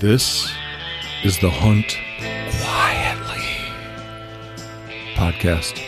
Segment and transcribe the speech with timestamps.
[0.00, 0.52] This
[1.22, 1.96] is the Hunt
[2.60, 3.46] Quietly
[5.14, 5.80] podcast.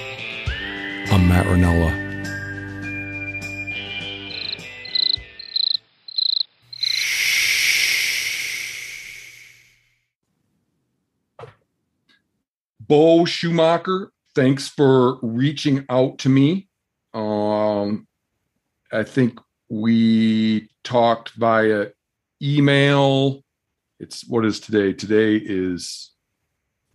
[1.11, 1.93] I'm Matt Rinella.
[12.81, 16.69] Bo Schumacher, thanks for reaching out to me.
[17.13, 18.07] Um,
[18.93, 21.89] I think we talked via
[22.41, 23.43] email.
[23.99, 24.93] It's what is today?
[24.93, 26.13] Today is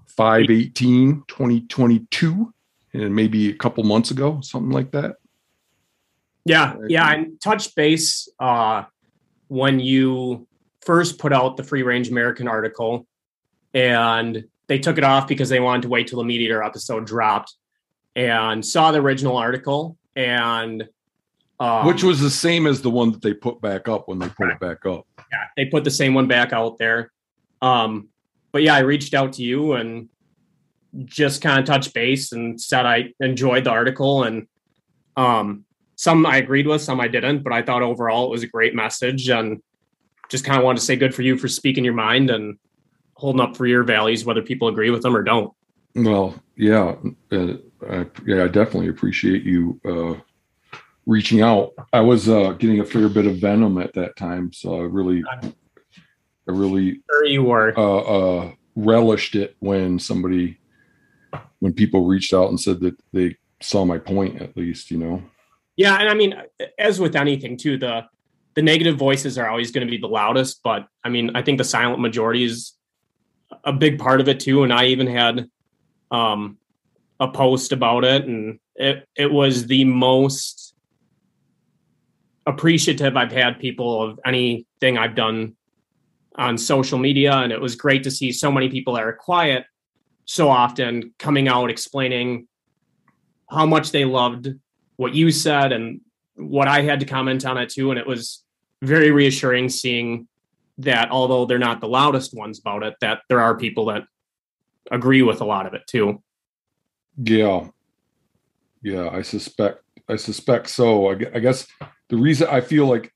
[0.08, 2.54] 518 2022
[2.94, 5.16] and maybe a couple months ago, something like that.
[6.46, 8.84] Yeah, yeah, and touch base uh,
[9.48, 10.48] when you
[10.82, 13.08] first put out the Free Range American article,
[13.74, 17.56] and they took it off because they wanted to wait till the MeatEater episode dropped,
[18.16, 20.88] and saw the original article, and
[21.62, 24.28] um, Which was the same as the one that they put back up when they
[24.30, 25.06] put it back up.
[25.32, 27.12] yeah, they put the same one back out there.
[27.62, 28.10] Um,
[28.52, 30.10] but yeah, I reached out to you and
[31.06, 34.48] just kind of touched base and said I enjoyed the article and
[35.16, 35.66] um,
[35.98, 38.74] some I agreed with, some I didn't, but I thought overall it was a great
[38.74, 39.62] message and
[40.30, 42.58] just kind of wanted to say good for you for speaking your mind and
[43.14, 45.54] holding up for your values, whether people agree with them or don't.
[45.94, 46.96] Well, yeah,
[47.32, 47.54] uh,
[47.88, 50.20] I, yeah, I definitely appreciate you uh,
[51.06, 51.72] reaching out.
[51.94, 55.24] I was uh, getting a fair bit of venom at that time, so I really,
[55.32, 55.52] I
[56.48, 57.74] really Sure you were.
[57.78, 60.60] uh, uh, relished it when somebody,
[61.60, 64.42] when people reached out and said that they saw my point.
[64.42, 65.24] At least, you know.
[65.76, 66.36] Yeah, and I mean,
[66.78, 68.06] as with anything too, the
[68.54, 70.62] the negative voices are always going to be the loudest.
[70.64, 72.74] But I mean, I think the silent majority is
[73.64, 74.64] a big part of it too.
[74.64, 75.50] And I even had
[76.12, 76.58] um,
[77.20, 80.71] a post about it, and it it was the most
[82.46, 85.56] appreciative I've had people of anything I've done
[86.36, 89.66] on social media, and it was great to see so many people that are quiet
[90.26, 92.48] so often coming out explaining
[93.50, 94.48] how much they loved
[94.96, 96.00] what you said and
[96.36, 97.92] what I had to comment on it too.
[97.92, 98.44] And it was
[98.82, 100.28] very reassuring seeing
[100.78, 104.04] that although they're not the loudest ones about it, that there are people that
[104.90, 106.22] agree with a lot of it too.
[107.22, 107.68] Yeah,
[108.82, 109.10] yeah.
[109.10, 109.84] I suspect.
[110.08, 111.12] I suspect so.
[111.12, 111.68] I, I guess
[112.12, 113.14] the reason I feel like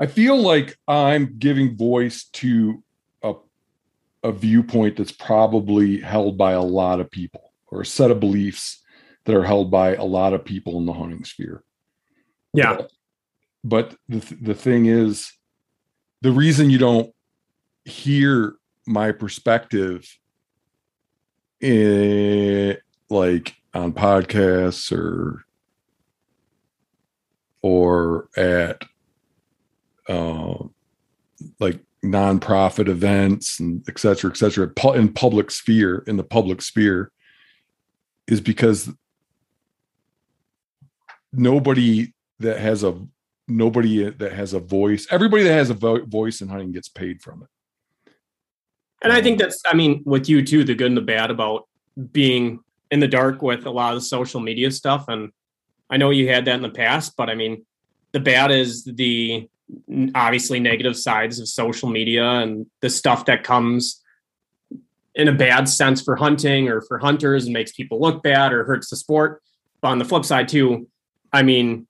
[0.00, 2.84] I feel like I'm giving voice to
[3.22, 3.34] a
[4.22, 8.80] a viewpoint that's probably held by a lot of people, or a set of beliefs
[9.24, 11.64] that are held by a lot of people in the hunting sphere.
[12.54, 12.82] Yeah.
[13.64, 15.32] But the th- the thing is,
[16.22, 17.12] the reason you don't
[17.84, 18.54] hear
[18.86, 20.08] my perspective
[21.60, 22.78] in
[23.10, 25.44] like on podcasts or
[27.62, 28.82] or at
[30.08, 30.54] uh,
[31.60, 37.10] like nonprofit events and et cetera, et cetera, in public sphere, in the public sphere,
[38.26, 38.90] is because
[41.32, 42.96] nobody that has a
[43.48, 47.20] nobody that has a voice, everybody that has a vo- voice in hunting gets paid
[47.22, 48.12] from it.
[49.02, 51.66] And I think that's, I mean, with you too, the good and the bad about
[52.12, 55.06] being in the dark with a lot of the social media stuff.
[55.08, 55.30] And
[55.90, 57.64] I know you had that in the past, but I mean,
[58.12, 59.48] the bad is the
[60.14, 64.02] obviously negative sides of social media and the stuff that comes
[65.14, 68.64] in a bad sense for hunting or for hunters and makes people look bad or
[68.64, 69.42] hurts the sport.
[69.80, 70.88] But on the flip side, too,
[71.32, 71.86] I mean,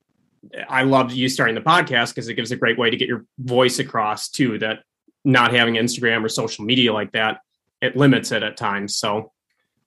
[0.69, 3.25] I love you starting the podcast because it gives a great way to get your
[3.39, 4.59] voice across too.
[4.59, 4.81] That
[5.25, 7.41] not having Instagram or social media like that,
[7.83, 8.97] it limits it at times.
[8.97, 9.33] So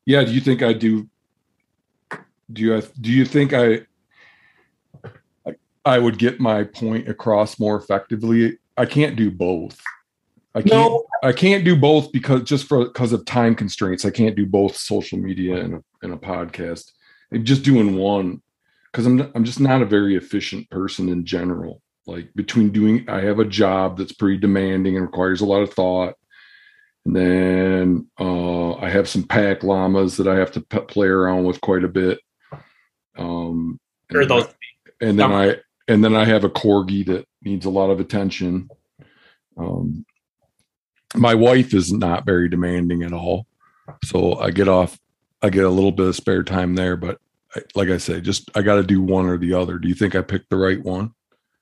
[0.06, 1.10] Yeah, do you think I do?
[2.52, 3.82] Do you do you think I
[5.86, 8.58] I- I would get my point across more effectively?
[8.78, 9.80] I can't do both.
[10.54, 10.72] I can't.
[10.92, 11.06] No.
[11.24, 14.06] I can't do both because just for because of time constraints.
[14.06, 16.92] I can't do both social media and a, and a podcast.
[17.34, 18.42] I'm just doing one
[18.92, 21.82] because I'm I'm just not a very efficient person in general.
[22.06, 25.74] Like between doing, I have a job that's pretty demanding and requires a lot of
[25.74, 26.16] thought.
[27.06, 31.46] And then uh, I have some pack llamas that I have to p- play around
[31.46, 32.20] with quite a bit.
[33.18, 33.80] Um,
[34.10, 34.48] and, or those
[35.00, 35.56] and then I
[35.92, 38.70] and then I have a corgi that needs a lot of attention.
[39.58, 40.06] Um,
[41.16, 43.46] my wife is not very demanding at all,
[44.06, 44.98] so I get off.
[45.42, 47.20] I get a little bit of spare time there, but
[47.56, 49.78] I, like I say, just I got to do one or the other.
[49.80, 51.14] Do you think I picked the right one?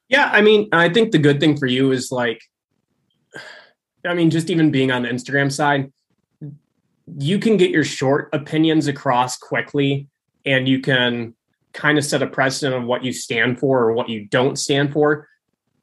[0.10, 2.42] Yeah, I mean, I think the good thing for you is like,
[4.06, 5.92] I mean, just even being on the Instagram side,
[7.18, 10.08] you can get your short opinions across quickly
[10.46, 11.34] and you can
[11.80, 14.92] kind of set a precedent of what you stand for or what you don't stand
[14.92, 15.28] for.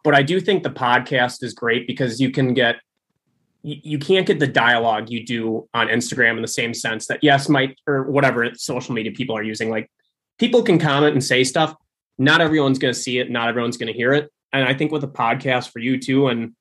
[0.04, 2.76] But I do think the podcast is great because you can get
[3.62, 7.48] you can't get the dialogue you do on Instagram in the same sense that yes,
[7.48, 9.70] might or whatever social media people are using.
[9.70, 9.90] Like
[10.38, 11.74] people can comment and say stuff.
[12.16, 13.28] Not everyone's going to see it.
[13.28, 14.30] Not everyone's going to hear it.
[14.52, 16.54] And I think with a podcast for you too, and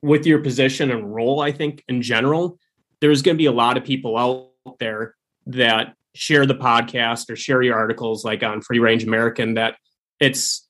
[0.00, 2.58] with your position and role, I think in general,
[3.00, 5.16] there's going to be a lot of people out there
[5.48, 9.76] that share the podcast or share your articles like on Free Range American that
[10.20, 10.68] it's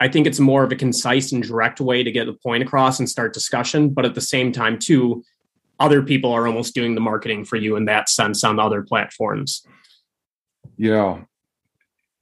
[0.00, 2.98] I think it's more of a concise and direct way to get the point across
[3.00, 3.90] and start discussion.
[3.90, 5.24] But at the same time, too,
[5.80, 9.66] other people are almost doing the marketing for you in that sense on other platforms.
[10.76, 11.22] Yeah.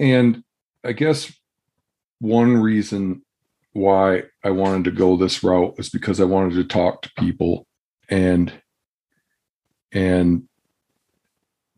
[0.00, 0.42] And
[0.84, 1.32] I guess
[2.18, 3.22] one reason
[3.72, 7.66] why I wanted to go this route is because I wanted to talk to people
[8.08, 8.52] and
[9.92, 10.48] and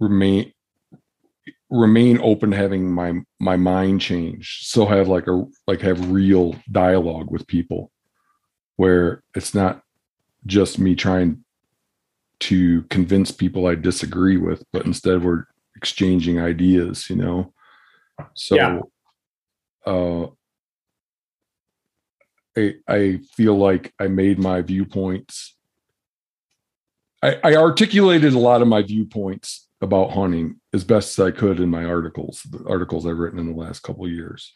[0.00, 0.52] remain
[1.70, 6.56] remain open to having my my mind change still have like a like have real
[6.72, 7.90] dialogue with people
[8.76, 9.82] where it's not
[10.46, 11.44] just me trying
[12.40, 15.44] to convince people i disagree with but instead we're
[15.76, 17.52] exchanging ideas you know
[18.34, 18.80] so yeah.
[19.84, 20.26] uh
[22.56, 25.54] i i feel like i made my viewpoints
[27.20, 31.60] I, I articulated a lot of my viewpoints about hunting as best as I could
[31.60, 34.54] in my articles, the articles I've written in the last couple of years.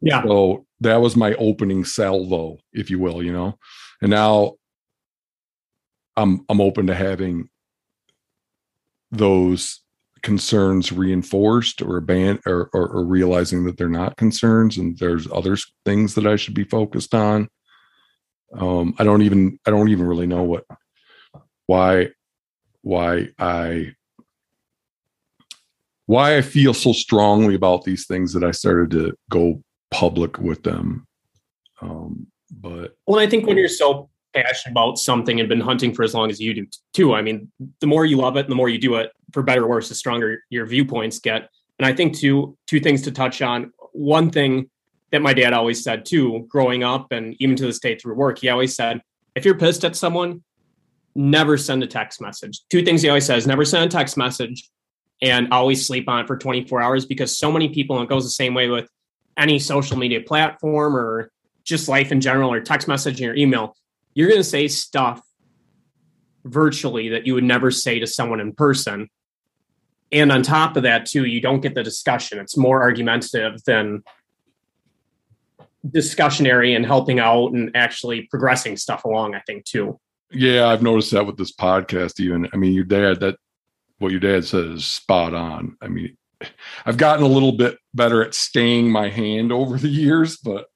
[0.00, 0.22] Yeah.
[0.22, 3.58] So that was my opening salvo, if you will, you know.
[4.00, 4.54] And now
[6.16, 7.48] I'm I'm open to having
[9.10, 9.80] those
[10.22, 15.56] concerns reinforced or abandoned or, or, or realizing that they're not concerns and there's other
[15.84, 17.48] things that I should be focused on.
[18.54, 20.64] Um, I don't even I don't even really know what
[21.66, 22.08] why
[22.82, 23.94] why I
[26.06, 30.62] why I feel so strongly about these things that I started to go public with
[30.62, 31.06] them.
[31.80, 36.02] Um, but well, I think when you're so passionate about something and been hunting for
[36.02, 37.50] as long as you do too, I mean,
[37.80, 39.94] the more you love it, the more you do it, for better or worse, the
[39.94, 41.48] stronger your viewpoints get.
[41.78, 43.72] And I think two two things to touch on.
[43.92, 44.70] One thing
[45.10, 48.38] that my dad always said too, growing up and even to this day through work,
[48.38, 49.02] he always said,
[49.34, 50.42] if you're pissed at someone,
[51.14, 52.60] never send a text message.
[52.70, 54.68] Two things he always says: never send a text message
[55.22, 58.24] and always sleep on it for 24 hours because so many people, and it goes
[58.24, 58.90] the same way with
[59.38, 61.30] any social media platform or
[61.64, 63.76] just life in general or text messaging or email,
[64.14, 65.22] you're going to say stuff
[66.44, 69.08] virtually that you would never say to someone in person.
[70.10, 72.40] And on top of that, too, you don't get the discussion.
[72.40, 74.02] It's more argumentative than
[75.86, 79.98] discussionary and helping out and actually progressing stuff along, I think, too.
[80.32, 82.48] Yeah, I've noticed that with this podcast, even.
[82.52, 83.36] I mean, your dad, that
[84.02, 85.76] what your dad says spot on.
[85.80, 86.16] I mean,
[86.84, 90.66] I've gotten a little bit better at staying my hand over the years, but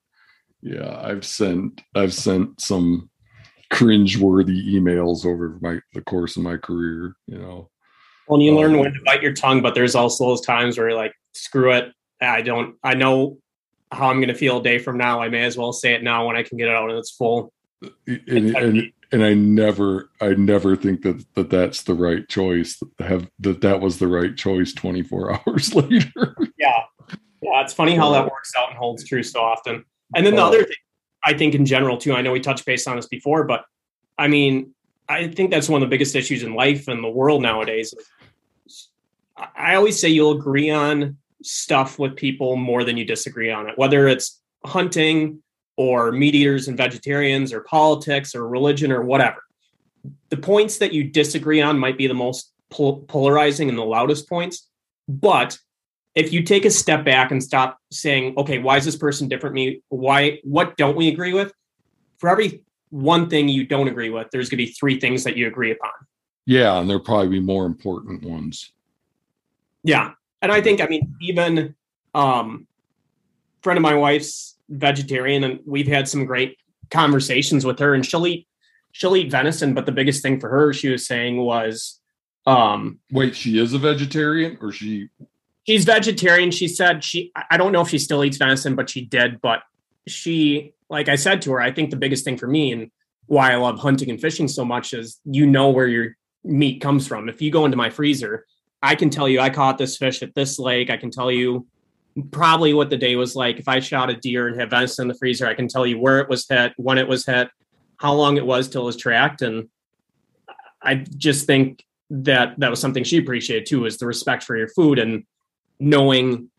[0.63, 3.11] yeah, I've sent I've sent some
[3.71, 7.17] cringe-worthy emails over my the course of my career.
[7.27, 7.71] You know,
[8.29, 10.89] well, you um, learn when to bite your tongue, but there's also those times where
[10.89, 13.39] you're like, screw it, I don't, I know
[13.93, 15.21] how I'm going to feel a day from now.
[15.21, 17.13] I may as well say it now when I can get it out and it's
[17.13, 17.53] full.
[18.07, 22.81] And, and, and I never, I never think that that that's the right choice.
[22.99, 24.73] Have that that was the right choice.
[24.73, 26.35] Twenty four hours later.
[26.59, 26.83] yeah,
[27.41, 27.63] yeah.
[27.63, 29.85] It's funny how that works out and holds true so often.
[30.15, 30.47] And then the oh.
[30.47, 30.77] other thing,
[31.25, 32.15] I think in general too.
[32.15, 33.65] I know we touched base on this before, but
[34.19, 34.75] I mean,
[35.09, 37.95] I think that's one of the biggest issues in life and the world nowadays.
[39.55, 43.77] I always say you'll agree on stuff with people more than you disagree on it,
[43.77, 45.43] whether it's hunting
[45.77, 49.45] or meat eaters and vegetarians or politics or religion or whatever.
[50.31, 54.29] The points that you disagree on might be the most pol- polarizing and the loudest
[54.29, 54.69] points.
[55.09, 55.59] But
[56.15, 59.55] if you take a step back and stop saying, okay, why is this person different
[59.55, 59.83] me?
[59.89, 61.53] Why, what don't we agree with?
[62.19, 65.37] For every one thing you don't agree with, there's going to be three things that
[65.37, 65.91] you agree upon.
[66.47, 66.79] Yeah.
[66.79, 68.73] And there'll probably be more important ones.
[69.83, 70.13] Yeah.
[70.41, 71.75] And I think, I mean, even
[72.15, 72.67] um,
[73.61, 76.59] friend of my wife's vegetarian and we've had some great
[76.91, 78.47] conversations with her and she'll eat
[78.93, 82.01] she'll eat venison but the biggest thing for her she was saying was
[82.47, 85.09] um wait she is a vegetarian or she?
[85.67, 86.53] She's vegetarian.
[86.53, 89.63] She said she i don't know if she still eats venison but she did but
[90.07, 92.91] she like i said to her i think the biggest thing for me and
[93.27, 97.09] why i love hunting and fishing so much is you know where your meat comes
[97.09, 97.29] from.
[97.29, 98.47] If you go into my freezer
[98.83, 100.91] i can tell you i caught this fish at this lake.
[100.91, 101.67] I can tell you
[102.31, 103.59] probably what the day was like.
[103.59, 105.99] If I shot a deer and had venison in the freezer, I can tell you
[105.99, 107.49] where it was hit, when it was hit,
[107.99, 109.43] how long it was till it was tracked.
[109.43, 109.69] And
[110.83, 114.69] I just think that that was something she appreciated too, is the respect for your
[114.69, 115.25] food and
[115.79, 116.51] knowing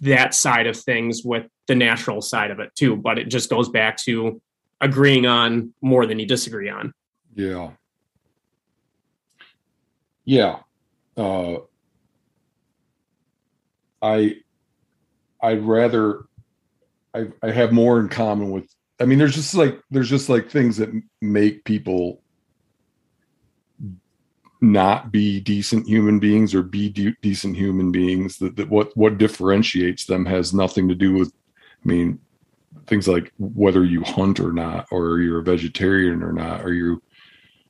[0.00, 2.96] that side of things with the natural side of it too.
[2.96, 4.40] But it just goes back to
[4.80, 6.92] agreeing on more than you disagree on.
[7.34, 7.70] Yeah.
[10.24, 10.60] Yeah.
[11.16, 11.58] Uh,
[14.02, 14.36] I
[15.42, 16.24] I'd rather
[17.14, 20.50] I I have more in common with I mean there's just like there's just like
[20.50, 20.90] things that
[21.20, 22.22] make people
[24.60, 29.18] not be decent human beings or be de- decent human beings that, that what what
[29.18, 31.32] differentiates them has nothing to do with
[31.84, 32.18] I mean
[32.86, 37.02] things like whether you hunt or not or you're a vegetarian or not or you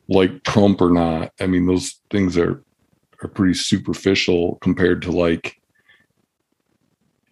[0.08, 1.32] like Trump or not.
[1.40, 2.62] I mean those things are
[3.22, 5.60] are pretty superficial compared to like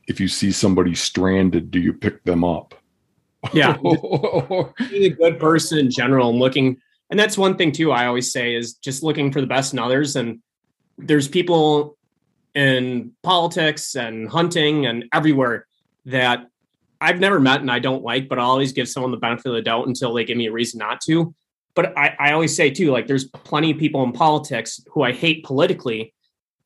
[0.06, 2.74] if you see somebody stranded, do you pick them up?
[3.52, 3.76] Yeah.
[3.82, 6.78] Being a good person in general and looking,
[7.10, 9.78] and that's one thing too, I always say is just looking for the best in
[9.78, 10.16] others.
[10.16, 10.40] And
[10.98, 11.96] there's people
[12.54, 15.66] in politics and hunting and everywhere
[16.06, 16.48] that
[17.00, 19.54] I've never met and I don't like, but I always give someone the benefit of
[19.54, 21.34] the doubt until they give me a reason not to.
[21.74, 25.12] But I, I always say too, like there's plenty of people in politics who I
[25.12, 26.14] hate politically,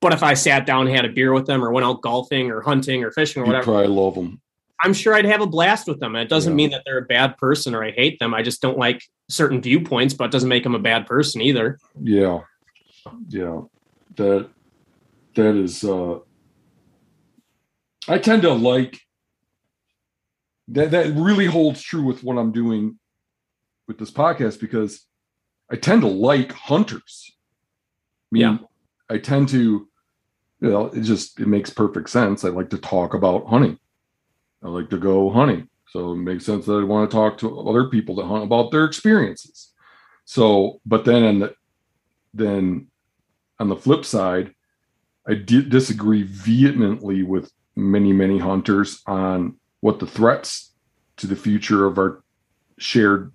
[0.00, 2.50] but if I sat down and had a beer with them or went out golfing
[2.50, 4.40] or hunting or fishing or you whatever, I love them.
[4.83, 6.14] I'm sure I'd have a blast with them.
[6.14, 6.57] And it doesn't Yeah.
[6.57, 8.33] mean that they're a bad person or I hate them.
[8.33, 11.78] I just don't like certain viewpoints, but it doesn't make them a bad person either.
[12.02, 12.40] Yeah.
[13.28, 13.61] Yeah.
[14.16, 14.49] That
[15.35, 16.21] that is uh
[18.09, 18.99] I tend to like
[20.69, 22.99] that that really holds true with what I'm doing
[23.87, 25.04] with this podcast because
[25.71, 27.30] I tend to like hunters.
[27.30, 28.59] I mean, Yeah.
[29.11, 29.88] I tend to
[30.60, 32.44] you know, it just it makes perfect sense.
[32.44, 33.78] I like to talk about hunting.
[34.62, 35.68] I like to go hunting.
[35.88, 38.70] So it makes sense that I want to talk to other people that hunt about
[38.70, 39.72] their experiences.
[40.24, 41.54] So, but then on the
[42.34, 42.86] then
[43.58, 44.54] on the flip side,
[45.26, 50.72] I di- disagree vehemently with many many hunters on what the threats
[51.16, 52.22] to the future of our
[52.78, 53.32] shared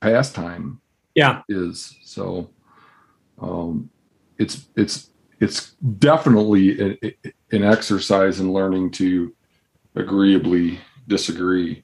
[0.00, 0.80] pastime
[1.14, 1.42] Yeah.
[1.48, 1.96] is.
[2.04, 2.50] So,
[3.40, 3.90] um,
[4.38, 9.34] it's it's it's definitely a, a- an exercise in learning to
[9.94, 11.82] agreeably disagree.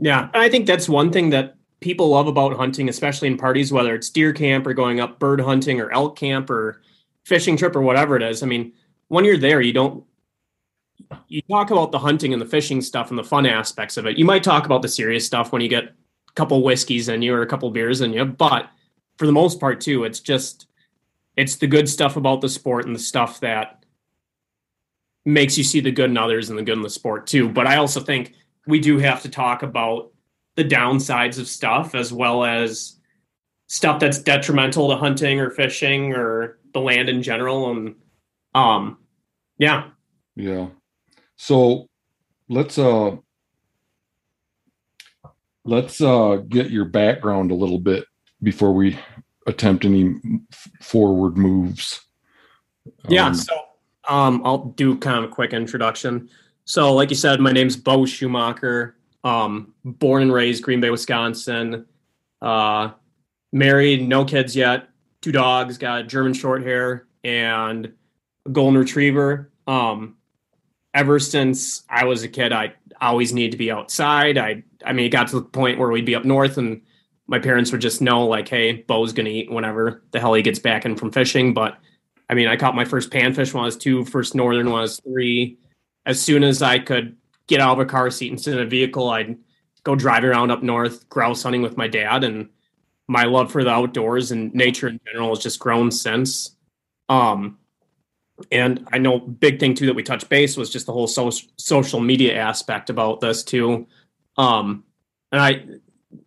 [0.00, 0.28] Yeah.
[0.34, 4.10] I think that's one thing that people love about hunting, especially in parties, whether it's
[4.10, 6.82] deer camp or going up bird hunting or elk camp or
[7.24, 8.42] fishing trip or whatever it is.
[8.42, 8.72] I mean,
[9.08, 10.04] when you're there, you don't
[11.28, 14.18] you talk about the hunting and the fishing stuff and the fun aspects of it.
[14.18, 17.34] You might talk about the serious stuff when you get a couple whiskeys in you
[17.34, 18.68] or a couple beers in you, but
[19.16, 20.66] for the most part too, it's just
[21.38, 23.84] it's the good stuff about the sport and the stuff that
[25.24, 27.48] makes you see the good in others and the good in the sport too.
[27.48, 28.34] But I also think
[28.66, 30.10] we do have to talk about
[30.56, 32.96] the downsides of stuff as well as
[33.68, 37.94] stuff that's detrimental to hunting or fishing or the land in general and
[38.54, 38.98] um
[39.58, 39.90] yeah
[40.34, 40.68] Yeah.
[41.36, 41.86] So
[42.48, 43.16] let's uh
[45.64, 48.06] let's uh get your background a little bit
[48.42, 48.98] before we
[49.48, 50.14] attempt any
[50.80, 52.02] forward moves.
[53.08, 53.54] yeah Um, so
[54.08, 56.28] um i'll do kind of a quick introduction.
[56.64, 58.96] So like you said my name's bo schumacher.
[59.24, 61.86] Um born and raised green bay wisconsin.
[62.40, 62.90] Uh
[63.52, 64.88] married no kids yet
[65.22, 67.92] two dogs got a german short hair and
[68.46, 69.50] a golden retriever.
[69.66, 70.16] Um
[70.94, 74.36] ever since i was a kid i always needed to be outside.
[74.36, 76.82] I i mean it got to the point where we'd be up north and
[77.28, 80.58] my parents would just know like hey bo's gonna eat whenever the hell he gets
[80.58, 81.78] back in from fishing but
[82.30, 84.82] I mean, I caught my first panfish when I was two, first northern when I
[84.82, 85.58] was three.
[86.04, 87.16] As soon as I could
[87.46, 89.38] get out of a car seat and sit in a vehicle, I'd
[89.84, 92.24] go driving around up north, grouse hunting with my dad.
[92.24, 92.50] And
[93.06, 96.54] my love for the outdoors and nature in general has just grown since.
[97.08, 97.58] Um,
[98.52, 101.30] and I know big thing too that we touched base was just the whole so-
[101.56, 103.86] social media aspect about this too.
[104.36, 104.84] Um,
[105.32, 105.64] and I,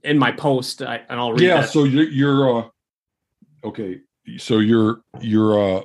[0.03, 1.69] in my post, I, and I'll read yeah, that.
[1.69, 2.69] so you're, you're uh
[3.63, 4.01] okay.
[4.37, 5.81] So you're you're uh,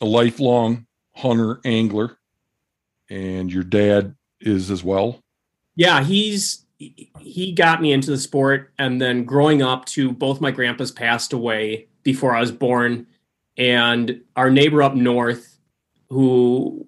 [0.00, 2.18] a lifelong hunter angler
[3.12, 5.20] and your dad is as well.
[5.76, 10.50] Yeah, he's he got me into the sport, and then growing up, to both my
[10.50, 13.06] grandpas passed away before I was born,
[13.56, 15.58] and our neighbor up north,
[16.08, 16.86] who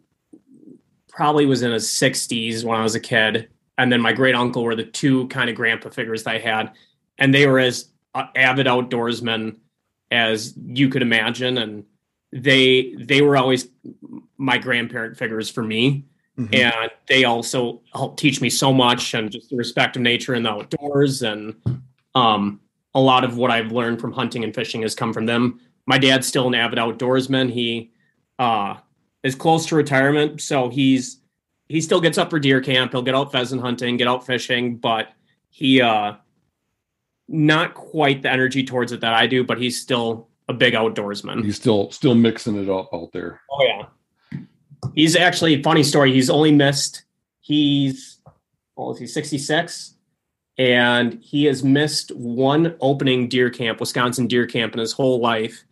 [1.09, 4.65] probably was in his sixties when I was a kid, and then my great uncle
[4.65, 6.73] were the two kind of grandpa figures that I had,
[7.19, 9.57] and they were as uh, avid outdoorsmen
[10.11, 11.85] as you could imagine, and
[12.33, 13.69] they they were always
[14.37, 16.05] my grandparent figures for me.
[16.53, 20.45] And they also helped teach me so much and just the respect of nature and
[20.45, 21.55] the outdoors and
[22.17, 22.61] um,
[22.93, 25.61] a lot of what i've learned from hunting and fishing has come from them.
[25.87, 27.51] My dad's still an avid outdoorsman.
[27.51, 27.93] He
[28.39, 28.77] uh,
[29.23, 31.21] is close to retirement so he's
[31.69, 32.93] he still gets up for deer camp.
[32.93, 35.09] He'll get out pheasant hunting, get out fishing, but
[35.51, 36.15] he uh
[37.29, 41.45] not quite the energy towards it that I do, but he's still a big outdoorsman.
[41.45, 43.41] He's still still mixing it up out there.
[43.51, 44.41] Oh yeah.
[44.95, 46.13] He's actually funny story.
[46.13, 47.05] He's only missed
[47.41, 48.21] he's
[48.77, 49.95] well, is he 66?
[50.57, 55.65] And he has missed one opening deer camp, Wisconsin deer camp in his whole life.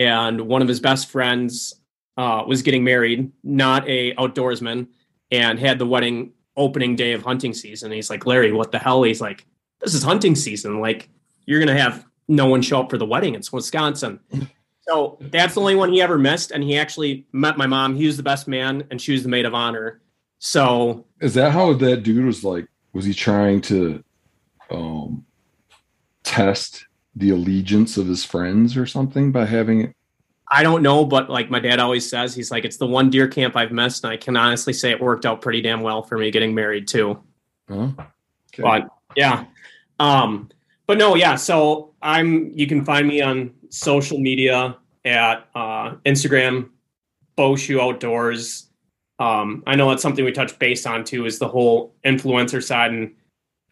[0.00, 1.74] And one of his best friends
[2.16, 4.88] uh, was getting married, not a outdoorsman,
[5.30, 7.92] and had the wedding opening day of hunting season.
[7.92, 9.02] He's like, Larry, what the hell?
[9.02, 9.46] He's like,
[9.80, 10.80] this is hunting season.
[10.80, 11.08] Like,
[11.46, 13.34] you're gonna have no one show up for the wedding.
[13.34, 14.20] It's Wisconsin.
[14.88, 16.50] So that's the only one he ever missed.
[16.50, 17.94] And he actually met my mom.
[17.94, 20.00] He was the best man, and she was the maid of honor.
[20.38, 22.68] So is that how that dude was like?
[22.94, 24.02] Was he trying to
[24.70, 25.26] um,
[26.24, 29.96] test the allegiance of his friends or something by having it?
[30.50, 33.28] I don't know, but like my dad always says, he's like, it's the one deer
[33.28, 36.16] camp I've missed, and I can honestly say it worked out pretty damn well for
[36.16, 37.18] me getting married too.
[37.70, 38.06] Okay.
[38.58, 39.44] But yeah,
[40.00, 40.48] um,
[40.86, 41.36] but no, yeah.
[41.36, 42.50] So I'm.
[42.54, 46.70] You can find me on social media at uh, Instagram,
[47.36, 48.70] Boshu Outdoors.
[49.18, 52.92] Um, I know that's something we touch base on too, is the whole influencer side,
[52.92, 53.14] and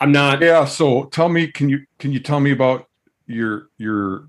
[0.00, 0.42] I'm not.
[0.42, 0.66] Yeah.
[0.66, 2.88] So tell me, can you can you tell me about
[3.26, 4.28] your your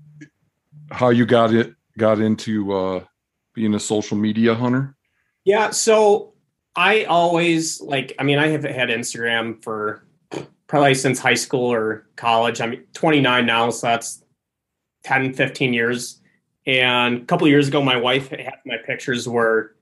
[0.90, 3.04] how you got it got into uh,
[3.54, 4.96] being a social media hunter?
[5.44, 5.70] Yeah.
[5.70, 6.32] So
[6.74, 8.14] I always like.
[8.18, 10.04] I mean, I have had Instagram for
[10.66, 12.60] probably since high school or college.
[12.60, 14.22] I'm 29 now, so that's
[15.04, 16.20] 10, 15 years.
[16.66, 19.74] And a couple years ago, my wife had my pictures were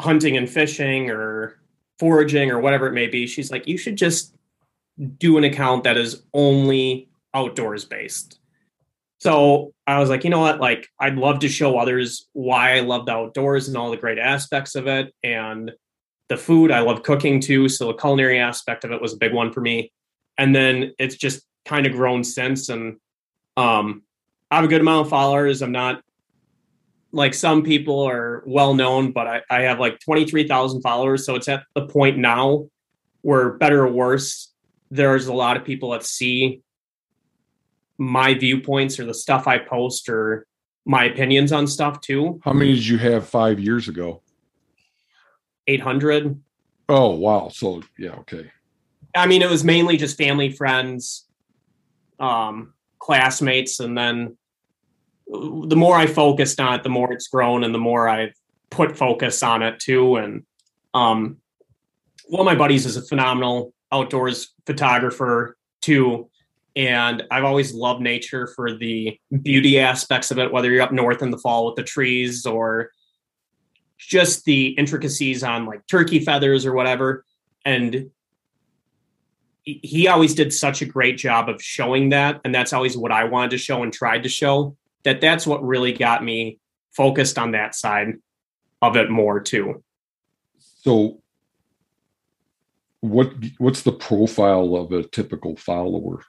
[0.00, 1.60] hunting and fishing or
[1.98, 3.26] foraging or whatever it may be.
[3.26, 4.34] She's like, you should just
[5.18, 8.38] do an account that is only outdoors based.
[9.18, 10.60] So I was like, you know what?
[10.60, 14.18] Like, I'd love to show others why I love the outdoors and all the great
[14.18, 15.12] aspects of it.
[15.24, 15.72] And
[16.28, 16.70] the food.
[16.70, 19.60] I love cooking too, so the culinary aspect of it was a big one for
[19.60, 19.92] me.
[20.36, 22.96] And then it's just kind of grown since, and
[23.56, 24.02] um,
[24.50, 25.62] I have a good amount of followers.
[25.62, 26.02] I'm not
[27.10, 31.24] like some people are well known, but I, I have like 23,000 followers.
[31.24, 32.68] So it's at the point now
[33.22, 34.52] where, better or worse,
[34.90, 36.62] there's a lot of people that see
[37.98, 40.46] my viewpoints or the stuff I post or
[40.86, 42.40] my opinions on stuff too.
[42.44, 44.22] How many did you have five years ago?
[45.66, 46.40] 800.
[46.88, 47.48] Oh, wow.
[47.52, 48.50] So, yeah, okay.
[49.14, 51.26] I mean, it was mainly just family, friends,
[52.18, 53.80] um, classmates.
[53.80, 54.36] And then
[55.26, 58.34] the more I focused on it, the more it's grown and the more I've
[58.70, 60.16] put focus on it too.
[60.16, 60.44] And
[60.94, 61.38] um,
[62.26, 66.30] one of my buddies is a phenomenal outdoors photographer too.
[66.78, 71.22] And I've always loved nature for the beauty aspects of it, whether you're up north
[71.22, 72.92] in the fall with the trees or
[73.98, 77.24] just the intricacies on like turkey feathers or whatever.
[77.64, 78.10] And
[79.64, 82.40] he always did such a great job of showing that.
[82.44, 85.64] And that's always what I wanted to show and tried to show that that's what
[85.64, 86.60] really got me
[86.92, 88.14] focused on that side
[88.80, 89.82] of it more too.
[90.58, 91.20] So
[93.00, 96.22] what what's the profile of a typical follower?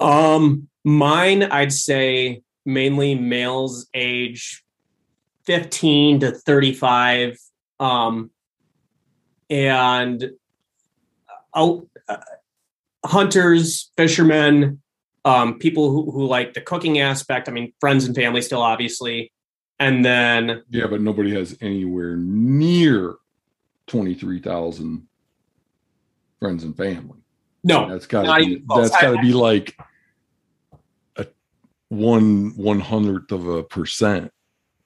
[0.00, 4.62] Um mine I'd say mainly males age
[5.44, 7.36] 15 to 35
[7.80, 8.30] um,
[9.50, 10.30] and
[11.54, 12.16] out uh,
[13.04, 14.80] hunters fishermen
[15.24, 19.32] um, people who, who like the cooking aspect i mean friends and family still obviously
[19.78, 23.16] and then yeah but nobody has anywhere near
[23.88, 25.06] 23000
[26.38, 27.21] friends and family
[27.64, 29.76] no that's got to be that's got to be like
[31.16, 31.26] a
[31.88, 34.32] one one hundredth of a percent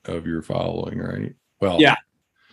[0.09, 1.35] of your following, right?
[1.61, 1.97] Well, yeah.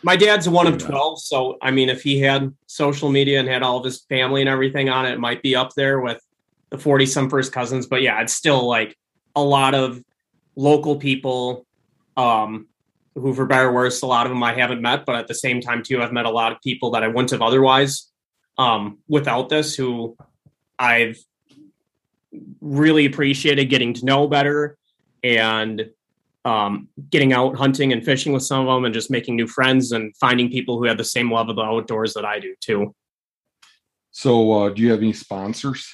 [0.05, 1.21] My dad's one of 12.
[1.21, 4.49] So, I mean, if he had social media and had all of his family and
[4.49, 6.21] everything on it, it might be up there with
[6.71, 7.88] the 40 some first cousins.
[7.88, 8.97] But yeah, it's still like
[9.36, 10.03] a lot of
[10.57, 11.65] local people
[12.17, 12.67] um,
[13.15, 15.05] who, for better or worse, a lot of them I haven't met.
[15.05, 17.31] But at the same time, too, I've met a lot of people that I wouldn't
[17.31, 18.12] have otherwise
[18.57, 20.17] um, without this who
[20.77, 21.17] I've
[22.61, 24.77] really appreciated getting to know better
[25.23, 25.89] and
[26.45, 29.91] um, getting out hunting and fishing with some of them and just making new friends
[29.91, 32.93] and finding people who have the same love of the outdoors that I do too.
[34.11, 35.91] So, uh, do you have any sponsors?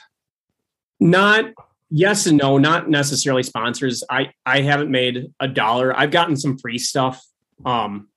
[1.00, 1.46] Not
[1.90, 4.04] yes and no, not necessarily sponsors.
[4.10, 5.98] I I haven't made a dollar.
[5.98, 7.24] I've gotten some free stuff
[7.66, 8.10] um,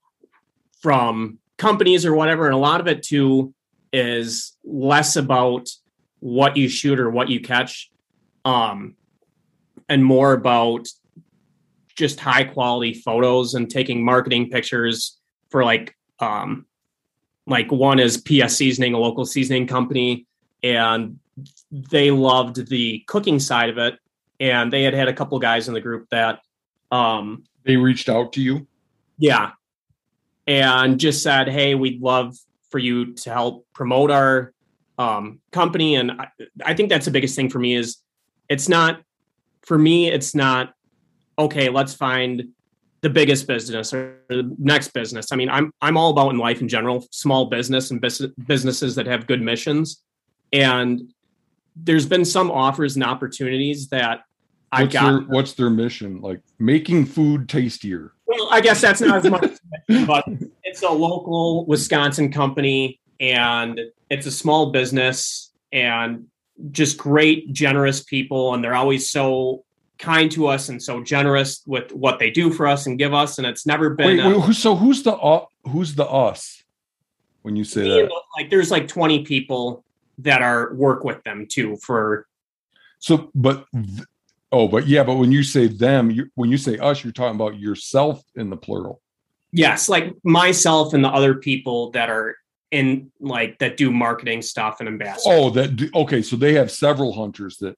[0.80, 3.54] from companies or whatever, and a lot of it too
[3.92, 5.68] is less about
[6.20, 7.90] what you shoot or what you catch,
[8.44, 8.94] um,
[9.88, 10.86] and more about
[11.94, 15.18] just high quality photos and taking marketing pictures
[15.50, 16.64] for like um
[17.46, 20.26] like one is PS Seasoning, a local seasoning company,
[20.62, 21.18] and
[21.70, 23.98] they loved the cooking side of it.
[24.38, 26.40] And they had had a couple guys in the group that,
[26.92, 28.66] um, They reached out to you.
[29.18, 29.50] yeah,
[30.46, 32.36] and just said, "Hey, we'd love
[32.72, 34.52] for you to help promote our
[34.98, 36.28] um, company." And I,
[36.64, 37.98] I think that's the biggest thing for me is
[38.48, 39.02] it's not
[39.62, 40.08] for me.
[40.08, 40.74] It's not
[41.38, 41.68] okay.
[41.68, 42.48] Let's find
[43.02, 45.32] the biggest business or the next business.
[45.32, 48.94] I mean, I'm I'm all about in life in general, small business and bus- businesses
[48.94, 50.02] that have good missions.
[50.52, 51.12] And
[51.76, 54.20] there's been some offers and opportunities that
[54.70, 55.02] I got.
[55.04, 56.20] their What's their mission?
[56.20, 58.12] Like making food tastier.
[58.26, 59.58] Well, I guess that's not as much,
[60.06, 60.24] but
[60.72, 66.28] it's a local Wisconsin company and it's a small business and
[66.70, 68.54] just great, generous people.
[68.54, 69.64] And they're always so
[69.98, 73.36] kind to us and so generous with what they do for us and give us.
[73.36, 76.62] And it's never been Wait, uh, wait, so who's the uh, who's the us
[77.42, 78.10] when you say that?
[78.38, 79.84] like there's like 20 people
[80.18, 82.26] that are work with them too for
[82.98, 84.06] So, but th-
[84.50, 87.34] oh, but yeah, but when you say them, you, when you say us, you're talking
[87.34, 89.01] about yourself in the plural.
[89.52, 92.36] Yes, like myself and the other people that are
[92.70, 95.34] in like that do marketing stuff and ambassador.
[95.34, 96.22] Oh, that do, okay.
[96.22, 97.76] So they have several hunters that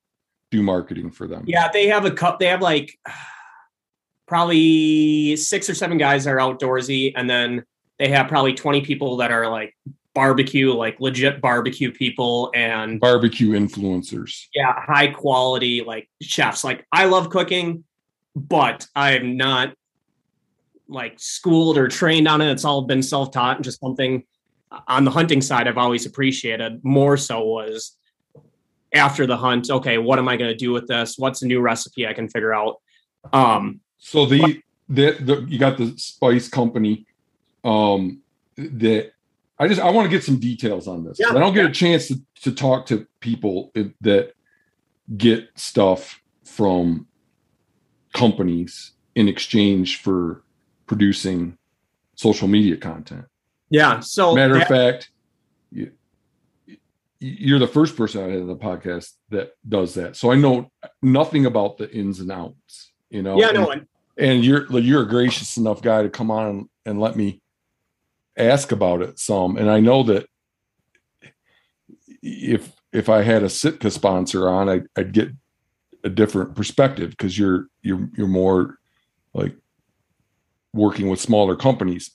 [0.51, 1.45] do marketing for them.
[1.47, 2.39] Yeah, they have a cup.
[2.39, 2.97] They have like
[4.27, 7.65] probably six or seven guys that are outdoorsy, and then
[7.99, 9.77] they have probably twenty people that are like
[10.15, 14.45] barbecue, like legit barbecue people, and Barbecue influencers.
[14.55, 16.63] yeah, high quality like chefs.
[16.63, 17.83] Like I love cooking,
[18.37, 19.75] but I'm not
[20.89, 22.51] like schooled or trained on it.
[22.51, 24.25] It's all been self taught and just something
[24.89, 26.85] on the hunting side I've always appreciated.
[26.85, 27.97] More so was
[28.95, 29.71] after the hunt.
[29.71, 31.17] Okay, what am I going to do with this?
[31.19, 32.77] What's a new recipe I can figure out?
[33.33, 37.07] Um, So the, the the you got the spice company.
[37.65, 38.21] Um,
[38.57, 39.13] that
[39.59, 41.19] I just I want to get some details on this.
[41.19, 44.35] Yeah, I don't get a chance to, to talk to people that
[45.17, 47.07] get stuff from
[48.13, 50.44] companies in exchange for
[50.87, 51.57] producing
[52.15, 53.25] social media content.
[53.71, 54.01] yeah.
[54.01, 55.11] So Matter of fact,
[55.73, 55.91] you,
[57.19, 60.15] you're the first person I had on the podcast that does that.
[60.17, 60.71] So I know
[61.03, 62.93] nothing about the ins and outs.
[63.11, 66.31] You know, yeah, and, no, and- and you're you're a gracious enough guy to come
[66.31, 67.41] on and, and let me
[68.37, 69.57] ask about it some.
[69.57, 70.27] And I know that
[72.23, 75.31] if if I had a Sitka sponsor on, I, I'd get
[76.05, 78.79] a different perspective because you're you're you're more
[79.33, 79.57] like
[80.75, 82.11] working with smaller companies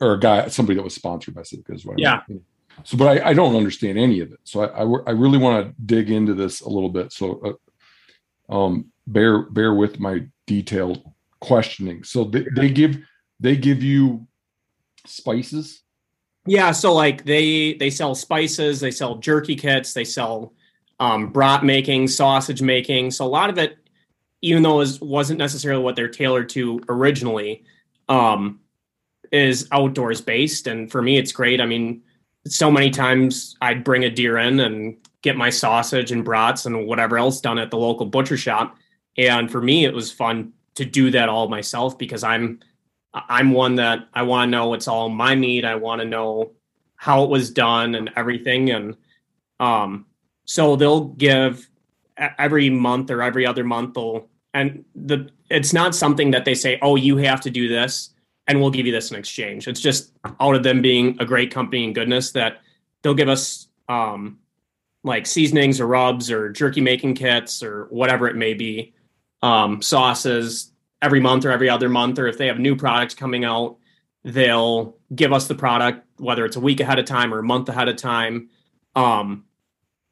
[0.00, 2.20] or a guy somebody that was sponsored by Sitka is what I Yeah.
[2.28, 2.44] mean.
[2.84, 4.40] So, but I, I don't understand any of it.
[4.44, 7.12] So I, I, I really want to dig into this a little bit.
[7.12, 7.58] So,
[8.50, 11.02] uh, um, bear bear with my detailed
[11.40, 12.04] questioning.
[12.04, 12.98] So they, they give
[13.40, 14.26] they give you
[15.06, 15.82] spices.
[16.46, 16.72] yeah.
[16.72, 20.52] So like they they sell spices, they sell jerky kits, they sell
[21.00, 23.10] um, brat making, sausage making.
[23.10, 23.76] So a lot of it,
[24.42, 27.64] even though it wasn't necessarily what they're tailored to originally,
[28.08, 28.60] um,
[29.30, 30.66] is outdoors based.
[30.66, 31.60] And for me, it's great.
[31.60, 32.02] I mean,
[32.46, 36.86] so many times I'd bring a deer in and get my sausage and brats and
[36.86, 38.76] whatever else done at the local butcher shop.
[39.16, 42.60] And for me, it was fun to do that all myself because I'm
[43.14, 45.64] I'm one that I want to know it's all my meat.
[45.64, 46.52] I want to know
[46.96, 48.70] how it was done and everything.
[48.70, 48.96] And
[49.60, 50.06] um,
[50.46, 51.68] so they'll give
[52.16, 56.78] every month or every other month they'll and the it's not something that they say,
[56.82, 58.10] oh, you have to do this
[58.46, 59.68] and we'll give you this in exchange.
[59.68, 62.60] It's just out of them being a great company and goodness that
[63.02, 64.38] they'll give us um
[65.04, 68.94] like seasonings or rubs or jerky making kits or whatever it may be,
[69.42, 73.44] um, sauces every month or every other month, or if they have new products coming
[73.44, 73.76] out,
[74.24, 77.68] they'll give us the product, whether it's a week ahead of time or a month
[77.68, 78.48] ahead of time.
[78.94, 79.44] Um,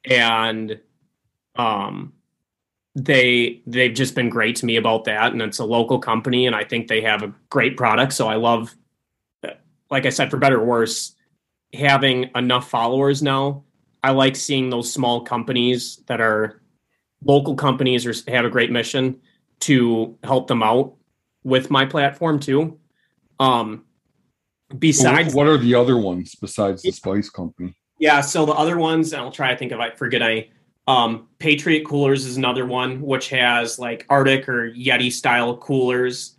[0.03, 0.79] and
[1.55, 2.13] um,
[2.95, 5.31] they they've just been great to me about that.
[5.31, 8.13] And it's a local company, and I think they have a great product.
[8.13, 8.75] So I love,
[9.89, 11.15] like I said, for better or worse,
[11.73, 13.63] having enough followers now.
[14.03, 16.61] I like seeing those small companies that are
[17.23, 19.21] local companies or have a great mission
[19.61, 20.95] to help them out
[21.43, 22.79] with my platform too.
[23.39, 23.85] Um,
[24.77, 27.75] besides, what are the other ones besides the spice company?
[27.99, 28.21] yeah.
[28.21, 30.51] So the other ones, and I'll try to think if I forget any.
[30.87, 36.37] Um, Patriot Coolers is another one, which has like RTIC or Yeti style coolers.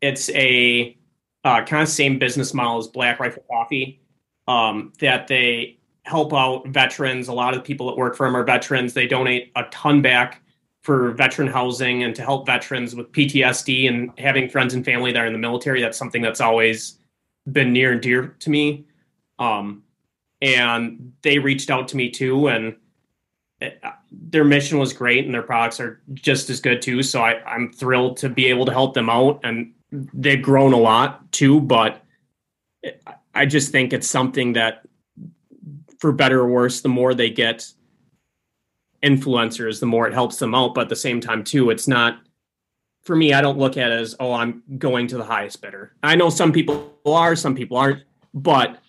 [0.00, 0.96] It's a
[1.44, 4.00] uh, kind of same business model as Black Rifle Coffee.
[4.46, 7.28] Um, that they help out veterans.
[7.28, 8.92] A lot of the people that work for them are veterans.
[8.92, 10.42] They donate a ton back
[10.82, 15.18] for veteran housing and to help veterans with PTSD and having friends and family that
[15.18, 15.80] are in the military.
[15.80, 16.98] That's something that's always
[17.50, 18.84] been near and dear to me.
[19.38, 19.82] Um,
[20.42, 22.76] and they reached out to me too, and
[24.10, 27.02] their mission was great, and their products are just as good too.
[27.02, 30.78] So I, I'm thrilled to be able to help them out, and they've grown a
[30.78, 31.60] lot too.
[31.60, 32.02] But
[33.34, 34.86] I just think it's something that,
[35.98, 37.70] for better or worse, the more they get
[39.02, 40.74] influencers, the more it helps them out.
[40.74, 42.20] But at the same time, too, it's not
[43.04, 43.32] for me.
[43.32, 45.94] I don't look at it as oh, I'm going to the highest bidder.
[46.02, 48.80] I know some people are, some people aren't, but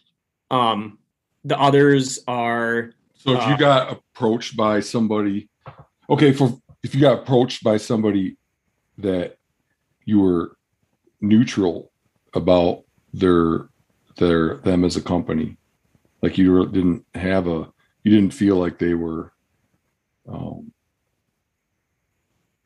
[0.50, 0.98] um,
[1.44, 2.95] the others are.
[3.26, 5.50] So if uh, you got approached by somebody,
[6.10, 8.38] okay, for if you got approached by somebody
[9.00, 9.38] that
[10.06, 10.58] you were
[11.22, 11.92] neutral
[12.36, 12.84] about
[13.14, 13.70] their
[14.18, 15.58] their them as a company,
[16.22, 17.72] like you didn't have a
[18.04, 19.34] you didn't feel like they were
[20.30, 20.72] um,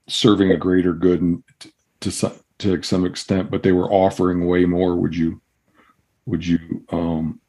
[0.07, 4.65] serving a greater good to, to some to some extent, but they were offering way
[4.65, 4.97] more.
[4.97, 5.41] Would you
[6.25, 7.39] would you um,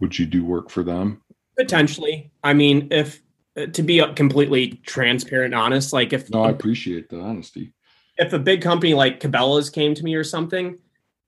[0.00, 1.21] would you do work for them?
[1.56, 2.30] Potentially.
[2.42, 3.20] I mean, if
[3.56, 7.72] uh, to be completely transparent, honest, like if no, I appreciate the honesty.
[8.18, 10.78] If a big company like Cabela's came to me or something,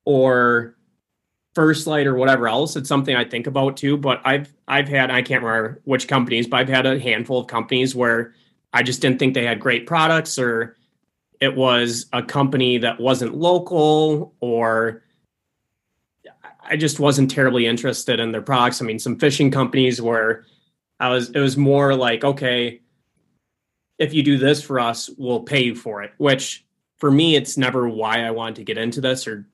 [0.04, 0.76] or
[1.54, 3.96] First Light or whatever else, it's something I think about too.
[3.96, 7.46] But I've I've had I can't remember which companies, but I've had a handful of
[7.46, 8.34] companies where
[8.72, 10.76] I just didn't think they had great products, or
[11.40, 15.03] it was a company that wasn't local, or
[16.66, 18.80] I just wasn't terribly interested in their products.
[18.80, 20.44] I mean, some fishing companies where
[21.00, 22.80] I was it was more like, okay,
[23.98, 26.64] if you do this for us, we'll pay you for it, which
[26.98, 29.46] for me, it's never why I wanted to get into this or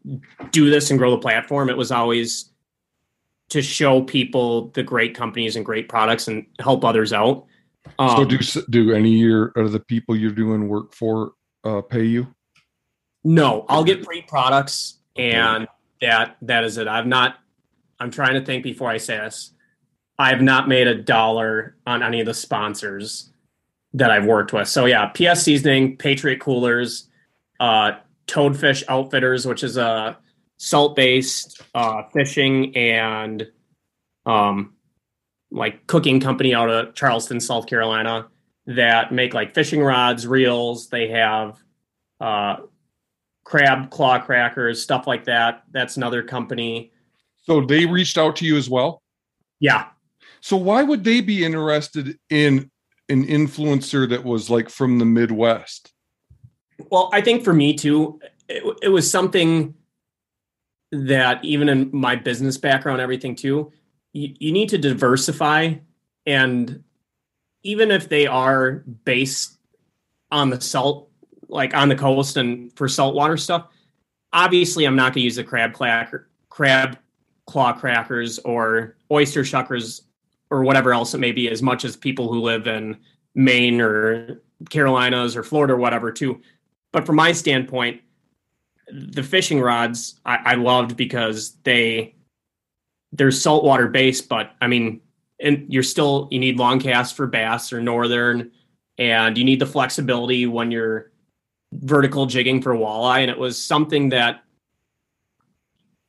[0.51, 1.69] do this and grow the platform.
[1.69, 2.51] It was always
[3.49, 7.47] to show people the great companies and great products and help others out.
[7.99, 8.39] Um, so do
[8.71, 11.33] do any year of the people you're doing work for
[11.65, 12.33] uh, pay you?
[13.25, 15.67] No, I'll get free products, and
[16.01, 16.89] that that is it.
[16.89, 17.37] I've not.
[17.99, 19.53] I'm trying to think before I say this.
[20.19, 23.31] I've not made a dollar on any of the sponsors
[23.95, 24.69] that I've worked with.
[24.69, 27.09] So yeah, PS Seasoning, Patriot Coolers,
[27.59, 27.93] uh,
[28.27, 30.19] Toadfish Outfitters, which is a
[30.59, 33.49] salt based uh, fishing and
[34.27, 34.75] um,
[35.51, 38.29] like cooking company out of Charleston, South Carolina,
[38.67, 40.89] that make like fishing rods, reels.
[40.89, 41.59] They have
[42.21, 42.57] uh,
[43.51, 45.65] crab claw crackers, stuff like that.
[45.73, 46.93] That's another company.
[47.43, 49.03] So they reached out to you as well?
[49.59, 49.87] Yeah.
[50.41, 52.71] So why would they be interested in
[53.09, 55.93] an influencer that was like from the Midwest?
[56.93, 59.75] Well, I think for me too, it, it was something
[60.93, 63.73] that even in my business background, everything too,
[64.13, 65.75] you, you need to diversify.
[66.25, 66.85] And
[67.65, 69.59] even if they are based
[70.31, 71.10] on the salt,
[71.51, 73.69] like on the coast and for saltwater stuff,
[74.33, 76.99] obviously I'm not going to use the crab cracker, crab
[77.47, 80.03] claw crackers or oyster shuckers
[80.51, 82.97] or whatever else it may be as much as people who live in
[83.35, 86.41] Maine or Carolinas or Florida or whatever too.
[86.93, 88.01] But from my standpoint,
[88.93, 92.15] the fishing rods I, I loved because they
[93.13, 95.01] they're saltwater based, but I mean,
[95.41, 98.51] and you're still you need long casts for bass or northern,
[98.99, 101.11] and you need the flexibility when you're
[101.73, 103.21] vertical jigging for walleye.
[103.21, 104.43] And it was something that,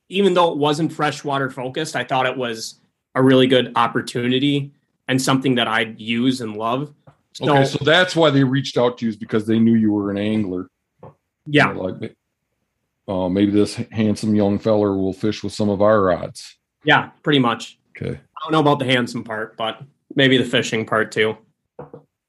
[0.09, 2.79] even though it wasn't freshwater focused, I thought it was
[3.15, 4.73] a really good opportunity
[5.07, 6.93] and something that I'd use and love.
[7.33, 9.91] So, okay, so that's why they reached out to you is because they knew you
[9.91, 10.67] were an angler.
[11.45, 12.15] Yeah, like
[13.07, 16.57] uh, maybe this handsome young feller will fish with some of our rods.
[16.83, 17.79] Yeah, pretty much.
[17.97, 18.19] Okay.
[18.19, 19.81] I don't know about the handsome part, but
[20.15, 21.37] maybe the fishing part too.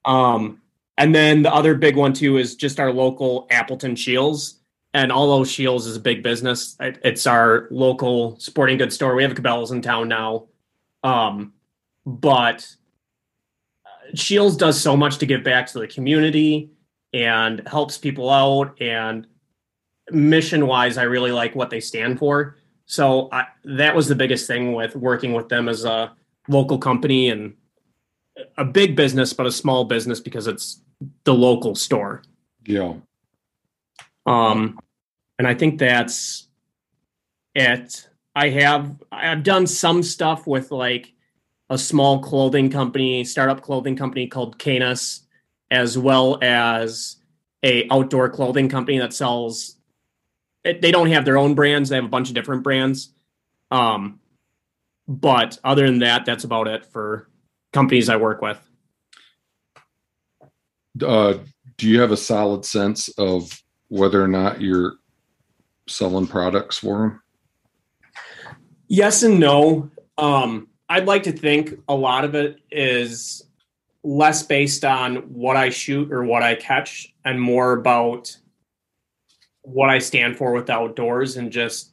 [0.05, 0.62] Um,
[0.99, 4.61] and then the other big one too is just our local Appleton Scheels.
[4.95, 9.15] And although Scheels is a big business, it's our local sporting goods store.
[9.15, 10.49] We have Cabela's in town now.
[11.03, 11.55] Um,
[12.05, 12.67] but
[14.15, 16.71] Scheels does so much to give back to the community
[17.15, 18.81] and helps people out.
[18.83, 19.27] And
[20.11, 22.57] mission wise, I really like what they stand for.
[22.85, 26.13] So I, that was the biggest thing with working with them as a
[26.49, 27.55] local company and
[28.57, 30.81] a big business, but a small business because it's
[31.25, 32.23] the local store.
[32.67, 32.95] Yeah.
[34.27, 34.79] Um,
[35.39, 36.49] and I think that's
[37.55, 38.09] it.
[38.35, 41.13] I have I've done some stuff with like
[41.69, 45.23] a small clothing company, startup clothing company called Canis,
[45.71, 47.17] as well as
[47.63, 49.77] a outdoor clothing company that sells.
[50.65, 53.13] They don't have their own brands; they have a bunch of different brands.
[53.71, 54.21] Um,
[55.09, 57.29] but other than that, that's about it for
[57.73, 58.59] companies I work with.
[61.03, 61.35] Uh,
[61.79, 64.95] do you have a solid sense of whether or not you're
[65.89, 67.23] selling products for them?
[68.89, 69.91] Yes and no.
[70.19, 73.43] Um, I'd like to think a lot of it is
[74.05, 78.37] less based on what I shoot or what I catch and more about
[79.63, 81.93] what I stand for with outdoors and just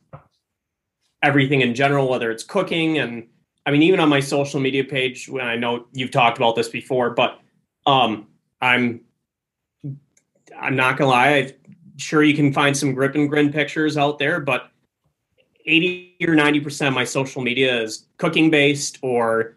[1.22, 3.28] everything in general, whether it's cooking and
[3.70, 6.70] I mean, even on my social media page, when I know you've talked about this
[6.70, 7.40] before, but
[7.86, 8.26] um,
[8.62, 9.02] I'm
[10.60, 11.54] I'm not gonna lie, I'm
[11.98, 14.72] sure you can find some grip and grin pictures out there, but
[15.68, 19.56] 80 or 90 percent of my social media is cooking based or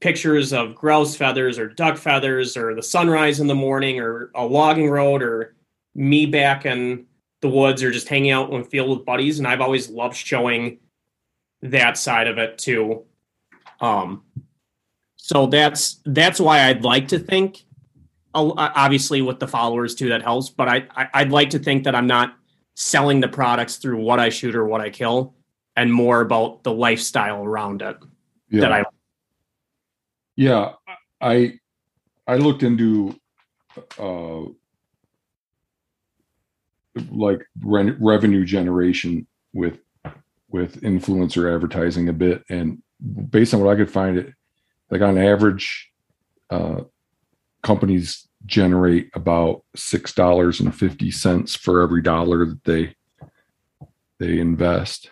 [0.00, 4.46] pictures of grouse feathers or duck feathers or the sunrise in the morning or a
[4.46, 5.56] logging road or
[5.96, 7.06] me back in
[7.40, 9.40] the woods or just hanging out in the field with buddies.
[9.40, 10.78] And I've always loved showing
[11.60, 13.04] that side of it too.
[13.80, 14.24] Um,
[15.16, 17.64] so that's that's why I'd like to think.
[18.34, 20.48] Obviously, with the followers too, that helps.
[20.48, 22.36] But I, I I'd like to think that I'm not
[22.74, 25.34] selling the products through what I shoot or what I kill,
[25.76, 27.96] and more about the lifestyle around it
[28.50, 28.60] yeah.
[28.60, 28.84] that I
[30.36, 30.72] yeah,
[31.20, 31.58] I
[32.26, 33.18] I looked into
[33.98, 34.42] uh
[37.10, 39.78] like re- revenue generation with
[40.48, 42.82] with influencer advertising a bit and
[43.30, 44.32] based on what I could find it
[44.90, 45.90] like on average
[46.50, 46.82] uh
[47.62, 52.94] companies generate about six dollars and fifty cents for every dollar that they
[54.18, 55.10] they invest.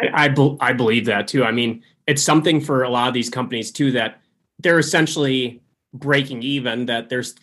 [0.00, 1.44] I, I, be, I believe that too.
[1.44, 4.20] I mean, it's something for a lot of these companies too that
[4.58, 5.62] they're essentially
[5.92, 7.34] breaking even that there's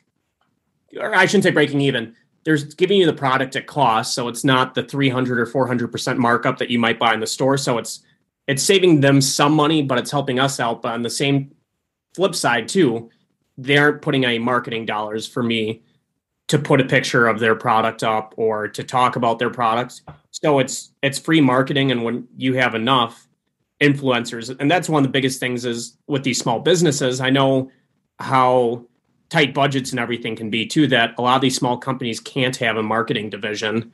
[1.00, 2.16] or I shouldn't say breaking even.
[2.44, 6.20] There's giving you the product at cost, so it's not the 300 or 400 percent
[6.20, 7.58] markup that you might buy in the store.
[7.58, 8.04] So it's
[8.48, 10.82] it's saving them some money, but it's helping us out.
[10.82, 11.52] But on the same
[12.14, 13.10] flip side too,
[13.58, 15.82] they aren't putting any marketing dollars for me
[16.48, 20.02] to put a picture of their product up or to talk about their products.
[20.32, 23.28] So it's it's free marketing, and when you have enough,
[23.82, 27.70] influencers and that's one of the biggest things is with these small businesses i know
[28.20, 28.82] how
[29.30, 32.56] tight budgets and everything can be too that a lot of these small companies can't
[32.56, 33.92] have a marketing division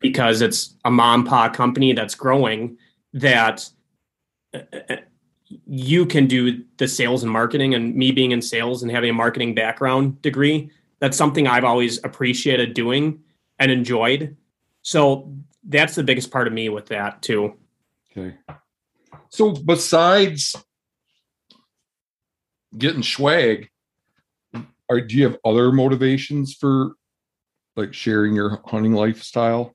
[0.00, 2.78] because it's a mom pop company that's growing
[3.12, 3.68] that
[5.66, 9.14] you can do the sales and marketing and me being in sales and having a
[9.14, 13.18] marketing background degree that's something i've always appreciated doing
[13.58, 14.36] and enjoyed
[14.82, 15.32] so
[15.64, 17.54] that's the biggest part of me with that too
[18.10, 18.34] okay
[19.30, 20.56] so besides
[22.76, 23.68] getting swag,
[24.90, 26.92] are do you have other motivations for
[27.76, 29.74] like sharing your hunting lifestyle?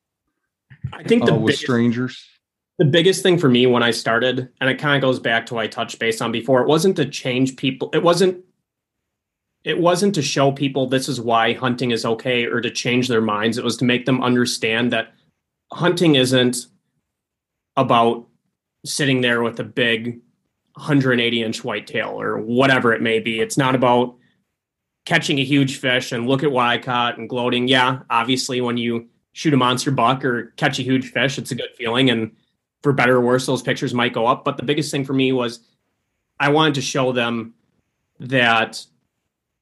[0.91, 2.25] I think the uh, with biggest, strangers.
[2.83, 5.53] The biggest thing for me when I started, and it kind of goes back to
[5.53, 7.89] what I touched base on before, it wasn't to change people.
[7.93, 8.43] It wasn't
[9.63, 13.21] it wasn't to show people this is why hunting is okay or to change their
[13.21, 13.57] minds.
[13.57, 15.13] It was to make them understand that
[15.71, 16.65] hunting isn't
[17.77, 18.27] about
[18.85, 20.19] sitting there with a big
[20.73, 23.39] 180 inch whitetail or whatever it may be.
[23.39, 24.13] It's not about
[25.05, 27.69] catching a huge fish and look at what I caught and gloating.
[27.69, 31.55] Yeah, obviously, when you shoot a monster buck or catch a huge fish, it's a
[31.55, 32.09] good feeling.
[32.09, 32.35] And
[32.83, 34.43] for better or worse, those pictures might go up.
[34.43, 35.61] But the biggest thing for me was
[36.39, 37.53] I wanted to show them
[38.19, 38.85] that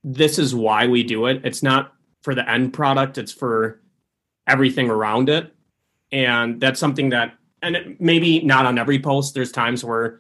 [0.04, 1.42] this is why we do it.
[1.46, 3.80] It's not for the end product, it's for
[4.48, 5.54] everything around it.
[6.12, 9.34] And that's something that and maybe not on every post.
[9.34, 10.20] There's times where,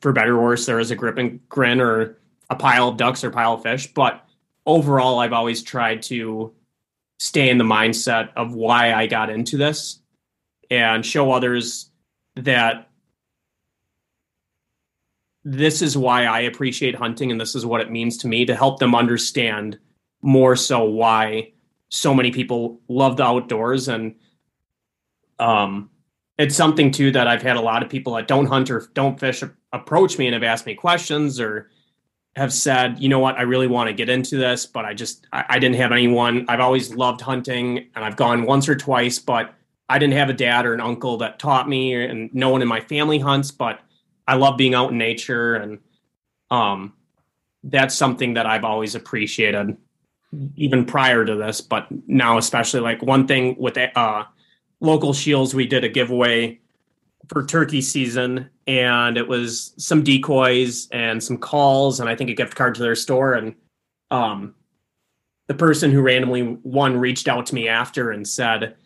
[0.00, 2.18] for better or worse, there is a grip and grin or
[2.50, 3.92] a pile of ducks or pile of fish.
[3.94, 4.26] But
[4.66, 6.52] overall, I've always tried to
[7.20, 10.00] stay in the mindset of why I got into this
[10.70, 11.90] and show others
[12.36, 12.90] that
[15.44, 18.56] this is why I appreciate hunting and this is what it means to me to
[18.56, 19.78] help them understand
[20.22, 21.52] more so why
[21.90, 24.14] so many people love the outdoors and
[25.38, 25.90] um
[26.38, 29.20] it's something too that I've had a lot of people that don't hunt or don't
[29.20, 29.42] fish
[29.72, 31.70] approach me and have asked me questions or
[32.36, 35.26] have said, you know what, I really want to get into this, but I just
[35.32, 36.44] I, I, didn't have anyone.
[36.48, 39.54] I've always loved hunting and I've gone once or twice, but
[39.88, 42.68] I didn't have a dad or an uncle that taught me, and no one in
[42.68, 43.50] my family hunts.
[43.50, 43.80] But
[44.26, 45.78] I love being out in nature, and
[46.50, 46.94] um,
[47.62, 49.76] that's something that I've always appreciated,
[50.56, 51.60] even prior to this.
[51.60, 54.24] But now, especially like one thing with uh,
[54.80, 56.60] local Scheels, we did a giveaway
[57.28, 62.34] for turkey season, and it was some decoys and some calls, and I think a
[62.34, 63.34] gift card to their store.
[63.34, 63.54] And
[64.10, 64.54] um,
[65.46, 68.76] the person who randomly won reached out to me after and said,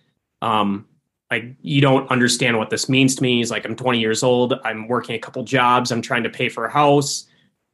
[0.43, 0.87] um,
[1.31, 3.39] like you don't understand what this means to me.
[3.39, 4.55] He's like, I'm 20 years old.
[4.65, 5.91] I'm working a couple jobs.
[5.91, 7.27] I'm trying to pay for a house,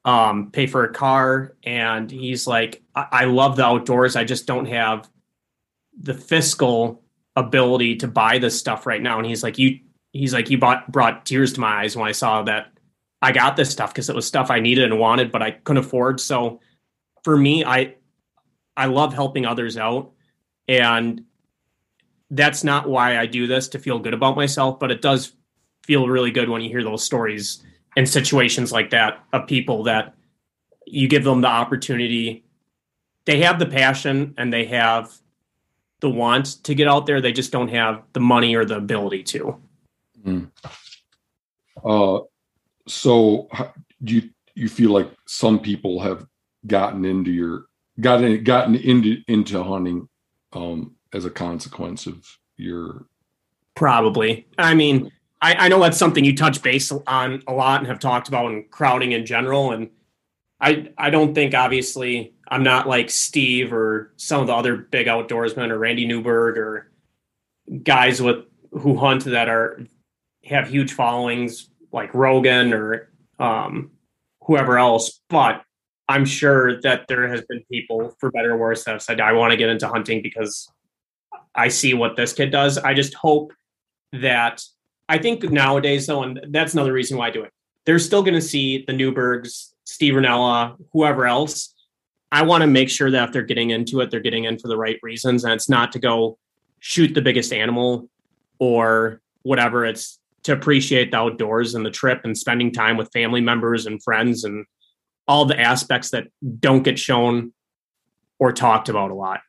[0.05, 1.55] um, pay for a car.
[1.63, 4.17] And he's like, I-, I love the outdoors.
[4.17, 5.09] I just don't have
[6.01, 7.03] the fiscal
[7.37, 9.19] ability to buy this stuff right now.
[9.19, 9.79] And he's like, you
[10.13, 12.73] he's like, you brought brought tears to my eyes when I saw that
[13.23, 15.85] I got this stuff because it was stuff I needed and wanted, but I couldn't
[15.85, 16.21] afford.
[16.21, 16.61] So
[17.23, 17.95] for me, I
[18.77, 20.13] I love helping others out,
[20.67, 21.25] and
[22.31, 25.33] that's not why I do this to feel good about myself, but it does
[25.83, 27.63] feel really good when you hear those stories
[27.97, 30.15] and situations like that of people that
[30.87, 32.45] you give them the opportunity.
[33.25, 35.13] They have the passion and they have
[36.01, 37.21] the want to get out there.
[37.21, 39.57] They just don't have the money or the ability to.
[40.27, 40.51] Mm.
[41.85, 42.21] Uh,
[42.87, 43.49] so
[44.03, 46.27] do you you feel like some people have
[46.67, 47.67] gotten into your
[48.01, 50.09] gotten gotten into into hunting
[50.53, 53.07] um, as a consequence of your
[53.75, 54.47] probably.
[54.59, 55.11] I mean,
[55.41, 58.51] I, I know that's something you touch base on a lot and have talked about
[58.51, 59.73] in crowding in general.
[59.73, 59.91] And
[60.61, 65.07] I I don't think obviously I'm not like Steve or some of the other big
[65.07, 66.91] outdoorsmen or Randy Newberg or
[67.83, 69.87] guys with who hunt that are
[70.45, 73.09] have huge followings like Rogan or
[73.39, 73.93] um,
[74.43, 75.21] whoever else.
[75.29, 75.63] But
[76.09, 79.33] I'm sure that there has been people, for better or worse, that have said, I
[79.33, 80.71] want to get into hunting because
[81.55, 82.79] I see what this kid does.
[82.79, 83.53] I just hope
[84.13, 84.63] that
[85.09, 87.53] I think nowadays, though, and that's another reason why I do it,
[87.85, 91.75] they're still going to see the Newbergs, Steve Rinella, whoever else.
[92.33, 94.69] I want to make sure that if they're getting into it, they're getting in for
[94.69, 95.45] the right reasons.
[95.45, 96.39] And it's not to go
[96.81, 98.09] shoot the biggest animal
[98.59, 99.85] or whatever.
[99.85, 104.03] It's to appreciate the outdoors and the trip and spending time with family members and
[104.03, 104.67] friends and
[105.29, 106.27] all the aspects that
[106.61, 107.53] don't get shown
[108.39, 109.41] or talked about a lot.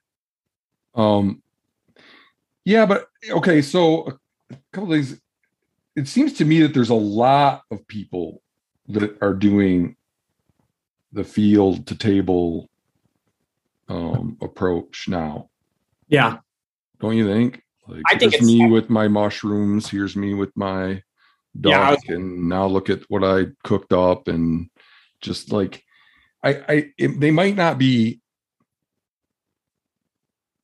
[0.94, 1.42] Um,
[2.66, 4.08] yeah, but okay, so
[4.52, 5.22] a couple of things.
[5.96, 8.42] It seems to me that there's a lot of people
[8.90, 9.96] that are doing
[11.14, 12.70] the field to table
[13.88, 15.50] um, approach now.
[16.10, 16.40] Yeah,
[17.00, 17.62] don't you think?
[17.88, 19.88] Like, I think it's me with my mushrooms.
[19.88, 21.04] Here's me with my
[21.62, 24.70] duck, yeah, and now look at what I cooked up, and
[25.22, 25.84] just like
[26.44, 28.22] I, I, it, they might not be.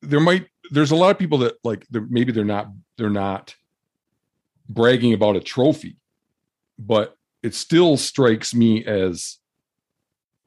[0.02, 2.68] There might there's a lot of people that like they're, maybe they're not
[2.98, 3.56] they're not
[4.68, 5.98] bragging about a trophy,
[6.80, 9.38] but it still strikes me as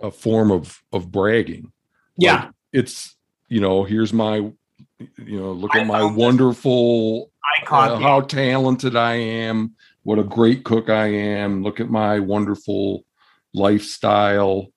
[0.01, 1.73] a form of of bragging.
[2.17, 3.15] Yeah, like it's
[3.49, 4.51] you know here's my
[4.99, 7.31] you know, look I at my wonderful,
[7.69, 11.63] uh, how talented I am, what a great cook I am.
[11.63, 13.05] Look at my wonderful
[13.53, 14.69] lifestyle.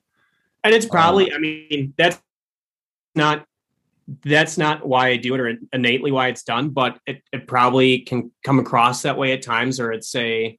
[0.63, 2.19] And it's probably, uh, I mean, that's
[3.15, 3.45] not
[4.23, 7.99] that's not why I do it or innately why it's done, but it, it probably
[7.99, 10.57] can come across that way at times, or it's a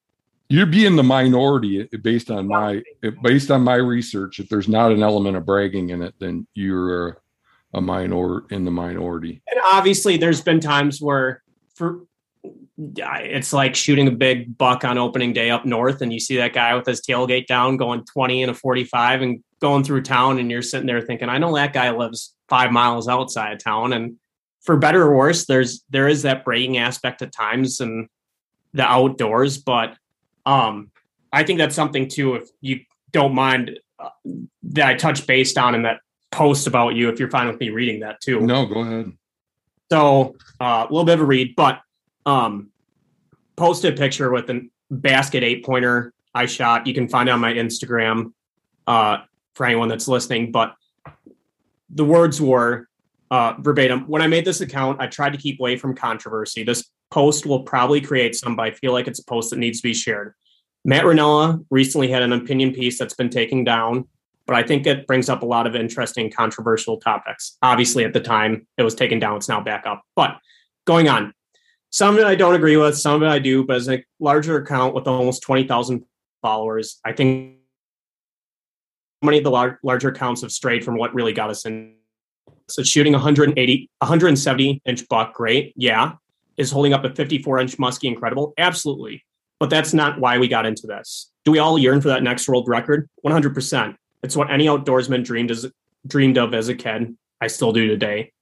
[0.50, 4.38] you're being the minority eh, based on my eh, based on my research.
[4.38, 7.20] If there's not an element of bragging in it, then you're
[7.74, 9.42] a minor in the minority.
[9.50, 11.42] And obviously, there's been times where
[11.74, 12.00] for
[12.96, 16.52] it's like shooting a big buck on opening day up north, and you see that
[16.52, 20.50] guy with his tailgate down going 20 and a 45 and going through town, and
[20.50, 23.92] you're sitting there thinking, I know that guy lives five miles outside of town.
[23.92, 24.16] And
[24.62, 28.08] for better or worse, there's there is that bragging aspect at times and
[28.72, 29.96] the outdoors, but
[30.44, 30.90] um,
[31.32, 32.34] I think that's something too.
[32.34, 32.80] If you
[33.12, 34.10] don't mind uh,
[34.62, 37.70] that I touch based on in that post about you if you're fine with me
[37.70, 38.40] reading that too.
[38.40, 39.12] No, go ahead.
[39.90, 41.80] So uh, a little bit of a read, but
[42.26, 42.70] um,
[43.56, 46.86] posted a picture with a basket eight pointer I shot.
[46.86, 48.32] You can find it on my Instagram
[48.86, 49.18] uh,
[49.54, 50.52] for anyone that's listening.
[50.52, 50.74] But
[51.90, 52.88] the words were
[53.30, 54.06] uh, verbatim.
[54.08, 56.62] When I made this account, I tried to keep away from controversy.
[56.62, 59.80] This post will probably create some, but I feel like it's a post that needs
[59.80, 60.34] to be shared.
[60.84, 64.06] Matt Rinella recently had an opinion piece that's been taken down
[64.48, 67.58] but I think it brings up a lot of interesting, controversial topics.
[67.60, 70.02] Obviously, at the time it was taken down, it's now back up.
[70.16, 70.38] But
[70.86, 71.34] going on,
[71.90, 74.02] some of it I don't agree with, some of it I do, but as a
[74.18, 76.02] larger account with almost 20,000
[76.40, 77.57] followers, I think
[79.22, 81.94] many of the lar- larger accounts have strayed from what really got us in.
[82.68, 85.72] So shooting 180, 170 inch buck, great.
[85.76, 86.12] Yeah.
[86.56, 88.52] Is holding up a 54 inch muskie incredible?
[88.58, 89.24] Absolutely.
[89.60, 91.30] But that's not why we got into this.
[91.44, 93.08] Do we all yearn for that next world record?
[93.24, 93.96] 100%.
[94.22, 95.66] It's what any outdoorsman dreamed as
[96.06, 97.16] dreamed of as a kid.
[97.40, 98.32] I still do today.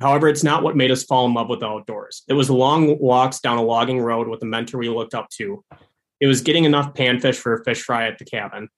[0.00, 2.22] However, it's not what made us fall in love with the outdoors.
[2.28, 5.64] It was long walks down a logging road with a mentor we looked up to.
[6.20, 8.68] It was getting enough panfish for a fish fry at the cabin.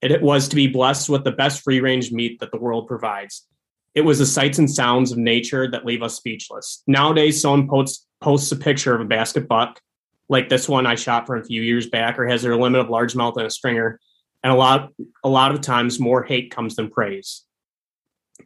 [0.00, 3.46] It was to be blessed with the best free range meat that the world provides.
[3.94, 6.82] It was the sights and sounds of nature that leave us speechless.
[6.86, 9.80] Nowadays, someone posts, posts a picture of a basket buck,
[10.28, 12.88] like this one I shot for a few years back, or has their limit of
[12.88, 13.98] largemouth and a stringer,
[14.42, 14.92] and a lot
[15.24, 17.44] a lot of times more hate comes than praise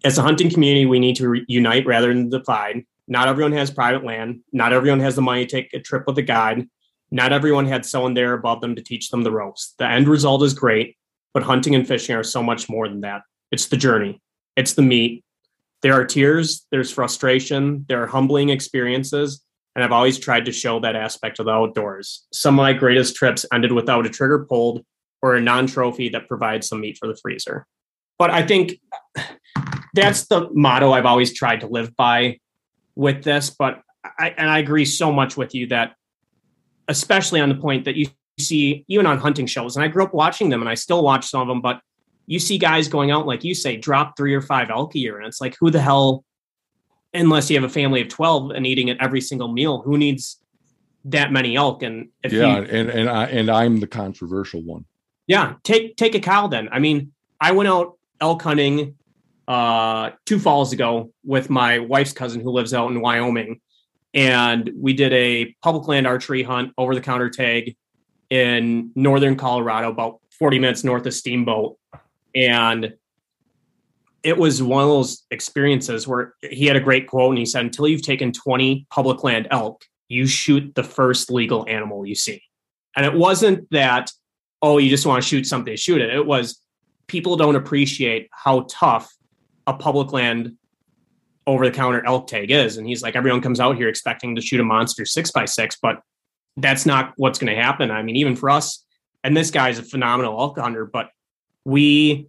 [0.05, 3.70] as a hunting community we need to re- unite rather than divide not everyone has
[3.70, 6.66] private land not everyone has the money to take a trip with a guide
[7.14, 9.74] Not everyone had someone there above them to teach them the ropes.
[9.78, 10.96] The end result is great,
[11.35, 13.22] but hunting and fishing are so much more than that.
[13.51, 14.20] It's the journey,
[14.57, 15.24] it's the meat.
[15.83, 19.43] There are tears, there's frustration, there are humbling experiences,
[19.74, 22.26] and I've always tried to show that aspect of the outdoors.
[22.33, 24.85] Some of my greatest trips ended without a trigger pulled
[25.22, 27.66] or a non trophy that provides some meat for the freezer.
[28.18, 28.74] But I think
[29.95, 32.39] that's the motto I've always tried to live by
[32.95, 33.51] with this.
[33.51, 33.80] But
[34.18, 35.95] I, and I agree so much with you that,
[36.89, 38.09] especially on the point that you
[38.43, 41.26] see, even on hunting shows, and I grew up watching them and I still watch
[41.26, 41.80] some of them, but
[42.26, 45.18] you see guys going out, like you say, drop three or five elk a year.
[45.18, 46.24] And it's like, who the hell,
[47.12, 50.38] unless you have a family of 12 and eating it every single meal, who needs
[51.07, 51.82] that many elk?
[51.82, 54.84] And if yeah, you, and, and I, and I'm the controversial one.
[55.26, 55.55] Yeah.
[55.62, 56.68] Take, take a cow then.
[56.72, 58.97] I mean, I went out elk hunting
[59.49, 63.61] uh, two falls ago with my wife's cousin who lives out in Wyoming.
[64.14, 67.76] And we did a public land archery hunt over the counter tag
[68.33, 71.76] in northern Colorado, about 40 minutes north of Steamboat.
[72.35, 72.95] And
[74.22, 77.66] it was one of those experiences where he had a great quote and he said,
[77.66, 82.43] Until you've taken 20 public land elk, you shoot the first legal animal you see.
[82.97, 84.11] And it wasn't that,
[84.62, 86.09] oh, you just want to shoot something, shoot it.
[86.09, 86.59] It was
[87.09, 89.14] people don't appreciate how tough
[89.66, 90.57] a public land
[91.47, 92.78] over the counter elk tag is.
[92.78, 95.76] And he's like, everyone comes out here expecting to shoot a monster six by six,
[95.83, 96.01] but
[96.57, 97.90] that's not what's going to happen.
[97.90, 98.84] I mean, even for us,
[99.24, 101.11] and this guy's a phenomenal elk hunter, but
[101.64, 102.26] we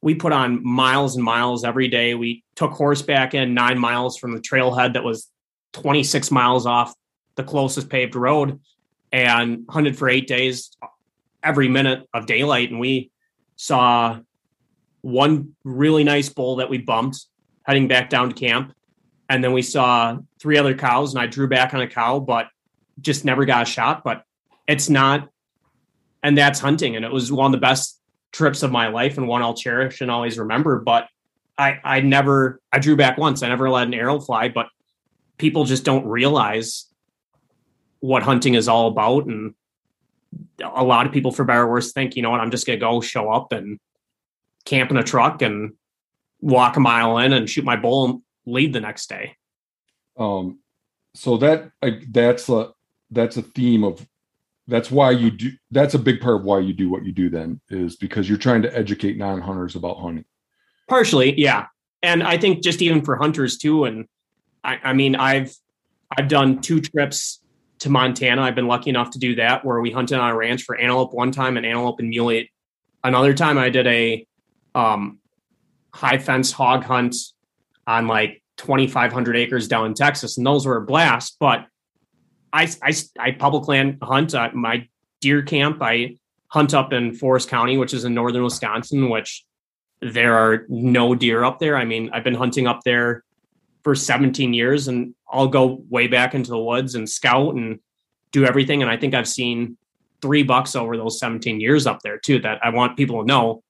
[0.00, 2.14] we put on miles and miles every day.
[2.14, 5.28] We took horseback in nine miles from the trailhead that was
[5.72, 6.94] 26 miles off
[7.34, 8.60] the closest paved road
[9.12, 10.70] and hunted for eight days
[11.42, 12.70] every minute of daylight.
[12.70, 13.10] And we
[13.56, 14.20] saw
[15.00, 17.26] one really nice bull that we bumped
[17.64, 18.72] heading back down to camp.
[19.28, 22.48] And then we saw three other cows, and I drew back on a cow, but
[23.00, 24.02] just never got a shot.
[24.04, 24.22] But
[24.66, 25.28] it's not,
[26.22, 26.96] and that's hunting.
[26.96, 28.00] And it was one of the best
[28.32, 30.80] trips of my life and one I'll cherish and always remember.
[30.80, 31.08] But
[31.56, 33.42] I, I never, I drew back once.
[33.42, 34.66] I never let an arrow fly, but
[35.38, 36.86] people just don't realize
[38.00, 39.26] what hunting is all about.
[39.26, 39.54] And
[40.62, 42.78] a lot of people, for better or worse, think, you know what, I'm just going
[42.78, 43.80] to go show up and
[44.64, 45.72] camp in a truck and
[46.40, 49.36] walk a mile in and shoot my bull and leave the next day.
[50.16, 50.60] Um,
[51.14, 51.70] so that
[52.10, 52.70] that's a
[53.10, 54.06] that's a theme of
[54.66, 57.30] that's why you do that's a big part of why you do what you do
[57.30, 60.24] then is because you're trying to educate non-hunters about hunting.
[60.88, 61.66] Partially yeah.
[62.02, 64.06] And i think just even for hunters too and
[64.62, 65.54] i, I mean i've
[66.16, 67.40] i've done two trips
[67.80, 68.42] to montana.
[68.42, 71.12] I've been lucky enough to do that where we hunted on a ranch for antelope
[71.12, 72.50] one time and antelope and muley
[73.04, 73.58] another time.
[73.58, 74.26] I did a
[74.74, 75.18] um,
[75.94, 77.14] high fence hog hunt
[77.86, 81.36] on like 2,500 acres down in Texas, and those were a blast.
[81.38, 81.66] But
[82.52, 84.88] I, I, I public land hunt uh, my
[85.20, 85.78] deer camp.
[85.80, 86.16] I
[86.48, 89.44] hunt up in Forest County, which is in northern Wisconsin, which
[90.00, 91.76] there are no deer up there.
[91.76, 93.24] I mean, I've been hunting up there
[93.82, 97.80] for 17 years, and I'll go way back into the woods and scout and
[98.32, 98.82] do everything.
[98.82, 99.76] And I think I've seen
[100.20, 102.38] three bucks over those 17 years up there too.
[102.40, 103.62] That I want people to know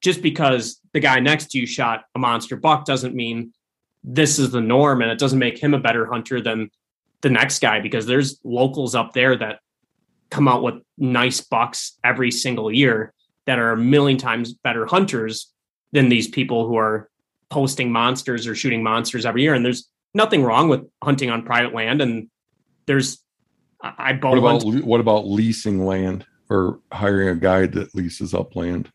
[0.00, 3.52] just because the guy next to you shot a monster buck doesn't mean
[4.02, 6.70] this is the norm and it doesn't make him a better hunter than
[7.22, 9.60] the next guy because there's locals up there that
[10.30, 13.12] come out with nice bucks every single year
[13.46, 15.52] that are a million times better hunters
[15.92, 17.10] than these people who are
[17.50, 21.74] posting monsters or shooting monsters every year and there's nothing wrong with hunting on private
[21.74, 22.28] land and
[22.86, 23.22] there's
[23.82, 28.90] I what about what about leasing land or hiring a guide that leases up land?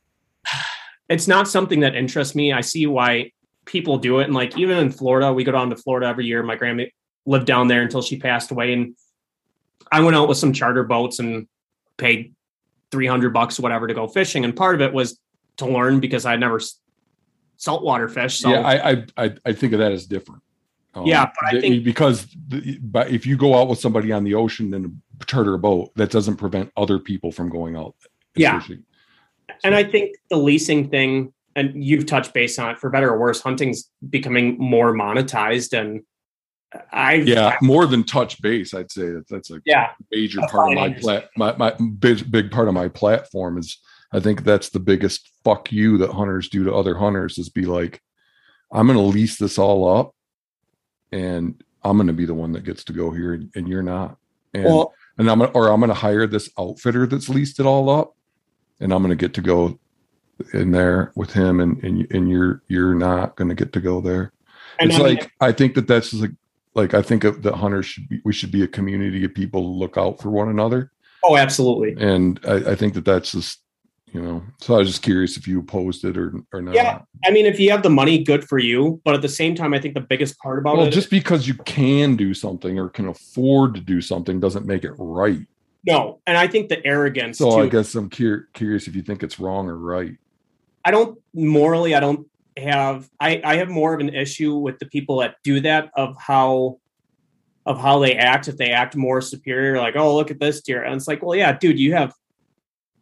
[1.09, 2.53] it's not something that interests me.
[2.53, 3.31] I see why
[3.65, 4.25] people do it.
[4.25, 6.43] And like even in Florida, we go down to Florida every year.
[6.43, 6.83] My grandma
[7.25, 8.73] lived down there until she passed away.
[8.73, 8.95] And
[9.91, 11.47] I went out with some charter boats and
[11.97, 12.33] paid
[12.91, 14.45] 300 bucks, whatever, to go fishing.
[14.45, 15.19] And part of it was
[15.57, 16.59] to learn because I never
[17.57, 18.39] saltwater fish.
[18.39, 18.49] So.
[18.49, 20.41] Yeah, I, I, I think of that as different.
[20.95, 24.23] Um, yeah, but I think because the, but if you go out with somebody on
[24.23, 27.95] the ocean and charter a boat, that doesn't prevent other people from going out.
[28.35, 28.83] Yeah, fishing.
[29.63, 33.19] And I think the leasing thing, and you've touched base on it for better or
[33.19, 35.77] worse, hunting's becoming more monetized.
[35.77, 36.03] And
[36.91, 40.75] I yeah, more than touch base, I'd say that that's a yeah, major part of
[40.75, 43.79] my plat my, my big big part of my platform is
[44.11, 47.65] I think that's the biggest fuck you that hunters do to other hunters is be
[47.65, 48.01] like,
[48.71, 50.15] I'm gonna lease this all up
[51.11, 54.17] and I'm gonna be the one that gets to go here and, and you're not.
[54.53, 57.89] And well, and I'm gonna or I'm gonna hire this outfitter that's leased it all
[57.89, 58.15] up
[58.79, 59.79] and I'm going to get to go
[60.53, 64.01] in there with him, and and and you're you're not going to get to go
[64.01, 64.31] there.
[64.79, 66.31] And it's I mean, like I think that that's like
[66.75, 69.73] like I think that hunters should be we should be a community of people who
[69.73, 70.91] look out for one another.
[71.23, 71.95] Oh, absolutely.
[71.97, 73.61] And I, I think that that's just
[74.11, 74.43] you know.
[74.61, 76.75] So I was just curious if you opposed it or or not.
[76.75, 79.01] Yeah, I mean, if you have the money, good for you.
[79.03, 81.47] But at the same time, I think the biggest part about Well, it, just because
[81.47, 85.39] you can do something or can afford to do something doesn't make it right.
[85.87, 87.37] no, and I think the arrogance.
[87.37, 87.63] So too.
[87.63, 90.15] I guess I'm cur- curious if you think it's wrong or right.
[90.83, 94.85] I don't morally, I don't have I, I have more of an issue with the
[94.85, 96.79] people that do that of how
[97.65, 100.83] of how they act if they act more superior, like, oh look at this deer.
[100.83, 102.13] And it's like, well, yeah, dude, you have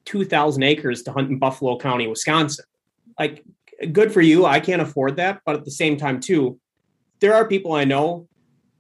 [0.06, 2.66] two thousand acres to hunt in Buffalo County, Wisconsin.
[3.20, 3.44] Like
[3.92, 4.46] good for you.
[4.46, 6.60] I can't afford that, but at the same time, too,
[7.20, 8.28] there are people I know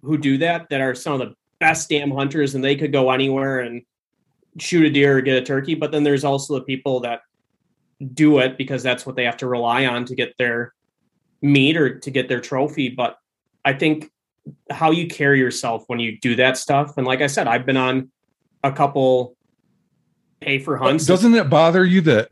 [0.01, 3.11] who do that that are some of the best damn hunters and they could go
[3.11, 3.83] anywhere and
[4.59, 5.75] shoot a deer or get a turkey.
[5.75, 7.21] But then there's also the people that
[8.03, 10.73] do it because that's what they have to rely on to get their
[11.41, 12.89] meat or to get their trophy.
[12.89, 13.17] But
[13.65, 14.11] I think
[14.69, 17.77] how you carry yourself when you do that stuff, and like I said, I've been
[17.77, 18.11] on
[18.63, 19.35] a couple
[20.41, 21.05] pay for hunts.
[21.05, 22.29] Doesn't it bother you that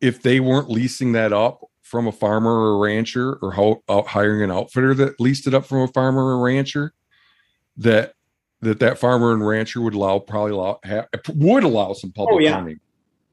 [0.00, 4.04] if they weren't leasing that up from a farmer or a rancher or how, out
[4.04, 6.92] uh, hiring an outfitter that leased it up from a farmer or a rancher,
[7.78, 8.12] that
[8.60, 11.04] that that farmer and rancher would allow probably allow ha,
[11.34, 12.54] would allow some public Oh, yeah.
[12.54, 12.80] hunting.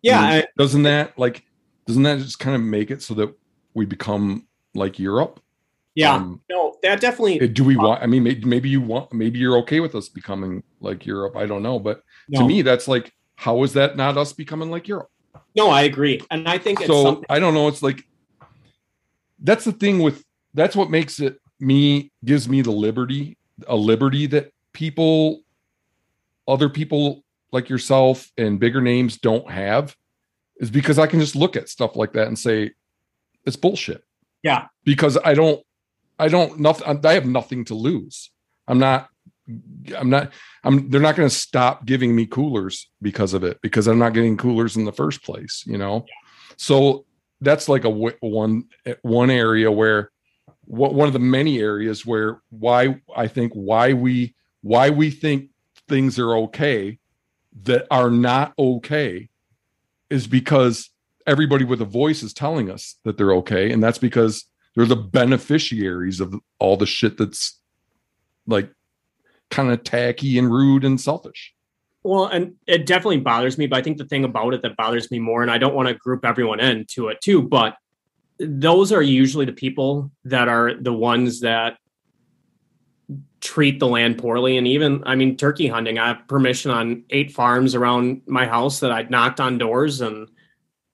[0.01, 1.43] yeah, I mean, I- doesn't that like
[1.85, 3.33] doesn't that just kind of make it so that
[3.73, 5.39] we become like Europe?
[5.95, 6.15] yeah.
[6.15, 7.47] Um, no, that definitely.
[7.47, 8.03] do we want?
[8.03, 11.37] I mean, maybe, maybe you want, maybe you're okay with us becoming like Europe.
[11.37, 14.87] I don't know, but to me, that's like, how is that not us becoming like
[14.87, 15.09] Europe?
[15.55, 17.25] no, I agree, and I think it's so something.
[17.29, 17.67] I don't know.
[17.69, 18.03] It's like
[19.39, 20.23] that's the thing with
[20.53, 25.41] that's what makes it me gives me the liberty, a liberty that people,
[26.47, 27.23] other people
[27.53, 29.95] like yourself and bigger names don't have,
[30.57, 32.71] is because I can just look at stuff like that and say
[33.45, 34.03] it's bullshit.
[34.43, 34.67] Yeah.
[34.83, 35.61] Because I don't,
[36.17, 37.05] I don't nothing.
[37.05, 38.31] I have nothing to lose.
[38.67, 39.09] I'm not.
[39.97, 40.31] I'm not.
[40.63, 40.89] I'm.
[40.89, 44.37] They're not going to stop giving me coolers because of it because I'm not getting
[44.37, 45.63] coolers in the first place.
[45.65, 46.05] You know.
[46.57, 47.05] So
[47.41, 48.63] that's like a one
[49.01, 50.11] one area where
[50.63, 55.49] what one of the many areas where why I think why we why we think
[55.87, 56.97] things are okay
[57.63, 59.29] that are not okay
[60.09, 60.89] is because
[61.27, 63.71] everybody with a voice is telling us that they're okay.
[63.71, 64.45] And that's because
[64.75, 67.59] they're the beneficiaries of all the shit that's
[68.45, 68.69] like
[69.49, 71.53] kind of tacky and rude and selfish.
[72.03, 75.09] Well, and it definitely bothers me, but I think the thing about it that bothers
[75.09, 77.75] me more, and I don't want to group everyone into it too, but
[78.37, 81.77] those are usually the people that are the ones that
[83.41, 84.57] treat the land poorly.
[84.57, 88.79] And even, I mean, turkey hunting, I have permission on eight farms around my house
[88.79, 90.27] that I'd knocked on doors and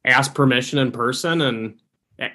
[0.05, 1.79] asked permission in person and
[2.19, 2.29] eh,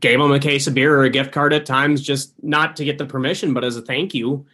[0.00, 2.84] gave them a case of beer or a gift card at times, just not to
[2.84, 4.44] get the permission, but as a thank you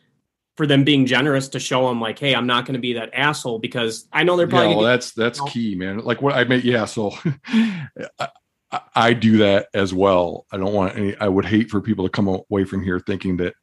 [0.57, 3.11] for them being generous to show them like, hey, I'm not going to be that
[3.15, 5.47] asshole because I know they're probably yeah, well, that's that's No.
[5.47, 5.99] key, man.
[6.01, 6.85] Like what I mean, yeah.
[6.85, 7.13] So
[7.47, 8.29] I, I-
[8.95, 10.45] I do that as well.
[10.53, 11.17] I don't want any.
[11.17, 13.55] I would hate for people to come away from here thinking that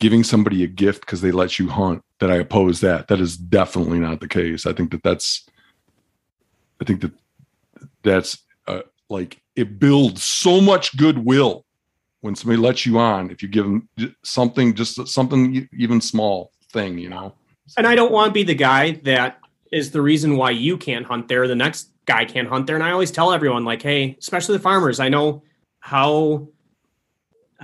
[0.00, 3.08] giving somebody a gift because they let you hunt that I oppose that.
[3.08, 4.66] That is definitely not the case.
[4.66, 5.48] I think that that's.
[6.80, 7.12] I think that
[8.02, 11.64] that's uh, like it builds so much goodwill
[12.20, 13.30] when somebody lets you on.
[13.30, 13.88] If you give them
[14.22, 17.34] something, just something even small thing, you know.
[17.76, 19.38] and I don't want to be the guy that
[19.70, 21.46] is the reason why you can't hunt there.
[21.48, 22.76] The next guy can't hunt there.
[22.76, 25.42] And I always tell everyone, like, hey, especially the farmers, I know
[25.80, 26.48] how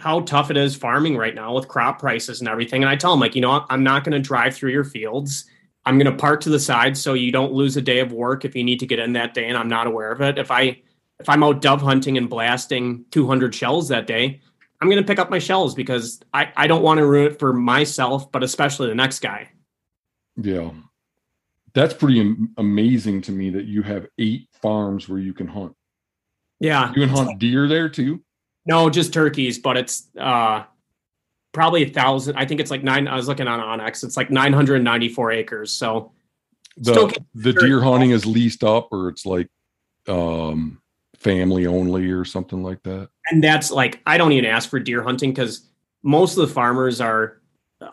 [0.00, 2.82] how tough it is farming right now with crop prices and everything.
[2.82, 5.44] And I tell them, like, you know, I'm not going to drive through your fields.
[5.84, 8.44] I'm going to park to the side so you don't lose a day of work
[8.44, 10.38] if you need to get in that day and I'm not aware of it.
[10.38, 10.80] If I
[11.18, 14.40] if I'm out dove hunting and blasting 200 shells that day,
[14.80, 17.38] I'm going to pick up my shells because I, I don't want to ruin it
[17.38, 19.50] for myself, but especially the next guy.
[20.36, 20.70] Yeah.
[21.74, 25.76] That's pretty am- amazing to me that you have eight farms where you can hunt.
[26.58, 26.88] Yeah.
[26.88, 28.22] You can hunt deer there too.
[28.70, 30.62] No, just turkeys, but it's uh
[31.52, 32.36] probably a thousand.
[32.36, 33.08] I think it's like nine.
[33.08, 34.04] I was looking on onX.
[34.04, 35.72] It's like 994 acres.
[35.72, 36.12] So
[36.76, 39.48] The the deer hunting is leased up or it's like
[40.06, 40.80] um
[41.16, 43.08] family only or something like that.
[43.30, 45.66] and that's like I don't even ask for deer hunting because
[46.02, 47.40] most of the farmers are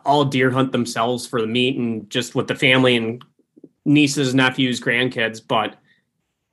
[0.06, 3.24] all deer hunt themselves for the meat and just with the family and
[3.84, 5.42] nieces, nephews, grandkids.
[5.46, 5.76] But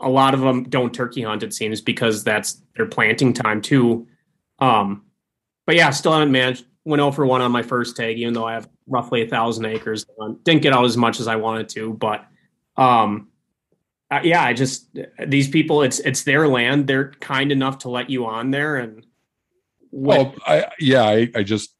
[0.00, 1.42] a lot of them don't turkey hunt.
[1.42, 4.06] It seems because that's their planting time too.
[4.64, 5.04] Um,
[5.66, 6.64] but yeah, still haven't managed.
[6.84, 10.04] Went over one on my first tag, even though I have roughly a thousand acres.
[10.20, 12.26] Um, didn't get out as much as I wanted to, but
[12.76, 13.28] um,
[14.10, 14.88] uh, yeah, I just
[15.26, 15.82] these people.
[15.82, 16.86] It's it's their land.
[16.86, 19.06] They're kind enough to let you on there, and
[19.90, 21.74] Well, I yeah, I, I just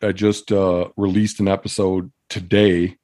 [0.00, 2.96] I just uh released an episode today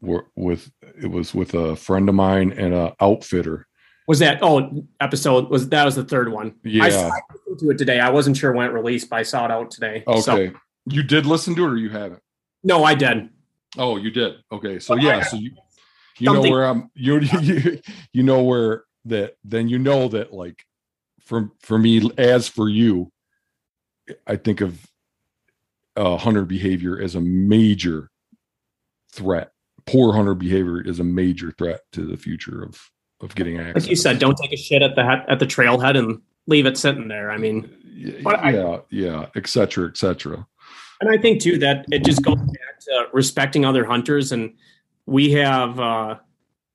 [0.00, 3.66] with it was with a friend of mine and a outfitter.
[4.08, 6.54] Was that oh episode was that was the third one?
[6.64, 8.00] Yeah, I, I listened to it today.
[8.00, 10.02] I wasn't sure when it released, but I saw it out today.
[10.06, 10.52] Okay, So,
[10.86, 12.22] you did listen to it, or you haven't?
[12.64, 13.28] no, I did.
[13.78, 14.34] Oh, you did.
[14.50, 15.52] Okay, so Well, yeah, I- so you
[16.18, 16.90] you know where I'm.
[16.94, 17.80] You you
[18.12, 19.36] you know where that.
[19.44, 20.64] Then you know that like
[21.22, 23.12] for for me as for you,
[24.26, 24.84] I think of
[25.96, 28.10] uh, hunter behavior as a major
[29.12, 29.52] threat.
[29.86, 32.80] Poor hunter behavior is a major threat to the future of
[33.20, 33.82] of getting access.
[33.84, 36.76] Like you said, don't take a shit at the at the trailhead and leave it
[36.76, 37.30] sitting there.
[37.30, 37.70] I mean,
[38.02, 40.46] Y- but I- yeah, yeah, et cetera, et cetera.
[41.00, 44.32] And I think too that it just goes back to respecting other hunters.
[44.32, 44.54] And
[45.06, 46.16] we have uh,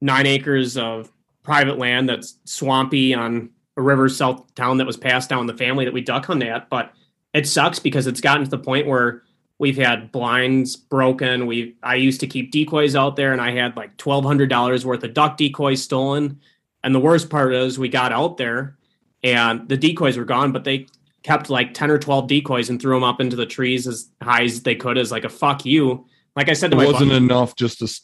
[0.02, 1.12] nine acres of
[1.44, 5.86] private land that's swampy on a river south town that was passed down the family
[5.86, 6.70] that we duck hunt at.
[6.70, 6.92] But
[7.34, 9.22] it sucks because it's gotten to the point where
[9.60, 11.46] we've had blinds broken.
[11.48, 14.86] We I used to keep decoys out there, and I had like twelve hundred dollars
[14.86, 16.40] worth of duck decoys stolen.
[16.84, 18.78] And the worst part is we got out there
[19.24, 20.86] and the decoys were gone, but they
[21.24, 24.44] kept like 10 or 12 decoys and threw them up into the trees as high
[24.44, 26.06] as they could as like a fuck you.
[26.36, 28.02] Like I said to It my wasn't buddy, enough just to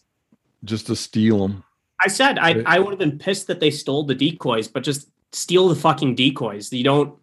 [0.64, 1.64] just to steal them.
[2.04, 5.12] I said I, I would have been pissed that they stole the decoys, but just
[5.32, 6.74] steal the fucking decoys.
[6.74, 7.20] You don't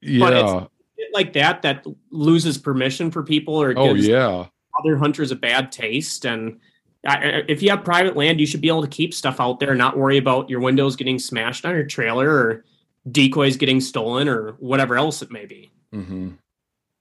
[0.00, 0.66] Yeah.
[1.12, 4.46] Like that that loses permission for people or Oh yeah.
[4.78, 6.24] other hunters a bad taste.
[6.24, 6.58] And
[7.06, 9.70] I, if you have private land, you should be able to keep stuff out there,
[9.70, 12.64] and not worry about your windows getting smashed on your trailer or
[13.10, 15.70] decoys getting stolen or whatever else it may be.
[15.92, 16.30] hmm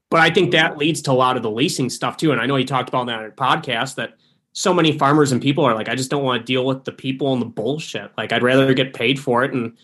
[0.09, 2.31] But I think that leads to a lot of the leasing stuff too.
[2.31, 4.13] And I know you talked about that on your podcast that
[4.53, 6.91] so many farmers and people are like, I just don't want to deal with the
[6.91, 8.11] people and the bullshit.
[8.17, 9.53] Like I'd rather get paid for it.
[9.53, 9.77] And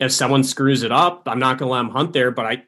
[0.00, 2.30] if someone screws it up, I'm not going to let them hunt there.
[2.30, 2.64] But I,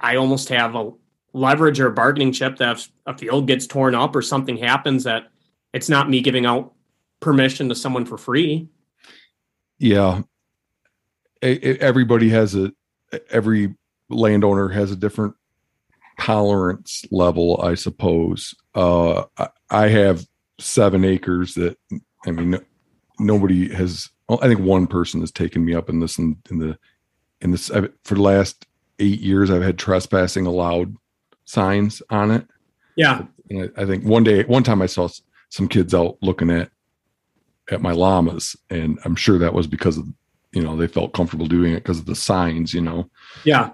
[0.00, 0.90] I almost have a
[1.32, 5.04] leverage or a bargaining chip that if a field gets torn up or something happens,
[5.04, 5.28] that
[5.72, 6.72] it's not me giving out
[7.20, 8.68] permission to someone for free.
[9.78, 10.22] Yeah.
[11.42, 12.72] Everybody has a
[13.30, 13.74] every
[14.08, 15.34] landowner has a different
[16.18, 18.54] tolerance level, I suppose.
[18.74, 19.24] Uh,
[19.70, 20.26] I, have
[20.58, 21.76] seven acres that
[22.26, 22.58] I mean,
[23.18, 24.08] nobody has.
[24.28, 26.78] I think one person has taken me up in this in, in the
[27.42, 28.66] in this for the last
[28.98, 29.50] eight years.
[29.50, 30.96] I've had trespassing allowed
[31.44, 32.46] signs on it.
[32.96, 33.24] Yeah.
[33.50, 35.08] And I, I think one day, one time I saw
[35.48, 36.70] some kids out looking at
[37.70, 40.06] at my llamas, and I'm sure that was because of
[40.52, 43.10] you know they felt comfortable doing it because of the signs, you know.
[43.44, 43.70] Yeah.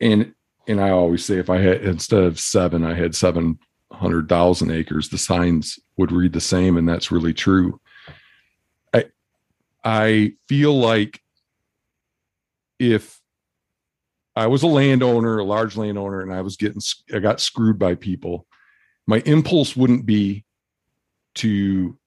[0.00, 0.34] And
[0.66, 3.58] and I always say if I had instead of seven, I had seven
[3.92, 7.80] hundred thousand acres, the signs would read the same, and that's really true.
[8.94, 9.06] I
[9.84, 11.22] I feel like
[12.78, 13.19] if
[14.36, 16.80] I was a landowner, a large landowner, and I was getting
[17.12, 18.46] I got screwed by people,
[19.06, 20.44] my impulse wouldn't be
[21.36, 21.98] to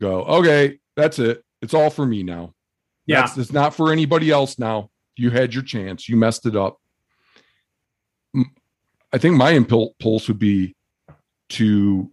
[0.00, 1.44] go, okay, that's it.
[1.60, 2.54] It's all for me now.
[3.06, 3.20] Yeah.
[3.20, 4.90] That's, it's not for anybody else now.
[5.16, 6.08] You had your chance.
[6.08, 6.78] You messed it up.
[9.12, 10.74] I think my impulse would be
[11.50, 12.10] to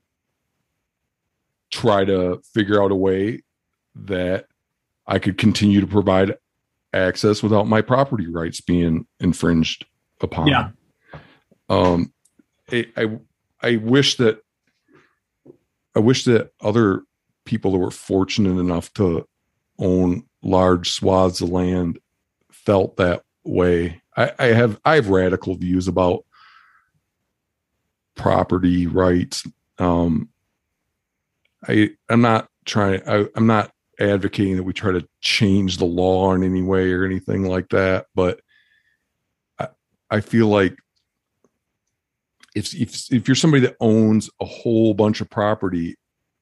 [1.71, 3.41] try to figure out a way
[3.95, 4.45] that
[5.07, 6.35] I could continue to provide
[6.93, 9.85] access without my property rights being infringed
[10.21, 10.47] upon.
[10.47, 10.69] Yeah.
[11.69, 12.13] Um,
[12.71, 13.19] I, I
[13.61, 14.41] I wish that
[15.95, 17.03] I wish that other
[17.45, 19.27] people that were fortunate enough to
[19.77, 21.99] own large swaths of land
[22.51, 24.01] felt that way.
[24.15, 26.25] I, I have I have radical views about
[28.15, 29.45] property rights.
[29.77, 30.29] Um,
[31.67, 33.01] I I'm not trying.
[33.07, 37.05] I, I'm not advocating that we try to change the law in any way or
[37.05, 38.07] anything like that.
[38.15, 38.39] But
[39.59, 39.67] I
[40.09, 40.77] I feel like
[42.55, 45.95] if if if you're somebody that owns a whole bunch of property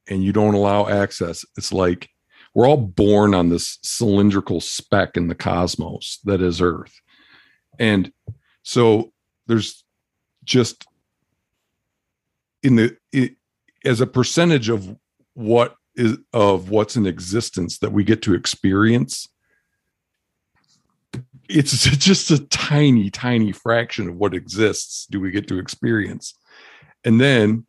[0.07, 2.09] and you don't allow access, it's like
[2.53, 6.99] we're all born on this cylindrical speck in the cosmos that is Earth,
[7.79, 8.11] and
[8.63, 9.11] so
[9.47, 9.83] there's
[10.43, 10.85] just
[12.63, 13.35] in the it,
[13.85, 14.95] as a percentage of
[15.33, 19.27] what is of what's in existence that we get to experience
[21.49, 26.35] it's just a tiny tiny fraction of what exists do we get to experience.
[27.03, 27.65] And then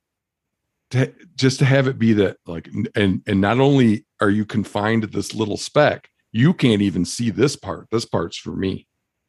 [0.90, 5.02] to, just to have it be that like and and not only are you confined
[5.02, 7.88] to this little speck you can't even see this part.
[7.90, 8.86] This part's for me.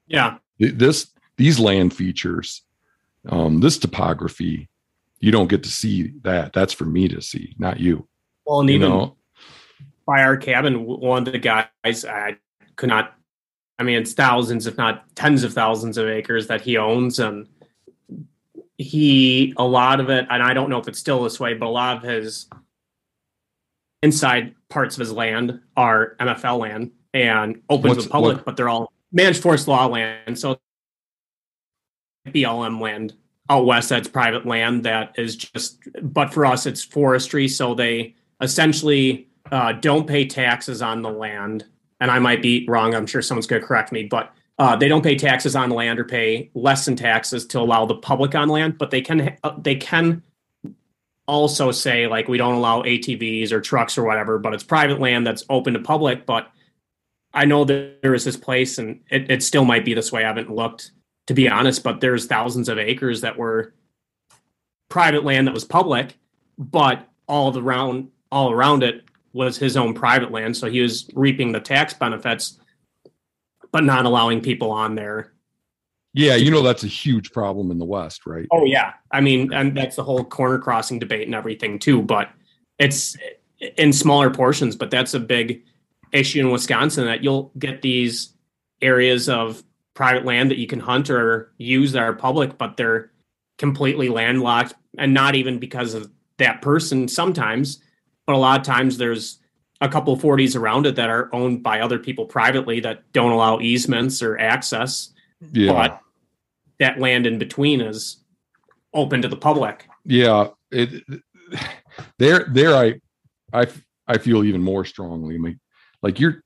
[0.08, 0.38] Yeah.
[0.58, 2.64] this these land features
[3.28, 4.70] um this topography
[5.20, 6.54] you don't get to see that.
[6.54, 8.08] That's for me to see not you
[8.50, 9.16] Well, and even know
[10.08, 12.38] by our cabin, one of the guys I
[12.76, 13.16] could not.
[13.78, 17.48] I mean, it's thousands, if not tens of thousands of acres that he owns, and
[18.80, 20.26] he a lot of it.
[20.32, 22.50] And I don't know if it's still this way, but a lot of his
[24.02, 28.58] inside parts of his land are MFL land and open to the public, what- but
[28.58, 30.40] they're all managed forest law land.
[30.40, 30.60] So
[32.26, 33.14] BLM land
[33.48, 37.48] out west, that's private land that is just, but for us, it's forestry.
[37.48, 41.66] So they essentially uh, don't pay taxes on the land.
[42.00, 42.96] And I might be wrong.
[42.96, 46.00] I'm sure someone's going to correct me, but uh, they don't pay taxes on land
[46.00, 48.78] or pay less than taxes to allow the public on land.
[48.78, 50.24] But they can uh, they can
[51.28, 55.28] also say like we don't allow ATVs or trucks or whatever, but it's private land
[55.28, 56.26] that's open to public.
[56.26, 56.50] But
[57.34, 60.24] I know that there is this place, and it, it still might be this way.
[60.24, 60.92] I haven't looked
[61.30, 63.76] to be honest, but there's thousands of acres that were
[64.90, 66.18] private land that was public,
[66.58, 69.04] but all the round all around it
[69.34, 70.56] was his own private land.
[70.58, 72.60] So he was reaping the tax benefits,
[73.72, 75.34] but not allowing people on there.
[76.14, 78.48] Yeah, you know that's a huge problem in the West, right?
[78.52, 82.02] Oh yeah, I mean, and that's the whole corner crossing debate and everything too.
[82.02, 82.32] But
[82.80, 83.16] it's
[83.78, 84.76] in smaller portions.
[84.76, 85.64] But that's a big
[86.12, 88.34] issue in Wisconsin that you'll get these
[88.82, 89.62] areas of
[89.94, 93.12] private land that you can hunt or use that are public, but they're
[93.58, 97.84] completely landlocked, and not even because of that person sometimes,
[98.30, 99.40] but a lot of times there's
[99.82, 103.32] a couple of 40s around it that are owned by other people privately that don't
[103.32, 105.12] allow easements or access
[105.52, 106.00] Yeah, but
[106.78, 108.18] that land in between is
[108.94, 109.88] open to the public.
[110.06, 110.50] yeah.
[110.70, 111.04] It
[112.20, 112.76] there, there.
[112.76, 113.02] I,
[113.52, 113.66] I,
[114.08, 115.34] I feel even more strongly.
[115.34, 115.60] I mean,
[116.04, 116.44] like you're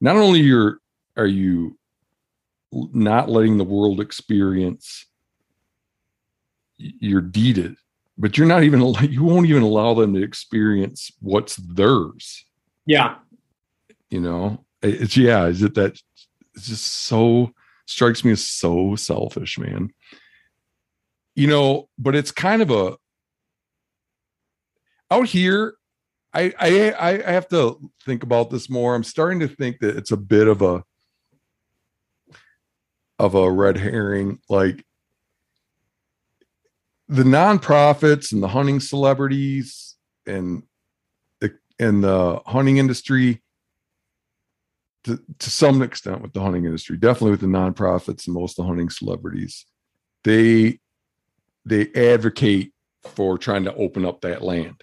[0.00, 0.78] not only you're
[1.16, 1.78] are you
[2.72, 5.06] not letting the world experience
[6.80, 7.76] y- your deeded,
[8.18, 12.44] but you're not even you won't even allow them to experience what's theirs.
[12.86, 13.16] Yeah.
[14.10, 15.98] you know it's yeah is it that
[16.54, 17.50] it's just so
[17.86, 19.90] strikes me as so selfish man
[21.34, 22.96] you know but it's kind of a
[25.10, 25.74] out here
[26.32, 26.94] I, I
[27.26, 30.46] i have to think about this more i'm starting to think that it's a bit
[30.46, 30.84] of a
[33.18, 34.84] of a red herring like
[37.08, 39.96] the nonprofits and the hunting celebrities
[40.26, 40.62] and
[41.40, 43.42] the and the hunting industry
[45.04, 48.64] to, to some extent with the hunting industry definitely with the nonprofits and most of
[48.64, 49.66] the hunting celebrities
[50.24, 50.80] they
[51.64, 52.72] they advocate
[53.04, 54.82] for trying to open up that land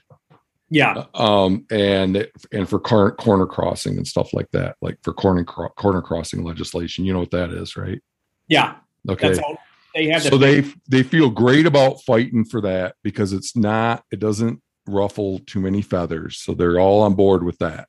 [0.69, 1.05] Yeah.
[1.15, 6.01] um and and for corner, corner crossing and stuff like that like for corner corner
[6.01, 8.01] crossing legislation you know what that is right
[8.47, 8.76] Yeah.
[9.09, 9.57] okay That's all
[9.93, 10.21] they have.
[10.23, 15.39] so they they feel great about fighting for that because it's not it doesn't ruffle
[15.45, 17.87] too many feathers so they're all on board with that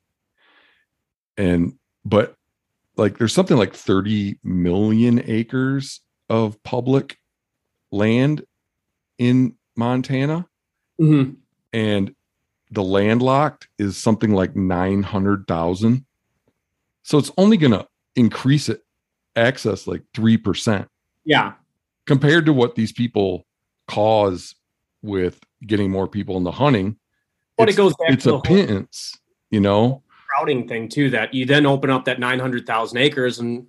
[1.37, 1.73] and
[2.05, 2.35] but
[2.95, 5.99] like there's something like 30 million acres
[6.29, 7.17] of public
[7.91, 8.43] land
[9.17, 10.45] in montana
[10.99, 11.35] Mhm.
[11.73, 12.15] and
[12.71, 16.05] the landlocked is something like 900,000
[17.03, 17.85] so it's only going to
[18.15, 18.81] increase it
[19.35, 20.87] access like 3%
[21.25, 21.53] Yeah.
[22.05, 23.45] Compared to what these people
[23.87, 24.55] cause
[25.01, 26.97] with getting more people into hunting.
[27.57, 29.17] But it it's- goes back It's to a pittance,
[29.49, 30.03] you know.
[30.27, 31.09] crowding thing too.
[31.11, 33.65] That you then open up that nine hundred thousand acres, and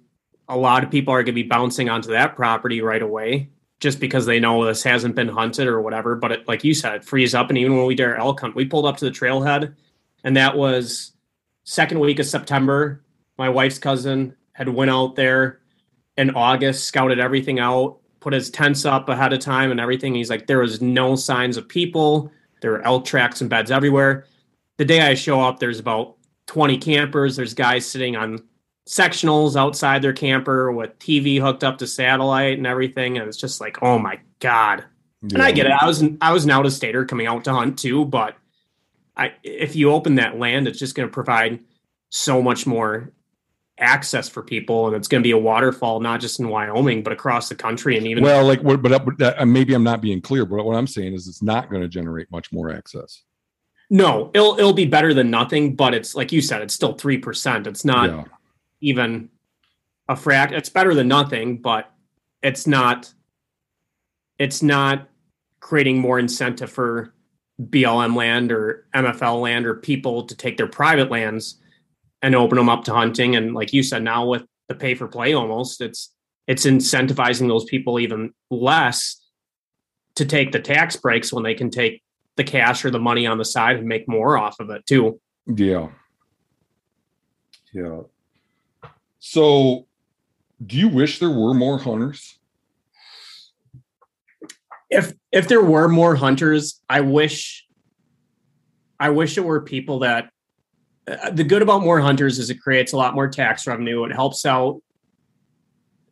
[0.49, 4.01] a lot of people are going to be bouncing onto that property right away, just
[4.01, 6.17] because they know this hasn't been hunted or whatever.
[6.17, 7.49] But it, like you said, it frees up.
[7.51, 9.75] And even when we did our elk hunt, we pulled up to the trailhead,
[10.25, 11.13] and that was
[11.65, 13.05] second week of September.
[13.39, 15.61] My wife's cousin had went out there
[16.17, 20.13] in August, scouted everything out, put his tents up ahead of time and everything.
[20.13, 22.33] He's like, there was no signs of people.
[22.61, 24.27] There were elk tracks and beds everywhere.
[24.79, 26.17] The day I show up, there's about
[26.47, 27.37] 20 campers.
[27.37, 28.43] There's guys sitting on
[28.89, 33.17] sectionals outside their camper with TV hooked up to satellite and everything.
[33.17, 34.83] And it's just like, oh my God.
[35.23, 35.73] And I get it.
[35.81, 38.35] I was I was an out of stater coming out to hunt too, but
[39.17, 41.61] I if you open that land, it's just going to provide
[42.11, 43.13] so much more
[43.79, 47.13] access for people, and it's going to be a waterfall not just in Wyoming but
[47.13, 50.21] across the country and even Well, like what, but, but uh, maybe I'm not being
[50.21, 50.47] clear.
[50.47, 53.23] But what I'm saying is, it's not going to generate much more access.
[53.91, 57.19] no, it'll it'll be better than nothing, but it's like you said, it's still three
[57.19, 57.67] percent.
[57.67, 58.25] It's not yeah,
[58.81, 59.29] even
[60.09, 60.53] a frac.
[60.53, 61.93] It's better than nothing, but
[62.43, 63.13] it's not.
[64.39, 65.09] It's not
[65.61, 67.15] creating more incentive for
[67.61, 71.57] BLM land or MFL land or people to take their private lands
[72.23, 73.37] and open them up to hunting.
[73.37, 76.13] And like you said, now with the pay for play, almost it's
[76.47, 79.23] it's incentivizing those people even less
[80.15, 82.03] to take the tax breaks when they can take
[82.37, 85.21] the cash or the money on the side and make more off of it too.
[85.47, 85.89] yeah,
[87.73, 88.01] yeah.
[89.19, 89.87] So,
[90.65, 92.39] do you wish there were more hunters?
[94.91, 97.67] if if there were more hunters, I wish
[98.99, 100.31] I wish it were people that
[101.33, 104.05] the good about more hunters is it creates a lot more tax revenue.
[104.05, 104.83] It helps out.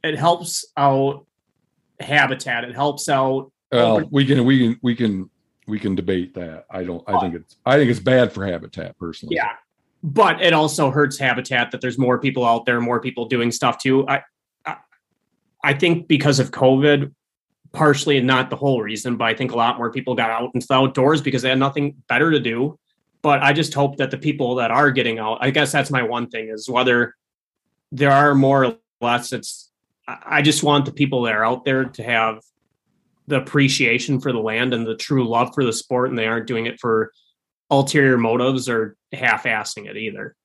[0.02, 1.26] It helps out
[2.00, 2.64] habitat.
[2.64, 3.50] It helps out.
[3.72, 5.30] Uh, we can we can we can
[5.66, 6.66] we can debate that.
[6.70, 7.02] I don't.
[7.08, 9.34] I think it's I think it's bad for habitat personally.
[9.34, 9.52] Yeah,
[10.02, 13.78] but it also hurts habitat that there's more people out there, more people doing stuff
[13.78, 14.06] too.
[14.06, 14.22] I
[14.64, 14.76] I,
[15.64, 17.12] I think because of COVID,
[17.72, 20.50] partially and not the whole reason, but I think a lot more people got out
[20.54, 22.78] into the outdoors because they had nothing better to do.
[23.24, 26.02] But I just hope that the people that are getting out, I guess that's my
[26.02, 27.14] one thing is whether
[27.90, 29.70] there are more or less, it's,
[30.06, 32.42] I just want the people that are out there to have
[33.26, 36.46] the appreciation for the land and the true love for the sport, and they aren't
[36.46, 37.12] doing it for
[37.70, 40.36] ulterior motives or half-assing it either.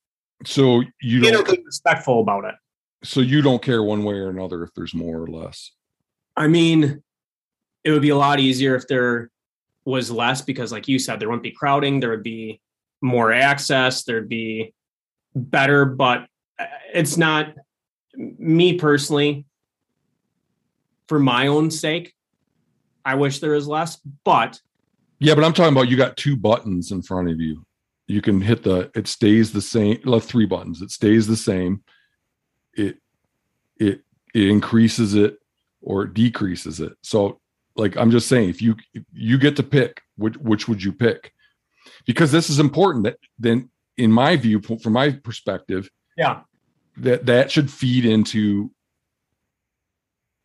[0.46, 2.54] So you don't be respectful about it.
[3.04, 5.72] So you don't care one way or another if there's more or less.
[6.34, 7.02] I mean,
[7.84, 9.30] it would be a lot easier if there
[9.84, 12.60] was less because like you said there wouldn't be crowding there would be
[13.00, 14.74] more access there'd be
[15.34, 16.26] better but
[16.58, 17.54] uh, it's not
[18.14, 19.46] me personally
[21.08, 22.14] for my own sake
[23.04, 24.60] i wish there was less but
[25.18, 27.64] yeah but i'm talking about you got two buttons in front of you.
[28.06, 30.82] You can hit the it stays the same left three buttons.
[30.82, 31.84] It stays the same.
[32.74, 32.96] It
[33.78, 34.00] it
[34.34, 35.36] it increases it
[35.80, 36.94] or decreases it.
[37.02, 37.40] So
[37.76, 38.76] like i'm just saying if you
[39.12, 41.32] you get to pick which which would you pick
[42.06, 46.40] because this is important that then in my view from my perspective yeah.
[46.96, 48.70] that that should feed into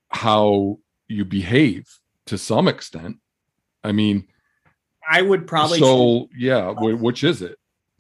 [0.10, 0.78] how
[1.08, 1.88] you behave
[2.26, 3.18] to some extent.
[3.84, 4.28] I mean
[5.08, 7.58] i would probably so yeah which is it?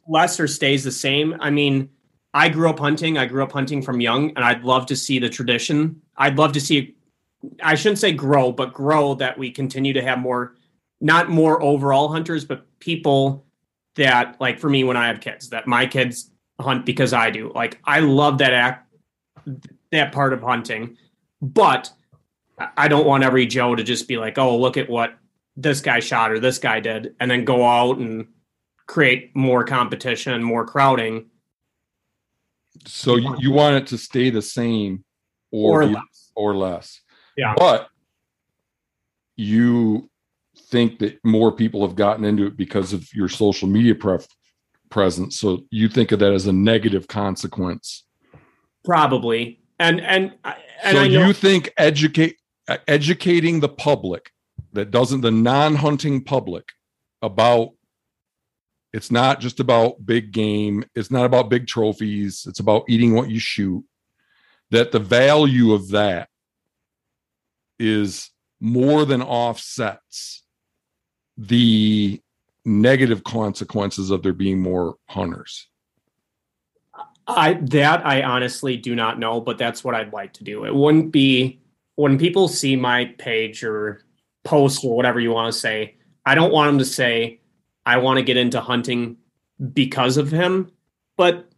[0.07, 1.35] Lesser stays the same.
[1.39, 1.89] I mean
[2.33, 3.17] i grew up hunting.
[3.17, 6.01] I grew up hunting from young and i'd love to see the tradition.
[6.17, 6.95] I'd love to see
[7.61, 10.55] I shouldn't say grow, but grow that we continue to have more,
[11.01, 13.44] not more overall hunters, but people
[13.95, 17.51] that like for me when I have kids, that my kids hunt because I do.
[17.53, 18.93] Like I love that act,
[19.91, 20.97] that part of hunting,
[21.41, 21.91] but
[22.77, 25.15] I don't want every Joe to just be like, oh, look at what
[25.57, 28.27] this guy shot or this guy did, and then go out and
[28.87, 31.27] create more competition, more crowding.
[32.85, 35.03] So you, you want it to stay the same
[35.51, 36.31] or, or less.
[36.35, 37.01] Or less.
[37.37, 37.53] Yeah.
[37.57, 37.89] But
[39.37, 40.09] you
[40.75, 44.27] think that more people have gotten into it because of your social media pref-
[44.89, 45.39] presence.
[45.39, 48.03] So you think of that as a negative consequence.
[48.83, 49.61] Probably.
[49.79, 50.33] And and,
[50.83, 52.35] and so you think educate
[52.67, 54.31] uh, educating the public
[54.73, 56.73] that doesn't the non-hunting public
[57.21, 57.69] about
[58.91, 63.29] it's not just about big game, it's not about big trophies, it's about eating what
[63.29, 63.83] you shoot.
[64.71, 66.27] That the value of that
[67.79, 70.44] is more than offsets
[71.37, 72.21] the
[72.63, 75.67] negative consequences of there being more hunters?
[77.27, 80.65] I that I honestly do not know, but that's what I'd like to do.
[80.65, 81.59] It wouldn't be
[81.95, 84.03] when people see my page or
[84.43, 85.97] post or whatever you want to say.
[86.25, 87.39] I don't want them to say
[87.85, 89.17] I want to get into hunting
[89.73, 90.71] because of him,
[91.17, 91.49] but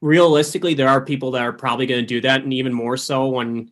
[0.00, 3.26] realistically, there are people that are probably going to do that, and even more so
[3.26, 3.70] when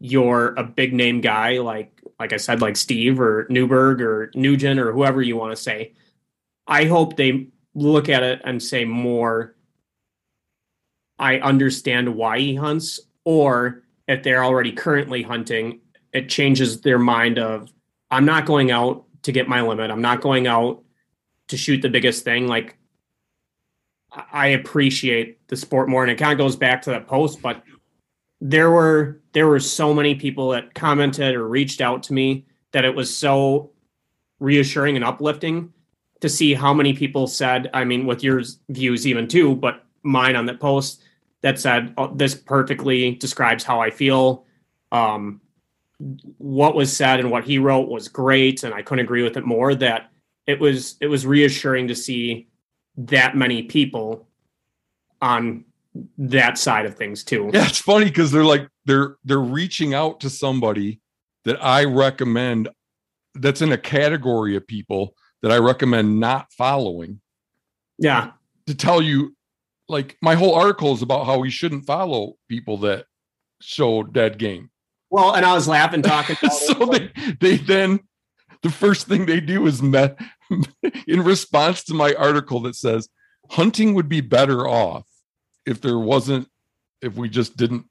[0.00, 4.80] you're a big name guy like like I said, like Steve or Newberg or Nugent
[4.80, 5.92] or whoever you want to say.
[6.66, 9.54] I hope they look at it and say more.
[11.18, 15.80] I understand why he hunts, or if they're already currently hunting,
[16.12, 17.72] it changes their mind of
[18.10, 19.90] I'm not going out to get my limit.
[19.90, 20.82] I'm not going out
[21.48, 22.46] to shoot the biggest thing.
[22.46, 22.76] Like
[24.32, 27.62] I appreciate the sport more, and it kind of goes back to that post, but
[28.40, 32.84] there were there were so many people that commented or reached out to me that
[32.84, 33.70] it was so
[34.40, 35.72] reassuring and uplifting
[36.20, 40.36] to see how many people said i mean with your views even too but mine
[40.36, 41.02] on that post
[41.40, 44.44] that said oh, this perfectly describes how i feel.
[44.90, 45.40] Um,
[46.38, 49.44] what was said and what he wrote was great and i couldn't agree with it
[49.44, 50.10] more that
[50.46, 52.48] it was it was reassuring to see
[52.96, 54.28] that many people
[55.20, 55.64] on
[56.18, 57.50] that side of things too.
[57.52, 61.00] Yeah, it's funny because they're like they're they're reaching out to somebody
[61.44, 62.68] that I recommend
[63.34, 67.20] that's in a category of people that I recommend not following.
[67.98, 68.32] Yeah.
[68.66, 69.34] To tell you,
[69.88, 73.06] like my whole article is about how we shouldn't follow people that
[73.60, 74.70] show dead game.
[75.10, 76.36] Well, and I was laughing talking.
[76.50, 78.00] so they, they then
[78.62, 80.18] the first thing they do is met
[81.06, 83.08] in response to my article that says
[83.50, 85.06] hunting would be better off
[85.68, 86.48] if there wasn't
[87.02, 87.84] if we just didn't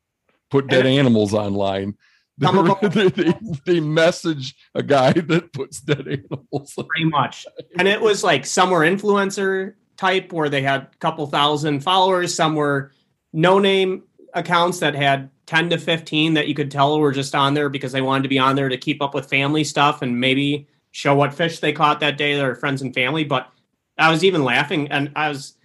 [0.49, 1.95] put dead animals online
[2.81, 3.33] they, they,
[3.65, 6.73] they message a guy that puts dead animals.
[6.87, 7.47] pretty much.
[7.79, 12.35] And it was like some were influencer type where they had a couple thousand followers,
[12.35, 12.91] some were
[13.33, 14.03] no name
[14.33, 17.91] accounts that had 10 to 15 that you could tell were just on there because
[17.91, 21.15] they wanted to be on there to keep up with family stuff and maybe show
[21.15, 23.23] what fish they caught that day to their friends and family.
[23.23, 23.49] But
[23.97, 25.56] I was even laughing and I was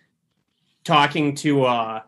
[0.85, 2.03] talking to uh,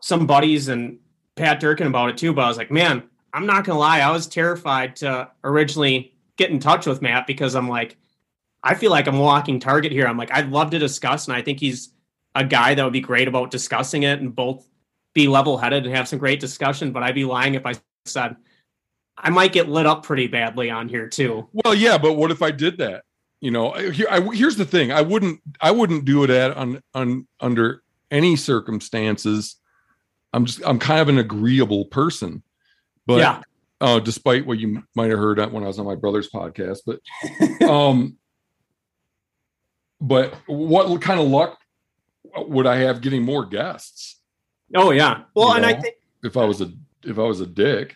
[0.00, 0.98] some buddies and
[1.34, 2.32] Pat Durkin about it too.
[2.32, 3.02] But I was like, man,
[3.32, 7.54] I'm not gonna lie, I was terrified to originally get in touch with Matt because
[7.54, 7.96] I'm like,
[8.62, 10.06] I feel like I'm walking target here.
[10.06, 11.90] I'm like, I'd love to discuss, and I think he's
[12.34, 14.66] a guy that would be great about discussing it and both
[15.14, 16.92] be level headed and have some great discussion.
[16.92, 18.36] But I'd be lying if I said
[19.18, 21.48] I might get lit up pretty badly on here too.
[21.52, 23.04] Well, yeah, but what if I did that?
[23.40, 26.80] You know, here, I, here's the thing: I wouldn't, I wouldn't do it at on,
[26.94, 27.82] on under
[28.16, 29.56] any circumstances.
[30.32, 32.42] I'm just, I'm kind of an agreeable person,
[33.06, 33.42] but yeah,
[33.80, 37.00] uh, despite what you might have heard when I was on my brother's podcast, but,
[37.68, 38.16] um,
[40.00, 41.58] but what kind of luck
[42.36, 44.20] would I have getting more guests?
[44.74, 45.22] oh yeah.
[45.34, 45.94] Well, You and I think
[46.24, 46.72] If I was a,
[47.04, 47.94] if I was a dick,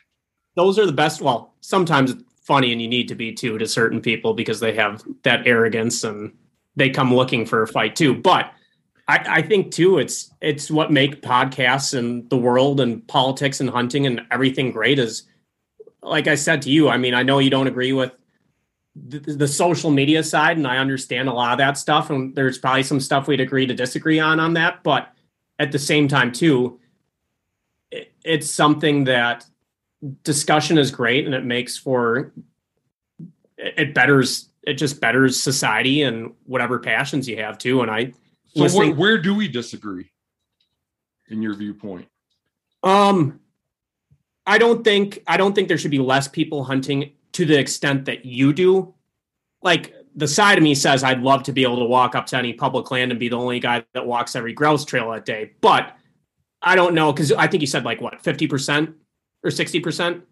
[0.55, 1.21] those are the best.
[1.21, 4.75] Well, sometimes it's funny and you need to be too to certain people because they
[4.75, 6.33] have that arrogance and
[6.77, 8.15] they come looking for a fight too.
[8.15, 8.53] But
[9.11, 13.69] I, I think too, it's it's what make podcasts and the world and politics and
[13.69, 15.25] hunting and everything great is,
[16.01, 16.89] like I said to you.
[16.89, 18.13] I mean, I know you don't agree with
[18.95, 22.11] the, the social media side, and I understand a lot of that stuff.
[22.11, 24.85] And there's probably some stuff we'd agree to disagree on on that.
[24.85, 25.09] But
[25.59, 26.79] at the same time, too,
[27.91, 29.45] it, it's something that
[30.23, 32.33] discussion is great and it makes for it
[33.59, 38.11] it betters it just betters society and whatever passions you have too and i
[38.55, 40.11] so where, where do we disagree?
[41.29, 42.09] In your viewpoint,
[42.83, 43.41] um
[44.47, 48.05] i don't think i don't think there should be less people hunting to the extent
[48.07, 48.95] that you do
[49.63, 52.37] like the side of me says i'd love to be able to walk up to
[52.37, 55.53] any public land and be the only guy that walks every grouse trail that day
[55.61, 55.95] but
[56.63, 58.95] i don't know because i think you said like what 50%
[59.43, 60.23] or 60%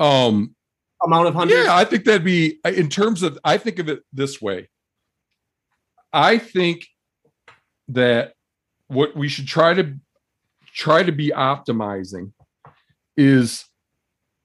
[0.00, 0.54] um,
[1.02, 4.02] amount of hunters Yeah, I think that'd be in terms of I think of it
[4.14, 4.70] this way.
[6.10, 6.86] I think
[7.90, 8.34] that
[8.88, 9.94] what we should try to
[10.74, 12.32] try to be optimizing
[13.16, 13.64] is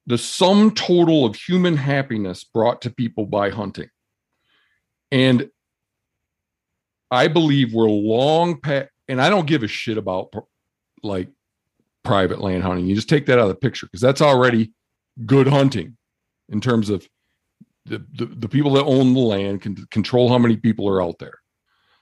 [0.08, 3.90] the sum total of human happiness brought to people by hunting.
[5.12, 5.50] And
[7.10, 10.34] I believe we're long past, and I don't give a shit about
[11.04, 11.30] like
[12.04, 12.86] private land hunting.
[12.86, 14.74] You just take that out of the picture because that's already
[15.26, 15.98] good hunting
[16.50, 17.08] in terms of
[17.86, 21.20] the, the, the people that own the land can control how many people are out
[21.20, 21.40] there.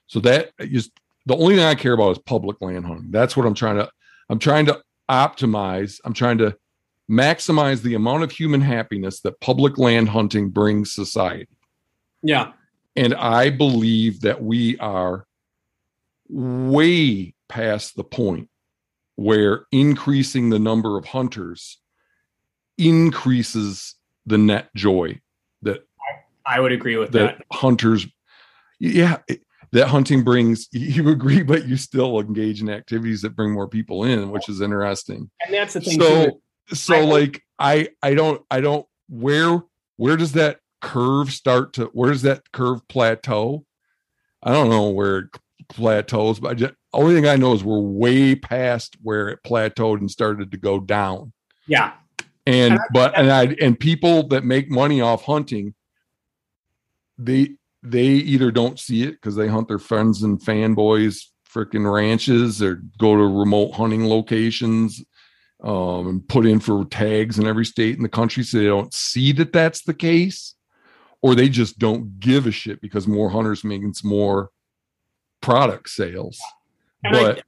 [0.08, 0.92] So that is
[1.26, 3.12] the only thing I care about is public land hunting.
[3.12, 3.90] That's what I'm trying to
[4.30, 6.00] I'm trying to optimize.
[6.06, 6.56] I'm trying to
[7.12, 11.48] maximize the amount of human happiness that public land hunting brings society.
[12.24, 12.54] yeah
[12.96, 15.26] And I believe that we are
[16.30, 18.50] way past the point
[19.16, 21.80] where increasing the number of hunters
[22.78, 23.96] increases
[24.26, 25.20] the net joy
[25.62, 25.86] that
[26.46, 27.38] I would agree with that.
[27.38, 28.08] that hunters
[28.80, 29.42] yeah it-
[29.74, 34.04] that hunting brings you agree but you still engage in activities that bring more people
[34.06, 36.00] in which is interesting And that's the thing.
[36.00, 36.06] too.
[36.06, 39.62] so so I- like i i don't i don't where
[39.98, 43.66] where does that curve start to where does that curve plateau
[44.44, 45.26] i don't know where it
[45.70, 50.00] plateaus but I just, only thing i know is we're way past where it plateaued
[50.00, 51.32] and started to go down
[51.68, 51.94] Yeah.
[52.46, 55.74] and And I- but and i and people that make money off hunting
[57.18, 57.52] they
[57.84, 62.82] they either don't see it because they hunt their friends and fanboys freaking ranches or
[62.98, 65.04] go to remote hunting locations
[65.64, 68.94] um, and put in for tags in every state in the country so they don't
[68.94, 70.56] see that that's the case
[71.22, 74.50] or they just don't give a shit because more hunters means more
[75.42, 76.40] product sales.
[77.04, 77.44] And but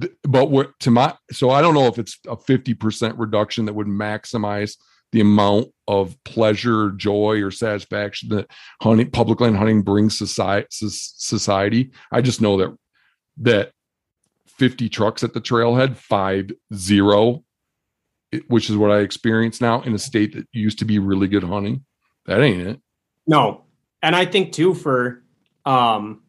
[0.00, 3.74] th- but what to my so I don't know if it's a 50% reduction that
[3.74, 4.76] would maximize
[5.12, 8.50] the amount of pleasure, joy, or satisfaction that
[8.80, 11.90] hunting public land hunting brings society society.
[12.10, 12.76] I just know that
[13.38, 13.72] that
[14.46, 17.44] 50 trucks at the trailhead, five zero,
[18.48, 21.44] which is what I experience now in a state that used to be really good
[21.44, 21.84] hunting.
[22.26, 22.80] That ain't it.
[23.26, 23.64] No.
[24.02, 25.22] And I think too for
[25.64, 26.22] um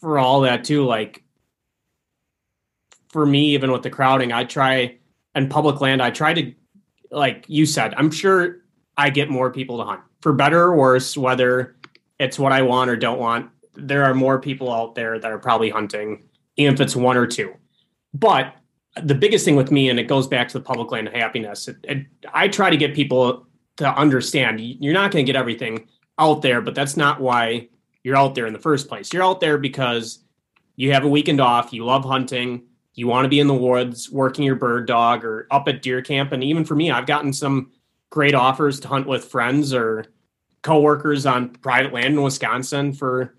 [0.00, 1.22] for all that too, like
[3.08, 4.98] for me, even with the crowding, I try
[5.34, 6.52] and public land, I try to
[7.10, 8.58] like you said, I'm sure
[8.96, 10.00] I get more people to hunt.
[10.20, 11.76] For better or worse, whether
[12.18, 15.38] it's what I want or don't want, there are more people out there that are
[15.38, 16.24] probably hunting,
[16.56, 17.54] even if it's one or two.
[18.12, 18.54] But
[19.00, 21.68] the biggest thing with me, and it goes back to the public land of happiness.
[21.68, 25.86] It, it, I try to get people to understand you're not going to get everything
[26.18, 27.68] out there, but that's not why
[28.02, 29.12] you're out there in the first place.
[29.12, 30.24] You're out there because
[30.74, 32.62] you have a weekend off, you love hunting,
[32.98, 36.02] you want to be in the woods working your bird dog or up at deer
[36.02, 36.32] camp.
[36.32, 37.70] And even for me, I've gotten some
[38.10, 40.06] great offers to hunt with friends or
[40.62, 43.36] coworkers on private land in Wisconsin for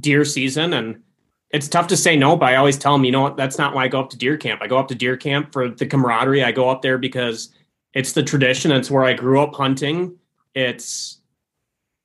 [0.00, 0.72] deer season.
[0.72, 1.02] And
[1.50, 3.74] it's tough to say no, but I always tell them, you know what, that's not
[3.74, 4.62] why I go up to deer camp.
[4.62, 6.42] I go up to deer camp for the camaraderie.
[6.42, 7.50] I go up there because
[7.92, 8.72] it's the tradition.
[8.72, 10.16] It's where I grew up hunting.
[10.54, 11.20] It's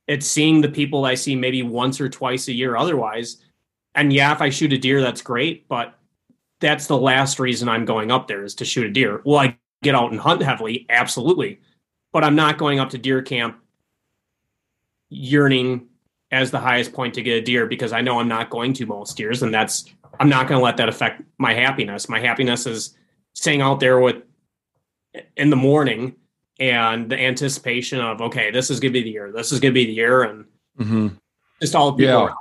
[0.07, 3.37] it's seeing the people I see maybe once or twice a year otherwise.
[3.95, 5.96] And yeah, if I shoot a deer, that's great, but
[6.59, 9.21] that's the last reason I'm going up there is to shoot a deer.
[9.25, 10.85] Will I get out and hunt heavily?
[10.89, 11.59] Absolutely.
[12.11, 13.57] But I'm not going up to deer camp
[15.09, 15.87] yearning
[16.31, 18.85] as the highest point to get a deer because I know I'm not going to
[18.85, 19.85] most years, and that's
[20.19, 22.09] I'm not going to let that affect my happiness.
[22.09, 22.95] My happiness is
[23.33, 24.23] staying out there with
[25.35, 26.15] in the morning
[26.59, 29.31] and the anticipation of okay, this is going to be the year.
[29.31, 30.45] This is going to be the year, and
[30.79, 31.07] mm-hmm.
[31.61, 32.05] just all people.
[32.05, 32.37] Yeah, around.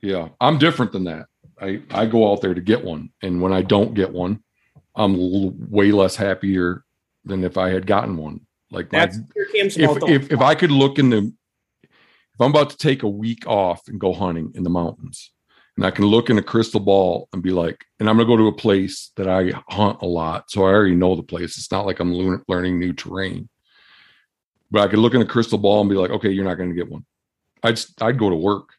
[0.00, 0.28] yeah.
[0.40, 1.26] I'm different than that.
[1.60, 4.42] I I go out there to get one, and when I don't get one,
[4.94, 6.84] I'm l- way less happier
[7.24, 8.40] than if I had gotten one.
[8.70, 9.02] Like my,
[9.76, 11.32] if, if, if I could look in the
[11.82, 15.32] if I'm about to take a week off and go hunting in the mountains,
[15.76, 18.32] and I can look in a crystal ball and be like, and I'm going to
[18.32, 20.50] go to a place that I hunt a lot.
[20.50, 21.56] So I already know the place.
[21.56, 22.12] It's not like I'm
[22.48, 23.48] learning new terrain.
[24.70, 26.68] But I could look in a crystal ball and be like, okay, you're not going
[26.68, 27.06] to get one.
[27.62, 28.70] I'd, I'd go to work.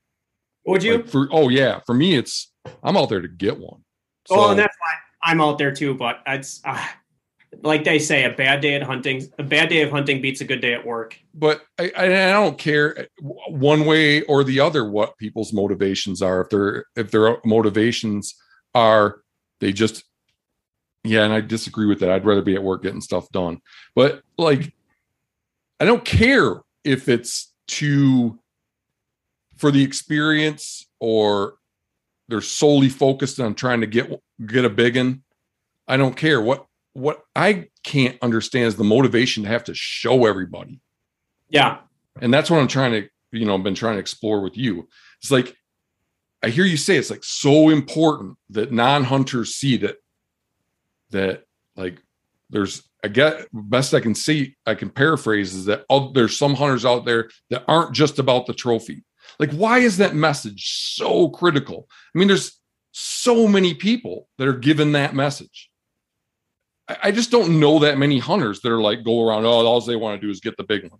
[0.65, 0.97] Would you?
[0.97, 1.79] Like for, oh, yeah.
[1.85, 2.48] For me, it's,
[2.83, 3.83] I'm out there to get one.
[4.27, 5.93] So, oh, and that's why I'm out there too.
[5.93, 6.85] But it's, uh,
[7.63, 10.45] like they say, a bad day at hunting, a bad day of hunting beats a
[10.45, 11.19] good day at work.
[11.33, 16.41] But I, I don't care one way or the other what people's motivations are.
[16.41, 18.35] If their if their motivations
[18.75, 19.21] are
[19.59, 20.03] they just
[21.03, 22.11] yeah, and I disagree with that.
[22.11, 23.61] I'd rather be at work getting stuff done.
[23.95, 24.73] But like,
[25.79, 28.37] I don't care if it's to
[29.57, 31.55] for the experience or
[32.29, 34.11] they're solely focused on trying to get
[34.45, 35.23] get a big one.
[35.87, 40.25] I don't care what what I can't understand is the motivation to have to show
[40.25, 40.79] everybody.
[41.49, 41.79] Yeah.
[42.21, 44.87] And that's what I'm trying to, you know, I've been trying to explore with you.
[45.21, 45.55] It's like
[46.43, 49.97] I hear you say it's like so important that non-hunters see that
[51.09, 51.43] that
[51.75, 51.97] like
[52.49, 56.53] there's I get best I can see, I can paraphrase is that oh, there's some
[56.53, 59.03] hunters out there that aren't just about the trophy.
[59.37, 61.87] Like, why is that message so critical?
[62.13, 62.59] I mean, there's
[62.91, 65.69] so many people that are given that message.
[67.03, 69.45] I just don't know that many hunters that are like go around.
[69.45, 70.99] Oh, all they want to do is get the big one.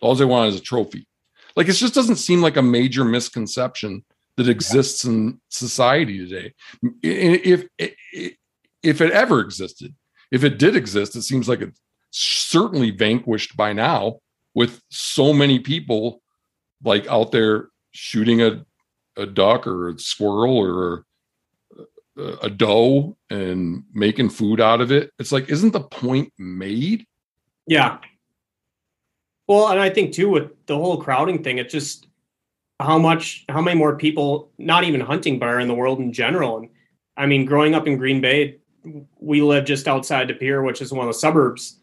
[0.00, 1.06] All they want is a trophy.
[1.54, 4.04] Like it just doesn't seem like a major misconception
[4.36, 6.54] that exists in society today.
[7.02, 7.66] If
[8.82, 9.94] if it ever existed,
[10.30, 11.80] if it did exist, it seems like it's
[12.10, 14.18] certainly vanquished by now
[14.54, 16.21] with so many people
[16.84, 18.64] like out there shooting a
[19.16, 21.04] a duck or a squirrel or
[22.42, 25.10] a doe and making food out of it.
[25.18, 27.06] It's like, isn't the point made?
[27.66, 27.98] Yeah.
[29.48, 32.06] Well, and I think too with the whole crowding thing, it's just
[32.80, 36.12] how much, how many more people, not even hunting, but are in the world in
[36.12, 36.58] general.
[36.58, 36.68] And
[37.16, 38.58] I mean, growing up in Green Bay,
[39.18, 41.80] we live just outside De Pere, which is one of the suburbs,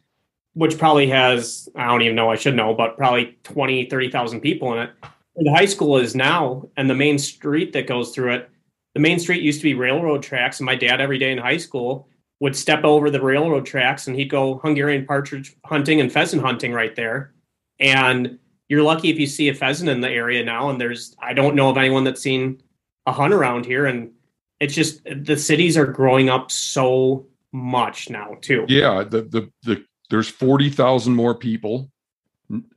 [0.54, 4.74] which probably has, I don't even know, I should know, but probably 20, 30,000 people
[4.74, 4.92] in it.
[5.34, 8.50] Where the high school is now, and the main street that goes through it
[8.94, 11.58] the main street used to be railroad tracks, and my dad every day in high
[11.58, 12.08] school
[12.40, 16.72] would step over the railroad tracks and he'd go Hungarian partridge hunting and pheasant hunting
[16.72, 17.34] right there.
[17.80, 18.40] And
[18.70, 20.70] you're lucky if you see a pheasant in the area now.
[20.70, 22.62] And there's I don't know of anyone that's seen
[23.06, 23.86] a hunt around here.
[23.86, 24.12] And
[24.60, 28.66] it's just the cities are growing up so much now too.
[28.70, 31.92] Yeah, the the the there's forty thousand more people,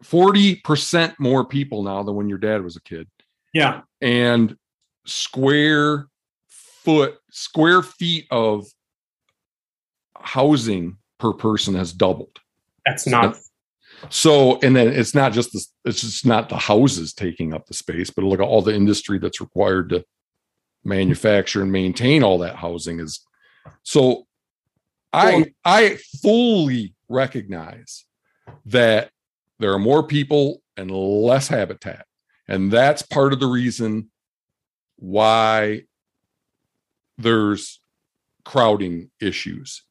[0.03, 3.09] forty percent more people now than when your dad was a kid.
[3.53, 4.57] Yeah, and
[5.07, 6.09] square
[6.49, 8.67] foot, square feet of
[10.17, 12.39] housing per person has doubled.
[12.87, 13.37] That's not.
[14.11, 17.75] So, and then it's not just the, it's just not the houses taking up the
[17.75, 20.05] space, but look at all the industry that's required to
[20.85, 23.25] manufacture and maintain all that housing is.
[23.85, 24.27] So,
[25.13, 28.05] I I fully recognize
[28.67, 29.11] that
[29.59, 32.07] there are more people and less habitat,
[32.49, 34.11] and that's part of the reason
[34.97, 35.83] why
[37.19, 37.81] there's
[38.45, 39.85] crowding issues.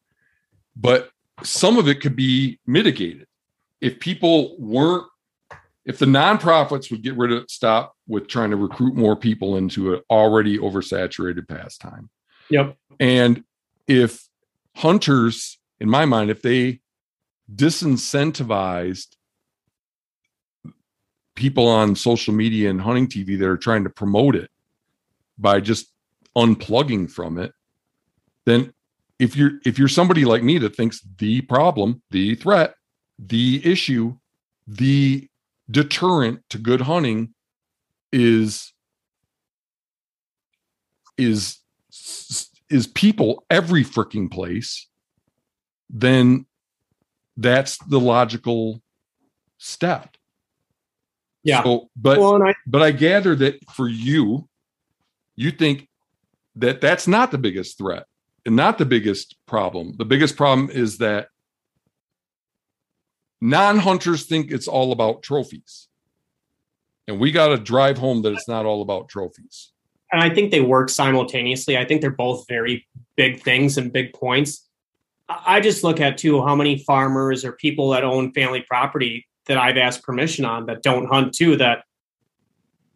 [0.76, 1.10] But
[1.44, 3.28] some of it could be mitigated
[3.80, 5.06] if people weren't
[5.86, 9.96] if the nonprofits would get rid of stop with trying to recruit more people into
[9.96, 12.10] an already oversaturated pastime.
[12.50, 12.78] Yep.
[13.00, 13.44] And
[13.88, 14.28] if
[14.76, 16.82] hunters, in my mind, if they
[17.54, 19.16] disincentivized
[21.36, 24.50] people on social media and hunting TV that are trying to promote it
[25.38, 25.92] by just
[26.36, 27.54] unplugging from it,
[28.46, 28.74] then
[29.20, 32.76] if you're if you're somebody like me that thinks the problem, the threat,
[33.20, 34.18] the issue,
[34.68, 35.28] the
[35.70, 37.34] deterrent to good hunting
[38.12, 38.74] is
[41.18, 41.60] is
[42.70, 44.88] is people every freaking place,
[45.90, 46.46] then
[47.42, 48.82] that's the logical
[49.58, 50.16] step.
[51.44, 51.64] Yeah.
[51.64, 54.48] So, but Well, I, but I gather that for you,
[55.36, 55.88] you think
[56.56, 58.06] that that's not the biggest threat
[58.46, 59.96] and not the biggest problem.
[59.98, 61.30] The biggest problem is that
[63.40, 65.88] non-hunters think it's all about trophies.
[67.08, 69.72] And we got to drive home that it's not all about trophies.
[70.12, 71.78] and I think they work simultaneously.
[71.78, 74.68] I think they're both very big things and big points.
[75.46, 79.58] I just look at too how many farmers or people that own family property that
[79.58, 81.58] I've asked permission on that don't hunt too.
[81.58, 81.84] That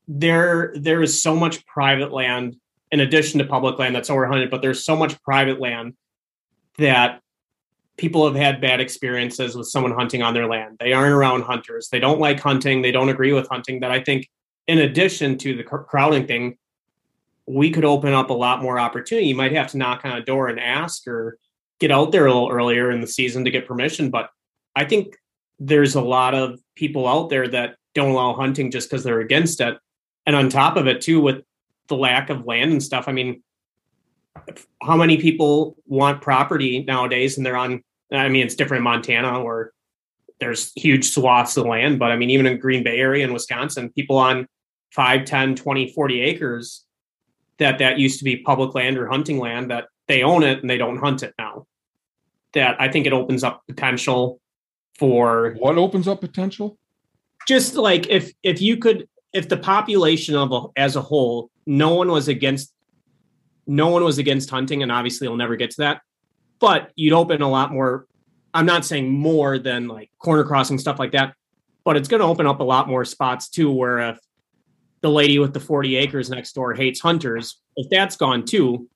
[0.08, 2.56] there there is so much private land
[2.92, 5.94] in addition to public land that's overhunted, but there's so much private land
[6.78, 7.22] that
[7.98, 10.78] people have had bad experiences with someone hunting on their land.
[10.80, 11.90] They aren't around hunters.
[11.90, 12.82] They don't like hunting.
[12.82, 13.80] They don't agree with hunting.
[13.80, 14.30] That I think,
[14.68, 16.58] in addition to the crowding thing,
[17.48, 19.28] we could open up a lot more opportunity.
[19.28, 21.38] You might have to knock on a door and ask or
[21.80, 24.10] get out there a little earlier in the season to get permission.
[24.10, 24.30] But
[24.76, 25.16] I think
[25.60, 29.62] there's a lot of people out there that don't allow hunting just because they're against
[29.62, 29.78] it.
[30.26, 31.44] And on top of it, too, with
[31.88, 33.42] the lack of land and stuff, I mean,
[34.82, 39.44] how many people want property nowadays and they're on, I mean, it's different in Montana
[39.44, 39.72] where
[40.40, 43.90] there's huge swaths of land, but I mean, even in Green Bay area in Wisconsin,
[43.90, 44.48] people on
[44.92, 46.86] 5, 10, 20, 40 acres
[47.58, 50.70] that that used to be public land or hunting land that they own it and
[50.70, 51.66] they don't hunt it now.
[52.54, 54.40] That I think it opens up potential
[54.98, 56.78] for What opens up potential?
[57.46, 61.94] just like if if you could if the population of a, as a whole no
[61.94, 62.74] one was against
[63.68, 66.02] no one was against hunting and obviously we'll never get to that
[66.60, 68.06] but you'd open a lot more
[68.54, 71.34] i'm not saying more than like corner crossing stuff like that
[71.84, 74.20] but it's going to open up a lot more spots too where if
[75.02, 78.88] the lady with the 40 acres next door hates hunters if that's gone too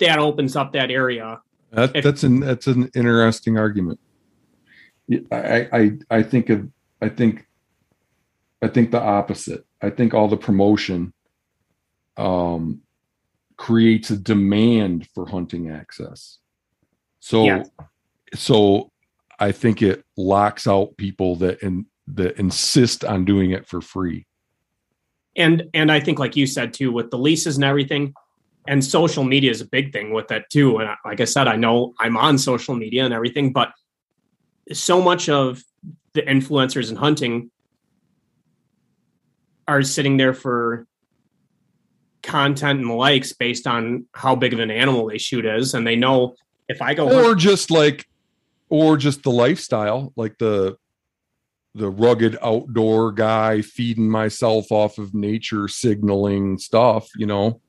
[0.00, 1.40] that opens up that area
[1.72, 4.00] That, If- that's an that's an interesting argument.
[5.32, 6.68] I, I I think of
[7.00, 7.46] I think
[8.62, 9.64] I think the opposite.
[9.80, 11.12] I think all the promotion
[12.16, 12.82] um,
[13.56, 16.38] creates a demand for hunting access.
[17.20, 17.70] So Yes.
[18.34, 18.90] so
[19.38, 24.26] I think it locks out people that in, that insist on doing it for free.
[25.36, 28.12] and and i think like you said too with the leases and everything
[28.70, 30.78] and social media is a big thing with that too.
[30.78, 33.68] And I- like i said i know i'm on social media and everything but
[34.72, 35.62] so much of
[36.14, 37.50] the influencers in hunting
[39.66, 40.86] are sitting there for
[42.22, 45.74] content and likes based on how big of an animal they shoot is.
[45.74, 46.34] And they know
[46.68, 48.06] if i go hunt- or just like
[48.68, 50.76] or just the lifestyle like the
[51.74, 57.60] the rugged outdoor guy feeding myself off of nature signaling stuff you know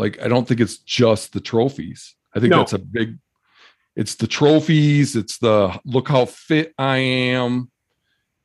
[0.00, 2.16] like i don't think it's just the trophies.
[2.34, 2.58] I think No.
[2.58, 3.18] that's a big
[3.94, 7.70] it's the trophies it's the look how fit i am.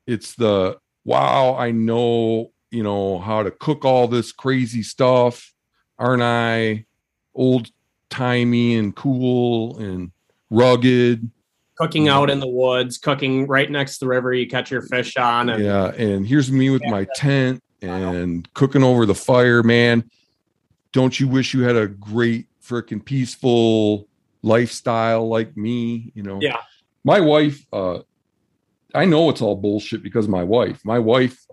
[0.06, 5.54] It's the wow i know you know how to cook all this crazy stuff.
[5.98, 6.86] Aren't i
[7.34, 7.70] old
[8.10, 10.12] timey and cool and
[10.50, 11.30] rugged?
[11.78, 15.16] Cooking out in the woods cooking right next to the river you catch your fish
[15.18, 20.10] on and yeah and here's me with my tent and cooking over the fire man
[20.96, 24.08] don't you wish you had a great freaking peaceful
[24.42, 26.40] lifestyle like me you know?
[26.42, 26.62] Yeah.
[27.04, 28.00] my wife uh
[28.94, 30.80] i know it's all bullshit because of my wife.
[30.86, 31.46] My wife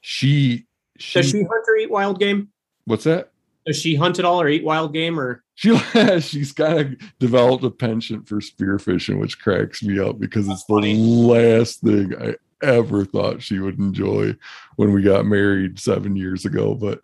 [0.00, 0.66] she
[0.96, 2.48] she, does she hunt or eat wild game?
[2.84, 3.32] What's that?
[3.66, 5.44] Does she hunt at all or eat wild game or?
[5.54, 10.48] She has she's kind of developed a penchant for spearfishing, which cracks me up because
[10.48, 14.34] it's the last thing I ever thought she would enjoy
[14.76, 16.74] when we got married seven years ago.
[16.74, 17.00] But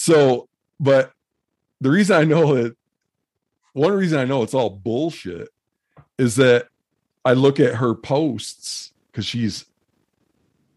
[0.00, 0.48] so,
[0.80, 1.12] but
[1.82, 2.74] the reason I know that
[3.74, 5.50] one reason I know it's all bullshit
[6.16, 6.68] is that
[7.22, 9.66] I look at her posts because she's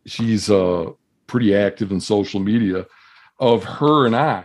[0.06, 0.92] she's uh
[1.26, 2.86] pretty active in social media
[3.40, 4.44] of her and I.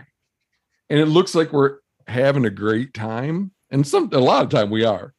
[0.89, 3.51] And it looks like we're having a great time.
[3.71, 5.13] And some a lot of time we are,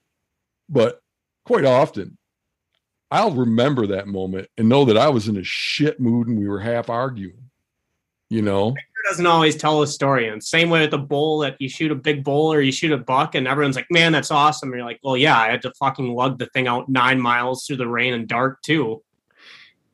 [0.70, 1.02] but
[1.44, 2.16] quite often
[3.10, 6.48] I'll remember that moment and know that I was in a shit mood and we
[6.48, 7.50] were half arguing.
[8.30, 8.74] You know,
[9.08, 10.28] doesn't always tell a story.
[10.28, 12.92] And same way with a bull that you shoot a big bull or you shoot
[12.92, 14.70] a buck and everyone's like, man, that's awesome.
[14.70, 17.66] And you're like, well, yeah, I had to fucking lug the thing out nine miles
[17.66, 19.02] through the rain and dark too.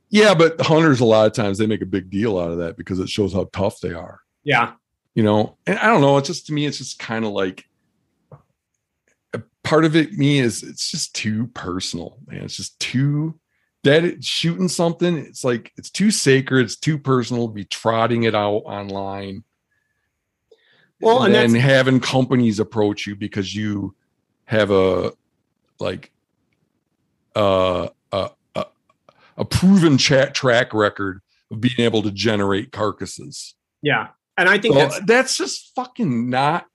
[0.09, 2.77] Yeah, but hunters a lot of times they make a big deal out of that
[2.77, 4.21] because it shows how tough they are.
[4.45, 4.75] Yeah.
[5.15, 6.17] You know, and I don't know.
[6.19, 7.65] It's just to me, it's just kind of like
[9.33, 10.13] a part of it.
[10.13, 12.43] Me is it's just too personal, man.
[12.43, 13.39] It's just too
[13.87, 15.17] that shooting something.
[15.17, 16.65] It's like it's too sacred.
[16.65, 17.49] It's too personal.
[17.49, 19.45] to Be trotting it out online.
[21.01, 23.95] Well, and and, that's- having companies approach you because you
[24.45, 25.13] have a
[25.79, 26.13] like
[27.35, 28.67] uh, a a,
[29.37, 33.55] a proven chat track record of being able to generate carcasses.
[33.83, 34.09] Yeah.
[34.39, 36.67] And I think So that's that's, just fucking not.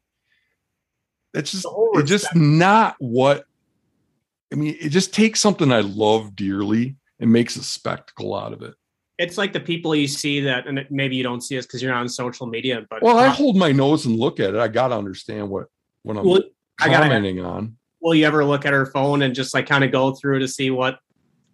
[1.34, 3.46] That's just it's just not what.
[4.52, 8.62] I mean, it just takes something I love dearly and makes a spectacle out of
[8.62, 8.74] it.
[9.18, 11.92] it's like the people you see that, and maybe you don't see us because you're
[11.94, 14.60] not on social media, but Well, I hold my nose and look at it.
[14.60, 15.68] I got to understand what
[16.04, 16.44] what I'm will,
[16.82, 17.78] I gotta- commenting on.
[18.02, 20.48] will you ever look at her phone and just like kind of go through to
[20.48, 20.98] see what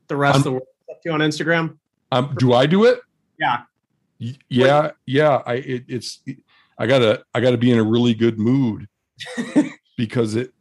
[0.08, 1.78] the rest I'm- of the world is up to on Instagram?
[2.14, 3.02] Um, do I do it?
[3.38, 3.64] Yeah.
[4.22, 5.42] Y- Yeah, yeah.
[5.46, 6.22] I it, it's
[6.80, 8.88] I gotta I gotta be in a really good mood
[9.98, 10.54] because it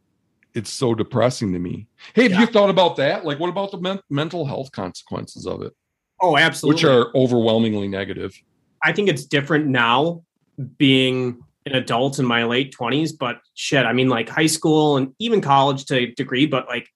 [0.53, 1.87] it's so depressing to me.
[2.13, 2.39] Hey, have Yeah.
[2.41, 3.25] you thought about that?
[3.25, 5.73] Like, what about the men- mental health consequences of it,
[6.21, 6.75] Oh, absolutely.
[6.75, 8.33] which are overwhelmingly negative?
[8.83, 10.23] I think it's different now
[10.77, 15.13] being an adult in my late 20s, but shit, I mean, like high school and
[15.19, 16.87] even college to a degree, but like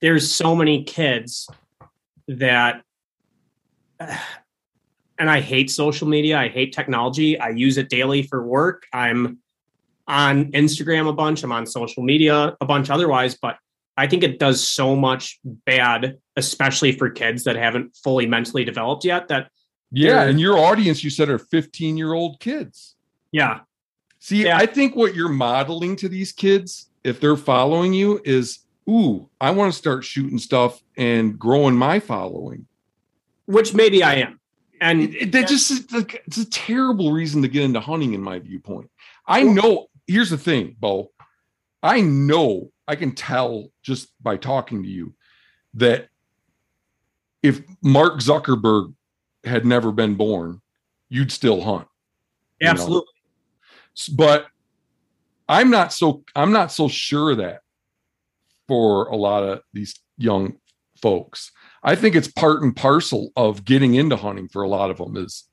[0.00, 1.48] there's so many kids
[2.28, 2.82] that,
[5.18, 6.38] and I hate social media.
[6.38, 7.38] I hate technology.
[7.38, 8.84] I use it daily for work.
[8.92, 9.38] I'm
[10.12, 13.56] on Instagram a bunch, I'm on social media a bunch otherwise, but
[13.96, 19.04] I think it does so much bad, especially for kids that haven't fully mentally developed
[19.04, 19.28] yet.
[19.28, 19.50] That,
[19.90, 22.94] Yeah, and your audience, you said, are 15 year old kids.
[23.32, 23.60] yeah,
[24.18, 24.56] See, Yeah.
[24.56, 29.50] I think what you're modeling to these kids, if they're following you, is, ooh, I
[29.50, 32.66] want to start shooting stuff and growing my following.
[33.46, 34.38] which maybe I am.
[34.80, 35.86] And It, it- that just is
[36.26, 38.88] it's a terrible reason to get into hunting, in my viewpoint.
[39.26, 39.88] I know.
[40.06, 41.10] Here's the thing, Bo.
[41.82, 45.14] I know I can tell just by talking to you
[45.74, 46.08] that
[47.42, 48.94] if Mark Zuckerberg
[49.44, 50.60] had never been born,
[51.08, 51.88] you'd still hunt.
[52.60, 52.70] you know?
[52.70, 53.12] absolutely.
[54.14, 54.46] But
[55.48, 57.60] I'm not so I'm not so sure of that
[58.68, 60.56] for a lot of these young
[61.00, 61.52] folks.
[61.82, 65.16] I think it's part and parcel of getting into hunting for a lot of them
[65.16, 65.44] is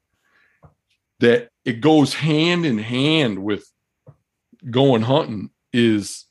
[1.19, 3.69] that it goes hand in hand with
[4.69, 6.25] going hunting is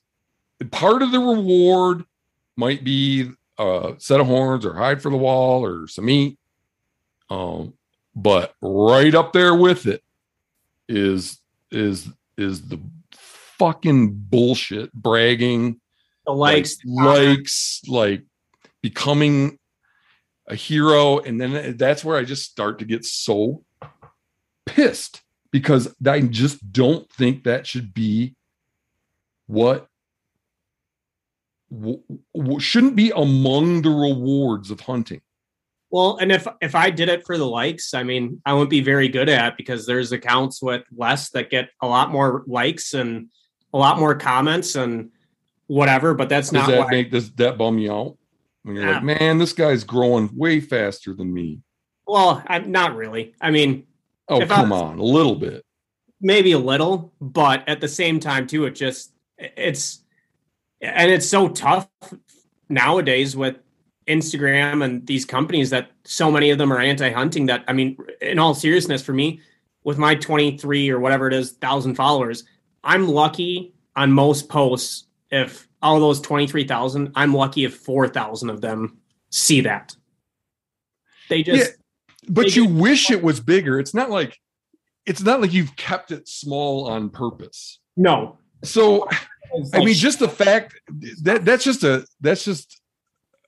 [0.70, 2.04] part of the reward
[2.56, 6.38] might be a set of horns or hide for the wall or some meat.
[7.30, 7.74] Um
[8.14, 10.02] but right up there with it
[10.88, 11.40] is
[11.70, 12.80] is is the
[13.58, 15.80] fucking bullshit bragging
[16.26, 18.22] The likes, like, likes like
[18.82, 19.58] becoming
[20.46, 21.18] a hero.
[21.18, 23.64] And then that's where i just start to get so
[24.66, 25.22] pissed
[25.58, 28.34] because i just don't think that should be
[29.46, 29.88] what
[31.70, 32.02] w-
[32.34, 35.20] w- shouldn't be among the rewards of hunting
[35.90, 38.82] well, and if if I did it for the likes, I mean, I wouldn't be
[38.82, 42.92] very good at it because there's accounts with less that get a lot more likes
[42.92, 43.28] and
[43.72, 45.10] a lot more comments and
[45.66, 46.12] whatever.
[46.12, 46.90] But that's does not that why.
[46.90, 48.18] make this that bum you out
[48.64, 48.96] when you're Yeah.
[48.96, 51.62] like man this guy's growing way faster than me
[52.06, 53.34] well, I'm not really.
[53.40, 53.86] I mean,
[54.28, 55.64] oh If come was- on a little bit.
[56.20, 60.02] Maybe a little, but at the same time, too, it just it's
[60.80, 61.88] and it's so tough
[62.68, 63.56] nowadays with
[64.08, 68.40] Instagram and these companies that so many of them are anti-hunting that I mean, in
[68.40, 69.40] all seriousness, for me,
[69.84, 72.42] with my 23 or whatever it is, thousand followers,
[72.82, 75.06] I'm lucky on most posts.
[75.30, 78.98] If all those 23,000, I'm lucky if 4,000 of them
[79.30, 79.94] see that.
[81.28, 81.76] They just
[82.28, 84.38] but you wish it was bigger it's not like
[85.06, 88.38] it's not like you've kept it small on purpose no.
[88.62, 89.08] so
[89.74, 90.78] I mean, just the fact
[91.22, 92.80] that that's just a that's just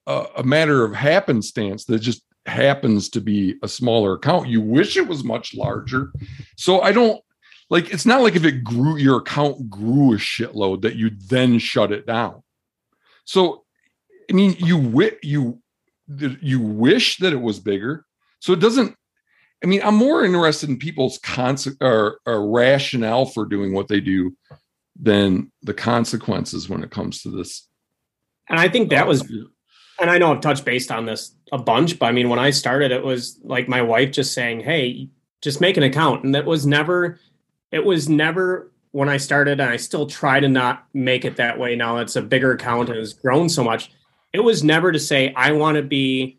[0.06, 4.48] a, a matter of happenstance that just happens to be a smaller account.
[4.48, 6.12] You wish it was much larger.
[6.56, 7.22] So I don't
[7.68, 11.58] like it's not like if it grew your account grew a shitload that you then
[11.58, 12.42] shut it down.
[13.24, 13.64] So
[14.30, 15.60] I mean, you wi- you
[16.40, 18.06] you wish that it was bigger.
[18.40, 18.96] So it doesn't
[19.62, 24.00] I mean, I'm more interested in people's concept or, or rationale for doing what they
[24.00, 24.34] do
[24.98, 27.68] than the consequences when it comes to this.
[28.48, 29.22] and I think that was
[30.00, 32.50] and I know I've touched based on this a bunch, but I mean, when I
[32.50, 35.10] started, it was like my wife just saying, "Hey,
[35.40, 36.24] just make an account.
[36.24, 37.18] And that was never,
[37.70, 41.58] it was never when I started, and I still try to not make it that
[41.58, 41.98] way now.
[41.98, 43.90] It's a bigger account and has grown so much.
[44.32, 46.38] It was never to say, I want to be,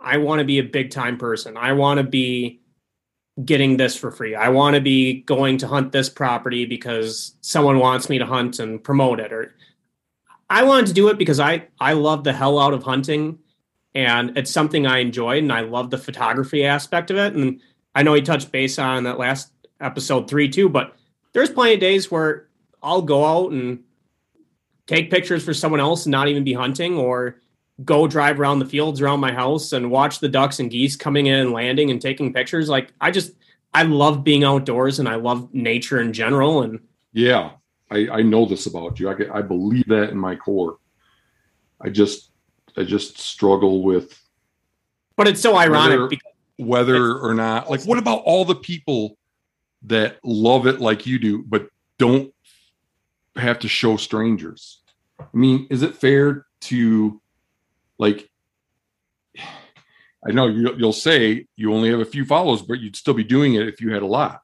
[0.00, 1.56] I want to be a big time person.
[1.56, 2.60] I want to be
[3.44, 4.34] getting this for free.
[4.34, 8.58] I want to be going to hunt this property because someone wants me to hunt
[8.58, 9.54] and promote it or
[10.48, 13.38] I wanted to do it because I I love the hell out of hunting
[13.94, 17.60] and it's something I enjoyed and I love the photography aspect of it and
[17.94, 20.96] I know he touched base on that last episode 3 too but
[21.32, 22.48] there's plenty of days where
[22.82, 23.84] I'll go out and
[24.86, 27.39] take pictures for someone else and not even be hunting or
[27.84, 31.26] go drive around the fields around my house and watch the ducks and geese coming
[31.26, 33.32] in and landing and taking pictures like I just
[33.72, 36.80] I love being outdoors and I love nature in general and
[37.12, 37.52] yeah
[37.90, 39.10] I, I know this about you.
[39.10, 40.78] I, I believe that in my core.
[41.80, 42.30] I just
[42.76, 44.16] I just struggle with.
[45.16, 46.20] But it's so ironic
[46.56, 49.18] whether, whether or not like what about all the people
[49.82, 52.32] that love it like you do, but don't
[53.36, 54.82] have to show strangers?
[55.18, 57.19] I mean, is it fair to
[58.00, 58.28] like?
[60.26, 63.24] I know you, will say you only have a few follows, but you'd still be
[63.24, 64.40] doing it if you had a lot.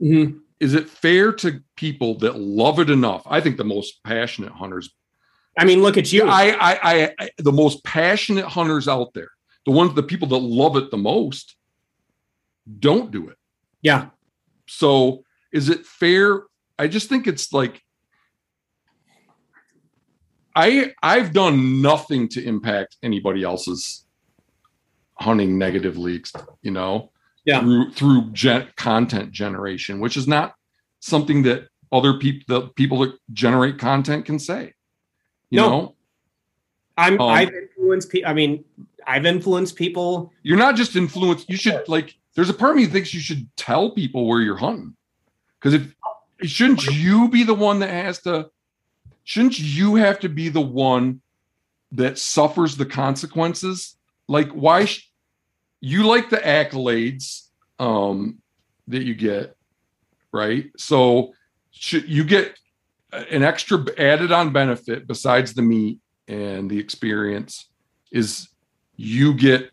[0.00, 3.22] Mm-hmm is it fair to people that love it enough?
[3.26, 4.90] I think the most passionate hunters.
[5.58, 6.28] I mean, look at you.
[6.28, 9.30] I, I, I, the most passionate hunters out there,
[9.64, 11.56] the ones, the people that love it the most,
[12.78, 13.36] don't do it.
[13.82, 14.10] Yeah.
[14.68, 16.42] So is it fair?
[16.78, 17.82] I just think it's like
[20.54, 24.04] I I've done nothing to impact anybody else's
[25.14, 26.22] hunting negatively,
[26.62, 27.10] you know
[27.44, 27.60] yeah.
[27.60, 30.54] through through gen- content generation, which is not
[31.00, 34.74] something that other people the people that generate content can say.
[35.50, 35.68] You no.
[35.68, 35.94] know,
[36.96, 38.30] I'm um, I've influenced people.
[38.30, 38.64] I mean,
[39.06, 40.32] I've influenced people.
[40.42, 41.48] You're not just influenced.
[41.48, 42.16] You should like.
[42.34, 44.94] There's a part of me that thinks you should tell people where you're hunting,
[45.58, 45.94] because if
[46.42, 48.50] shouldn't you be the one that has to?
[49.30, 51.20] Shouldn't you have to be the one
[51.92, 53.96] that suffers the consequences?
[54.26, 54.86] Like, why?
[54.86, 55.08] Sh-
[55.80, 57.46] you like the accolades
[57.78, 58.38] um,
[58.88, 59.54] that you get,
[60.32, 60.72] right?
[60.76, 61.32] So
[61.92, 62.58] you get
[63.12, 67.68] an extra added on benefit besides the meat and the experience
[68.10, 68.48] is
[68.96, 69.70] you get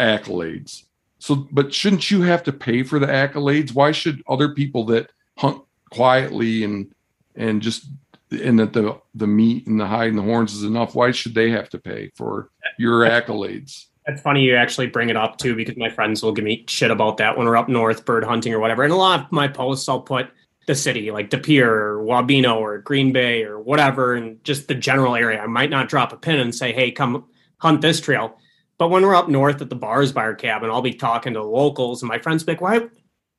[0.00, 0.84] accolades.
[1.18, 3.74] So, but shouldn't you have to pay for the accolades?
[3.74, 6.90] Why should other people that hunt quietly and
[7.36, 7.86] and just
[8.30, 10.94] and that the the meat and the hide and the horns is enough?
[10.94, 13.86] Why should they have to pay for your accolades?
[14.06, 16.90] that's funny you actually bring it up too, because my friends will give me shit
[16.90, 18.84] about that when we're up north bird hunting or whatever.
[18.84, 20.30] And a lot of my posts, I'll put
[20.66, 24.74] the city like De Pere or Wabeno or Green Bay or whatever, and just the
[24.74, 25.40] general area.
[25.40, 27.24] I might not drop a pin and say, "Hey, come
[27.58, 28.38] hunt this trail."
[28.78, 31.42] But when we're up north at the bars by our cabin, I'll be talking to
[31.42, 32.80] locals, and my friends be like, "Why,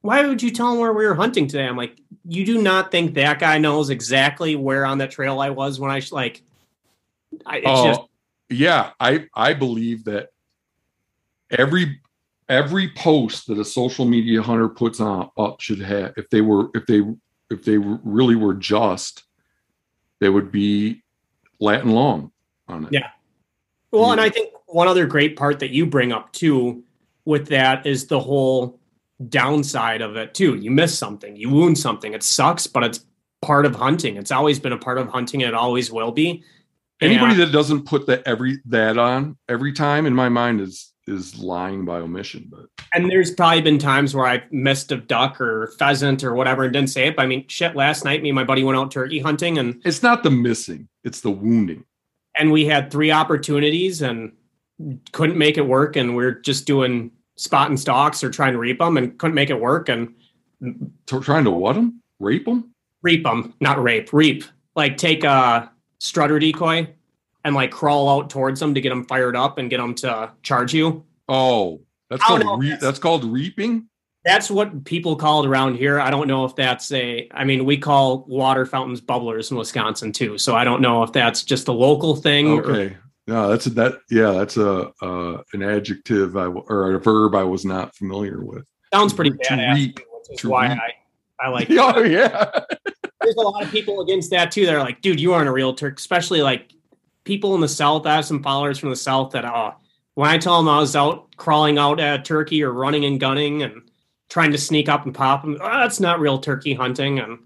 [0.02, 2.92] why would you tell him where we were hunting today?" I'm like, "You do not
[2.92, 6.44] think that guy knows exactly where on that trail I was when I like."
[7.46, 8.02] I, it's uh, just
[8.50, 10.30] yeah, I I believe that
[11.52, 12.00] every
[12.50, 16.70] every post that a social media hunter puts on up should have if they were
[16.74, 17.02] if they
[17.50, 19.24] if they really were just
[20.20, 21.02] they would be
[21.60, 22.32] latin long
[22.68, 23.10] on it yeah
[23.92, 26.84] well and i think one other great part that you bring up too
[27.26, 28.77] with that is the whole
[29.30, 33.06] downside of it too you miss something you wound something it sucks but it's
[33.42, 36.44] part of hunting it's always been a part of hunting and it always will be
[37.02, 40.94] anybody and, that doesn't put that every that on every time in my mind is
[41.08, 42.48] is lying by omission.
[42.50, 46.64] But and there's probably been times where I missed a duck or pheasant or whatever
[46.64, 47.16] and didn't say it.
[47.16, 47.76] But I mean, shit.
[47.76, 50.88] Last night, me and my buddy went out turkey hunting, and it's not the missing;
[51.04, 51.86] it's the wounding.
[52.38, 54.34] And we had three opportunities and
[55.12, 58.80] couldn't make it work, and we are just doing spot stalks or trying to reap
[58.80, 59.90] them and couldn't make it work.
[59.90, 60.14] And
[61.08, 62.02] trying to what them?
[62.20, 62.74] Rape them?
[63.04, 64.12] Reap them, not rape.
[64.12, 64.44] Reap.
[64.76, 66.88] Like take a strutter decoy
[67.44, 70.32] and like crawl out towards them to get them fired up and get them to
[70.44, 71.06] charge you.
[71.30, 73.88] Oh, that's oh, called re- that's, that's called reaping.
[74.26, 76.00] That's what people call it around here.
[76.00, 77.30] I don't know if that's a.
[77.34, 80.38] I mean, we call water fountains bubblers in Wisconsin too.
[80.38, 82.60] So I don't know if that's just a local thing.
[82.60, 82.98] Okay.
[83.28, 84.00] No, that's a, that.
[84.10, 88.66] Yeah, that's a uh, an adjective I, or a verb I was not familiar with.
[88.94, 89.76] Sounds pretty to badass.
[89.76, 90.00] Reap,
[90.30, 90.80] which is why reap.
[90.80, 91.70] I I like.
[91.72, 92.50] Oh yeah.
[93.22, 94.66] There's a lot of people against that too.
[94.66, 96.72] They're like, dude, you aren't a real Turk, especially like
[97.26, 98.06] people in the South.
[98.06, 99.74] I have some followers from the South that uh,
[100.14, 103.20] when I tell them I was out crawling out at a turkey or running and
[103.20, 103.82] gunning and
[104.30, 107.20] trying to sneak up and pop them, oh, that's not real turkey hunting.
[107.20, 107.40] And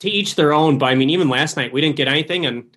[0.00, 0.78] to each their own.
[0.78, 2.76] But I mean, even last night we didn't get anything and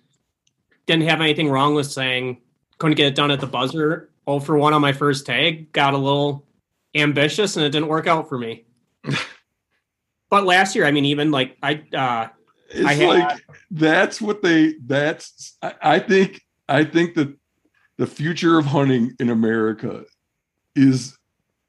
[0.92, 2.40] didn't have anything wrong with saying
[2.78, 4.10] couldn't get it done at the buzzer.
[4.26, 5.72] Oh for one on my first tag.
[5.72, 6.46] Got a little
[6.94, 8.64] ambitious and it didn't work out for me.
[10.30, 12.28] but last year, I mean, even like I, uh,
[12.70, 13.40] it's I had- like
[13.70, 17.36] that's what they that's I, I think I think that
[17.98, 20.04] the future of hunting in America
[20.74, 21.16] is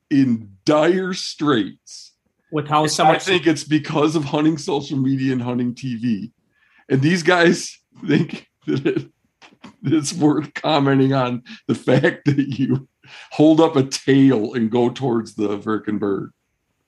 [0.09, 2.13] in dire straits.
[2.51, 6.31] with how so I think it's because of hunting social media and hunting TV.
[6.89, 9.11] And these guys think that, it,
[9.83, 12.87] it's worth commenting on the fact that you
[13.31, 16.31] hold up a tail and go towards the frickin' bird.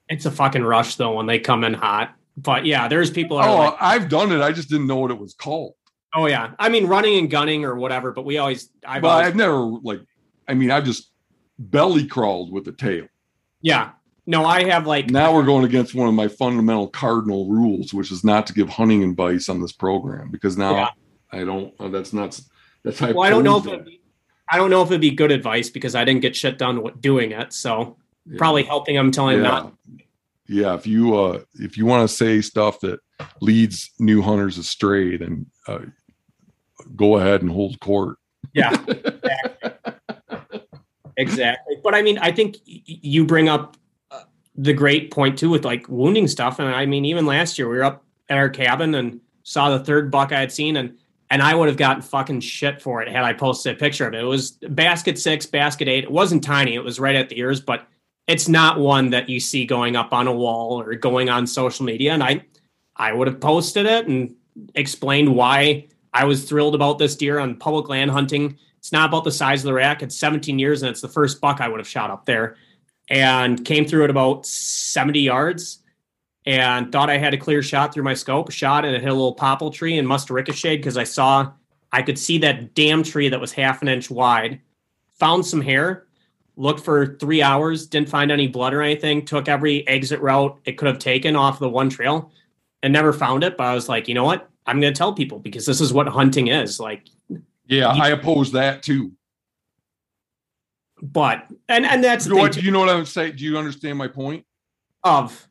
[0.08, 2.14] it's a fucking rush though when they come in hot.
[2.38, 4.40] But yeah, there's people Oh, like, I've done it.
[4.42, 5.74] I just didn't know what it was called.
[6.14, 6.52] oh yeah.
[6.58, 8.12] I mean, running and gunning or whatever.
[8.12, 10.00] But we always, I've But always, I've never like.
[10.48, 11.10] I mean, I've just
[11.58, 13.06] belly crawled with the tail.
[13.62, 13.90] yeah.
[14.28, 18.10] No, I have like Now we're going against one of my fundamental cardinal rules, which
[18.10, 20.88] is not to give hunting advice on this program because now Yeah.
[21.36, 21.74] I don't.
[21.78, 22.40] uh, That's not.
[22.82, 23.12] That's how.
[23.12, 24.00] Well, I don't know if it'd be,
[24.50, 27.32] I don't know if it'd be good advice because I didn't get shit done doing
[27.32, 27.52] it.
[27.52, 27.96] So
[28.26, 28.38] that.
[28.38, 29.42] probably helping them, telling yeah.
[29.42, 29.74] not.
[30.48, 33.00] Yeah, if you uh if you want to say stuff that
[33.40, 35.80] leads new hunters astray, then uh,
[36.94, 38.18] go ahead and hold court.
[38.52, 40.60] Yeah, exactly.
[41.16, 41.76] exactly.
[41.82, 43.76] But I mean, I think y- you bring up
[44.10, 44.22] uh,
[44.54, 46.58] the great point too with like wounding stuff.
[46.58, 49.84] And I mean, even last year we were up at our cabin and saw the
[49.84, 50.96] third buck I had seen, and
[51.30, 54.14] and I would have gotten fucking shit for it had I posted a picture of
[54.14, 54.20] it.
[54.20, 56.04] It was basket six, basket eight.
[56.04, 56.74] It wasn't tiny.
[56.74, 57.86] It was right at the ears, but
[58.26, 61.84] it's not one that you see going up on a wall or going on social
[61.84, 62.12] media.
[62.12, 62.44] And I,
[62.96, 64.34] I would have posted it and
[64.74, 68.56] explained why I was thrilled about this deer on public land hunting.
[68.78, 70.02] It's not about the size of the rack.
[70.02, 72.56] It's 17 years and it's the first buck I would have shot up there
[73.08, 75.82] and came through at about 70 yards
[76.46, 79.14] and thought I had a clear shot through my scope, shot and it hit a
[79.14, 81.52] little popple tree and must have ricocheted because I saw
[81.92, 84.60] I could see that damn tree that was half an inch wide.
[85.18, 86.06] Found some hair,
[86.56, 90.72] looked for three hours, didn't find any blood or anything, took every exit route it
[90.72, 92.30] could have taken off the one trail
[92.82, 93.56] and never found it.
[93.56, 94.48] But I was like, you know what?
[94.66, 96.78] I'm going to tell people because this is what hunting is.
[96.78, 97.04] Like,
[97.66, 99.12] Yeah, I oppose that too.
[101.00, 103.36] but, and, and that's the You know what, do you know what I'm saying?
[103.36, 104.44] Do you understand my point?
[105.06, 105.45] of,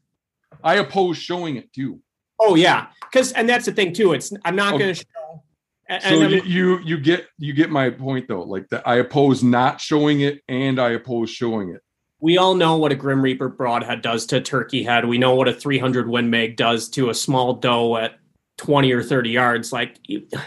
[0.66, 2.02] I oppose showing it too.
[2.40, 2.88] oh, yeah.
[3.14, 4.12] Cause, and that's the thing too.
[4.12, 4.76] It's, I'm not oh.
[4.76, 4.84] Okay.
[4.84, 5.44] going to show.
[5.88, 8.42] And, So and you, you get you get my point though.
[8.42, 11.82] Like that, I oppose not showing it, and I oppose showing it.
[12.20, 15.06] we all know what a Grim Reaper broadhead does to a turkey head.
[15.06, 18.16] We know what a 300 Win Mag does to a small doe at
[18.58, 19.72] 20 or 30 yards.
[19.72, 20.00] Like,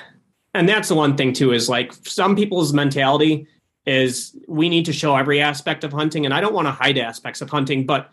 [0.54, 3.46] and that's the one thing too is like some people's mentality
[3.86, 6.98] is we need to show every aspect of hunting, and I don't want to hide
[6.98, 8.10] aspects of hunting, but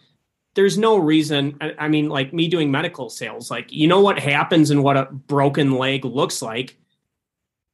[0.55, 1.57] there's no reason.
[1.61, 4.97] I, I mean, like me doing medical sales, like you know what happens and what
[4.97, 6.77] a broken leg looks like.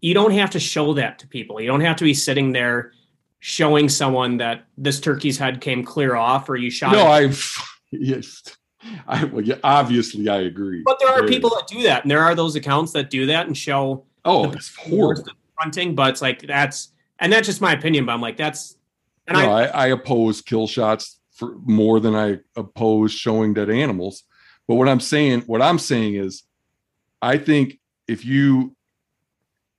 [0.02, 1.62] You don't have to show that to people.
[1.62, 2.94] You don't have to be sitting there
[3.40, 7.06] showing someone that this turkey's head came clear off or you shot No.
[7.08, 7.56] I've
[7.92, 8.42] yes,
[9.08, 10.82] I well, yeah, obviously I agree.
[10.86, 11.58] but there are There people is.
[11.58, 14.76] that do that and there are those accounts that do that and show Oh, it's
[14.76, 15.24] horrible.
[15.58, 18.78] hunting but it's like that's and that's just my opinion but i'm like that's
[19.28, 23.72] and no, I, I, I oppose kill shots for more than I oppose showing dead
[23.72, 24.24] animals.
[24.68, 26.44] But what I'm saying, what I'm saying is,
[27.20, 28.76] I think if you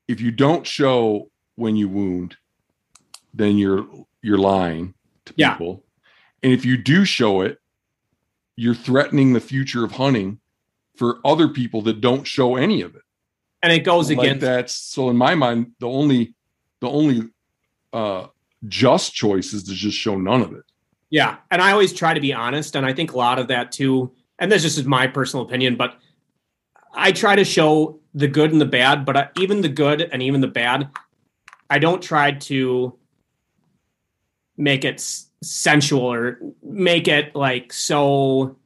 [0.09, 2.37] if you don't show when you wound,
[3.33, 3.87] then you're
[4.23, 4.95] you're lying
[5.27, 5.53] to Yeah.
[5.53, 5.85] people.
[6.43, 7.59] And if you do show it,
[8.57, 10.41] you're threatening the future of hunting
[10.97, 13.03] for other people that don't show any of it.
[13.63, 16.35] and it goes like against that's so in my mind the only
[16.81, 17.19] the only
[17.93, 18.27] uh
[18.67, 20.65] just choice is to just show none of it
[21.13, 21.37] yeah.
[21.51, 24.11] And i always try to be honest and i think a lot of that too
[24.39, 25.99] and this just is my personal opinion but
[26.95, 30.41] i try to show the good and the bad but even the good and even
[30.41, 30.89] the bad
[31.71, 32.97] i don't try to
[34.57, 35.01] make it
[35.43, 38.57] sensual or make it like so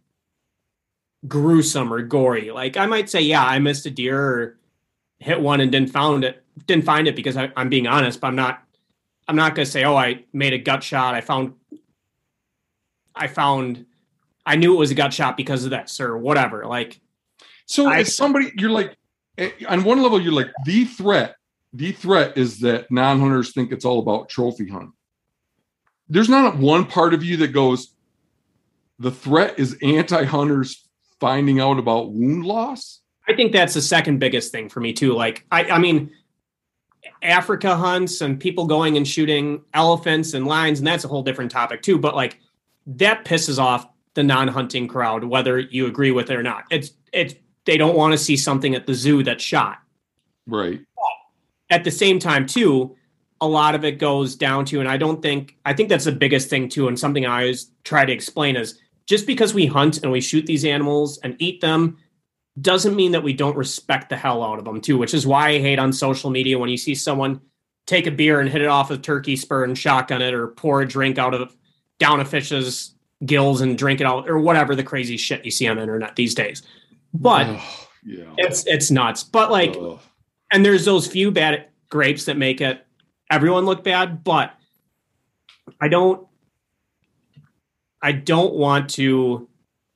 [1.26, 2.50] gruesome or gory.
[2.50, 4.58] Like i might say yeah i missed a deer or
[5.18, 8.28] hit one and didn't found it didn't find it because I, i'm being honest but
[8.28, 8.62] i'm not
[9.28, 11.54] i'm not going to say oh i made a gut shot i found
[13.16, 13.86] i found
[14.44, 17.00] i knew it was a gut shot because of this or whatever like
[17.66, 18.96] so I- as somebody you're like
[19.38, 21.36] eh, on one level you're like the threat
[21.72, 24.92] the threat is that non-hunters think it's all about trophy hunting
[26.08, 27.94] there's not one part of you that goes
[28.98, 30.88] the threat is anti-hunters
[31.20, 35.12] finding out about wound loss I think that's the second biggest thing for me too.
[35.12, 36.12] Like I, I mean,
[37.22, 41.50] Africa hunts and people going and shooting elephants and lions, and that's a whole different
[41.50, 41.98] topic too.
[41.98, 42.38] But like
[42.86, 46.64] that pisses off the non-hunting crowd, whether you agree with it or not.
[46.70, 47.34] It's it's
[47.64, 49.78] they don't want to see something at the zoo that's shot.
[50.46, 50.80] right
[51.70, 52.96] At the same time, too,
[53.40, 56.12] a lot of it goes down to, and I don't think I think that's the
[56.12, 60.02] biggest thing too, and something I always try to explain is just because we hunt
[60.02, 61.98] and we shoot these animals and eat them
[62.60, 65.50] doesn't mean that we don't respect the hell out of them too, which is why
[65.50, 67.40] I hate on social media when you see someone
[67.86, 70.80] take a beer and hit it off a turkey spur and shotgun it or pour
[70.80, 71.54] a drink out of
[71.98, 72.94] down a fish's
[73.24, 76.16] gills and drink it out or whatever the crazy shit you see on the internet
[76.16, 76.62] these days.
[77.14, 77.46] But
[78.04, 78.24] yeah.
[78.36, 79.24] it's it's nuts.
[79.24, 79.76] But like
[80.52, 82.86] and there's those few bad grapes that make it
[83.30, 84.52] everyone look bad, but
[85.80, 86.26] I don't
[88.02, 89.48] I don't want to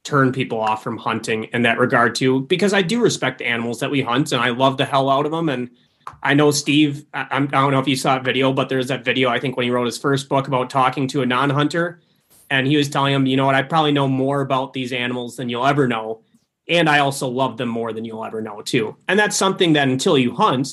[0.03, 3.81] turn people off from hunting in that regard too because I do respect the animals
[3.81, 5.71] that we hunt and I love the hell out of them and
[6.23, 9.05] I know Steve I, I don't know if you saw that video but there's that
[9.05, 12.01] video I think when he wrote his first book about talking to a non-hunter.
[12.51, 13.55] And he was telling him you know what?
[13.55, 16.23] I probably know more about these animals than you'll ever know.
[16.69, 18.97] And I also love them more than you'll ever know too.
[19.09, 20.69] And that's something that until you hunt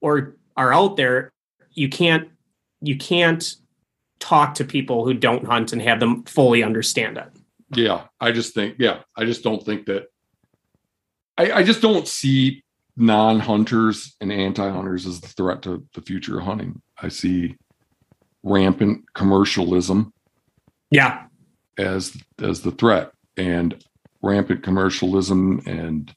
[0.00, 1.32] or are out there
[1.74, 2.28] you can't
[2.80, 3.56] you can't
[4.20, 7.28] talk to people who don't hunt and have them fully understand it.
[7.74, 10.06] Yeah, I just think yeah, I just don't think that
[11.36, 12.63] I, I just don't see
[12.96, 16.80] non-hunters and anti-hunters as the threat to the future of hunting.
[17.00, 17.56] I see
[18.42, 20.12] rampant commercialism
[20.90, 21.24] yeah
[21.78, 23.82] as as the threat and
[24.22, 26.14] rampant commercialism and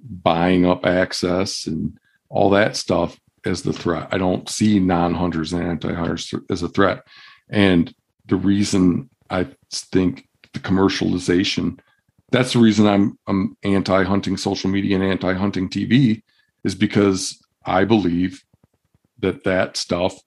[0.00, 1.96] buying up access and
[2.28, 4.08] all that stuff as the threat.
[4.10, 7.04] I don't see non-hunters and anti-hunters as a threat.
[7.48, 7.92] And
[8.26, 11.78] the reason I think the commercialization,
[12.32, 16.22] that's the reason I'm I'm anti-hunting social media and anti-hunting TV
[16.64, 18.42] is because I believe
[19.20, 20.18] that that stuff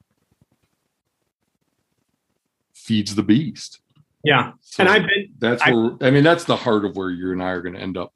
[2.74, 3.80] feeds the beast.
[4.24, 4.54] Yeah.
[4.62, 7.32] So and I've been that's I, where I mean that's the heart of where you
[7.32, 8.14] and I are going to end up.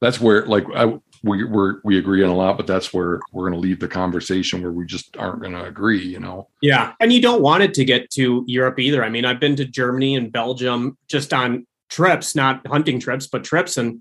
[0.00, 0.86] That's where like I
[1.22, 3.88] we we we agree on a lot, but that's where we're going to leave the
[3.88, 6.04] conversation where we just aren't going to agree.
[6.04, 6.48] You know?
[6.62, 9.04] Yeah, and you don't want it to get to Europe either.
[9.04, 13.44] I mean, I've been to Germany and Belgium just on trips, not hunting trips, but
[13.44, 14.00] trips, and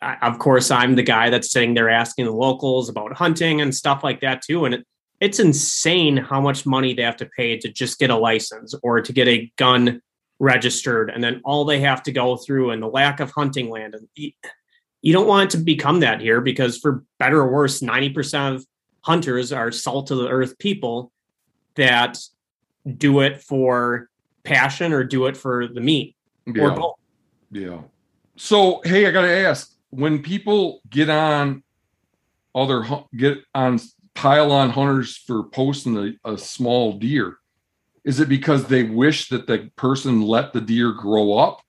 [0.00, 3.74] I, of course, I'm the guy that's sitting there asking the locals about hunting and
[3.74, 4.64] stuff like that too.
[4.64, 4.86] And it,
[5.20, 9.00] it's insane how much money they have to pay to just get a license or
[9.00, 10.00] to get a gun
[10.38, 13.94] registered, and then all they have to go through and the lack of hunting land
[13.94, 14.08] and
[15.02, 18.66] you don't want it to become that here because for better or worse 90% of
[19.02, 21.12] hunters are salt of the earth people
[21.76, 22.18] that
[22.96, 24.08] do it for
[24.44, 26.16] passion or do it for the meat
[26.46, 26.62] yeah.
[26.62, 26.97] or both
[27.50, 27.80] yeah.
[28.36, 31.62] So hey i gotta ask when people get on
[32.54, 32.84] other
[33.16, 33.80] get on
[34.14, 37.38] pile on hunters for posting a, a small deer
[38.08, 41.60] is it because they wish that the person let the deer grow up?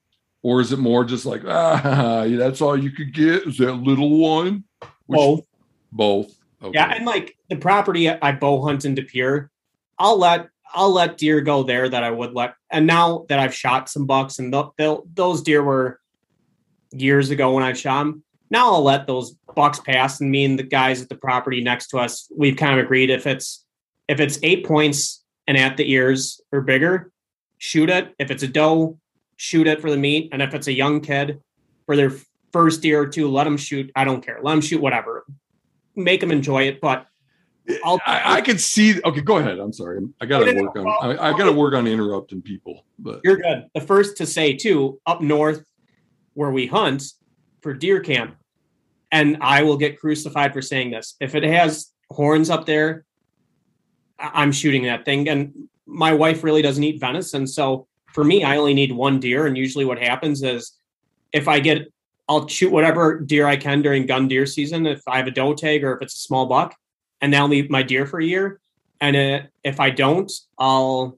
[0.41, 4.17] Or is it more just like ah that's all you could get is that little
[4.17, 4.63] one?
[5.05, 5.45] Which, both.
[5.91, 6.39] Both.
[6.61, 6.71] Okay.
[6.73, 9.47] yeah and like the property i bow hunt in de
[9.97, 13.53] i'll let i'll let deer go there that i would let and now that i've
[13.53, 14.53] shot some bucks and
[15.13, 15.99] those deer were
[16.91, 20.57] years ago when i shot them now i'll let those bucks pass and me and
[20.57, 23.65] the guys at the property next to us we've kind of agreed if it's
[24.07, 27.11] if it's eight points and at the ears or bigger
[27.57, 28.97] shoot it if it's a doe
[29.39, 30.29] shoot it for the meat.
[30.33, 31.41] And if it's a young kid
[31.85, 32.11] for their
[32.51, 33.89] first year or two, let them shoot.
[33.95, 34.39] I don't care.
[34.43, 35.25] Let them shoot whatever.
[35.95, 36.81] Make them enjoy it.
[36.81, 37.07] But
[37.83, 39.01] I'll, I, I can see.
[39.03, 39.59] Okay, go ahead.
[39.59, 39.99] I'm sorry.
[40.19, 40.87] I got to work on.
[40.87, 42.85] I, I got to work on interrupting people.
[42.97, 43.67] But you're good.
[43.73, 45.63] The first to say too, up north
[46.33, 47.03] where we hunt
[47.61, 48.35] for deer camp,
[49.11, 51.15] and I will get crucified for saying this.
[51.19, 53.05] If it has horns up there,
[54.17, 55.29] I'm shooting that thing.
[55.29, 59.45] And my wife really doesn't eat venison, so for me, I only need one deer.
[59.45, 60.77] And usually what happens is
[61.31, 61.91] if I get,
[62.27, 64.85] I'll shoot whatever deer I can during gun deer season.
[64.85, 66.75] If I have a doe tag or if it's a small buck,
[67.21, 68.59] and that'll leave my deer for a year.
[69.01, 71.17] And it, if I don't, I'll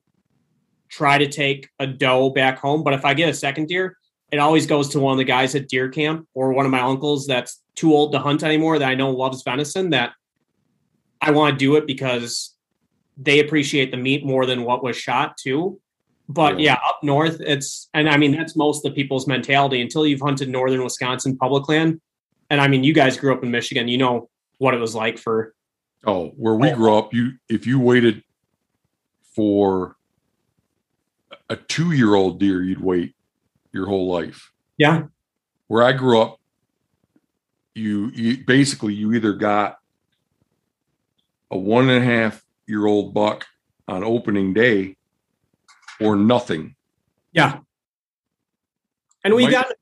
[0.90, 2.84] try to take a doe back home.
[2.84, 3.98] But if I get a second deer,
[4.32, 6.82] it always goes to one of the guys at deer camp or one of my
[6.82, 10.14] uncles that's too old to hunt anymore that I know loves venison that
[11.22, 12.56] I want to do it because
[13.18, 15.80] they appreciate the meat more than what was shot too.
[16.28, 16.74] But yeah.
[16.74, 16.90] yeah.
[16.90, 20.50] up north, it's and I mean that's most of the people's mentality until you've hunted
[20.50, 22.00] northern Wisconsin public land.
[22.50, 25.18] And I mean, you guys grew up in Michigan, you know what it was like
[25.18, 25.54] for.
[26.06, 28.24] Oh, where we grew up, you if you waited
[29.36, 29.96] for
[31.50, 33.16] a two-year-old deer, you'd wait
[33.72, 34.52] your whole life.
[34.78, 35.04] Yeah.
[35.68, 36.40] Where I grew up,
[37.76, 39.78] you, you basically you either got
[41.52, 43.46] a one and a half year old buck
[43.88, 44.98] on opening day
[46.00, 46.76] or nothing.
[47.32, 47.60] Yeah.
[49.24, 49.76] And we Might- got a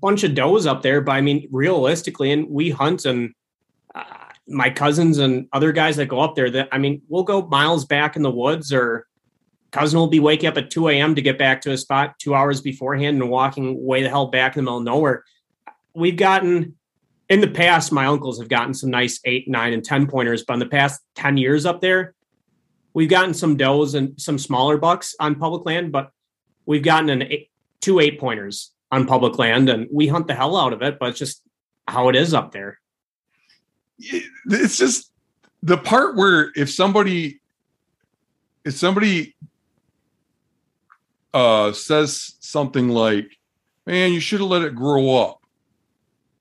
[0.00, 3.30] bunch of does up there, but I mean, realistically, and we hunt and uh,
[4.50, 7.84] my cousins and other guys that go up there that I mean, we'll go miles
[7.84, 9.06] back in the woods or
[9.70, 11.14] cousin will be waking up at 2 a.m.
[11.14, 14.56] to get back to a spot two hours beforehand and walking way the hell back
[14.56, 15.24] in the middle of nowhere.
[15.94, 16.74] We've gotten
[17.28, 20.54] in the past, my uncles have gotten some nice eight, nine, and 10 pointers, but
[20.54, 22.14] in the past 10 years up there,
[22.92, 26.10] we've gotten some does and some smaller bucks on public land, but
[26.66, 27.50] we've gotten an eight,
[27.80, 31.10] two eight pointers on public land and we hunt the hell out of it, but
[31.10, 31.42] it's just
[31.86, 32.80] how it is up there.
[34.46, 35.10] It's just
[35.62, 37.40] the part where if somebody
[38.64, 39.34] if somebody
[41.32, 43.38] uh says something like,
[43.86, 45.40] man, you should have let it grow up.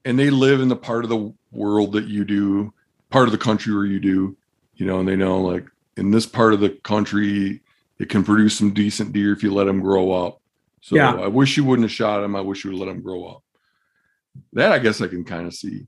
[0.06, 2.74] And they live in the part of the world that you do,
[3.10, 4.38] part of the country where you do,
[4.76, 5.66] you know, and they know like
[5.98, 7.62] in this part of the country,
[8.00, 10.42] it can produce some decent deer if you let them grow up.
[10.82, 11.14] So Yeah.
[11.16, 12.36] I wish you wouldn't have shot him.
[12.36, 13.44] I wish you would let him grow up.
[14.54, 15.88] That I guess I can kind of see.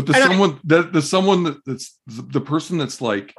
[0.00, 3.34] But the And I- someone that the someone that, that's the person that's like,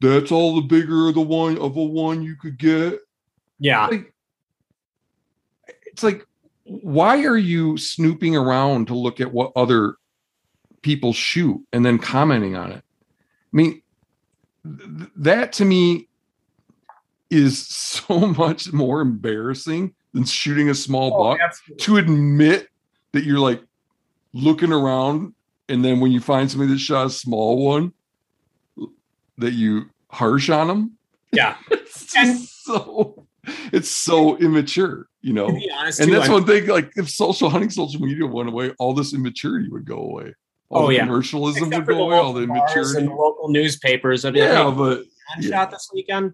[0.00, 3.00] that's all the bigger the one of a one you could get.
[3.58, 3.86] Yeah.
[3.88, 4.14] Like,
[5.86, 6.26] it's like,
[6.64, 9.96] why are you snooping around to look at what other
[10.80, 12.82] people shoot and then commenting on it?
[12.82, 13.82] I mean,
[14.64, 16.08] th- that to me
[17.28, 21.84] is so much more embarrassing than shooting a small Oh, buck absolutely.
[21.84, 22.68] to admit
[23.12, 23.62] that you're like
[24.36, 25.32] looking around
[25.68, 27.92] and then when you find somebody that shot a small one
[29.38, 30.92] that you harsh on them
[31.32, 31.56] Yeah.
[31.70, 33.26] it's And- so
[33.72, 35.46] it's so immature you know
[35.78, 38.72] honest, and too, that's I- one thing like if social hunting social media went away
[38.78, 40.34] all this immaturity would go away
[40.68, 41.06] all Oh, the yeah.
[41.06, 44.24] commercialism except would go away all the immaturity and the local newspapers.
[44.24, 45.02] I'd be yeah like, but
[45.40, 45.48] yeah.
[45.50, 46.32] shot this weekend.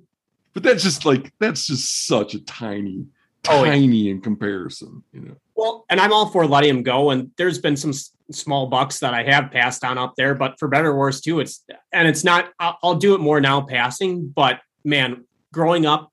[0.54, 3.04] but that's just like that's just such a tiny
[3.48, 3.72] Oh, yeah.
[3.72, 7.10] tiny in comparison you know Well, and I'm all for letting him go.
[7.10, 7.92] And there's been some
[8.30, 11.40] small bucks that I have passed on up there, but for better or worse too,
[11.40, 12.50] it's and it's not.
[12.58, 14.28] I'll, I'll do it more now passing.
[14.28, 16.10] But man, growing up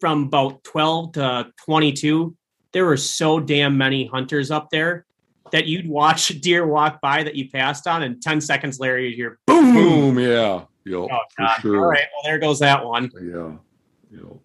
[0.00, 2.34] from about 12 to 22,
[2.72, 5.04] there were so damn many hunters up there
[5.52, 8.98] that you'd watch a deer walk by that you passed on, and 10 seconds later
[8.98, 9.74] you'd hear boom.
[9.74, 11.60] boom yeah yo Oh, for God.
[11.60, 13.10] sure All right, well there goes that one.
[13.14, 13.52] yeah
[14.10, 14.40] you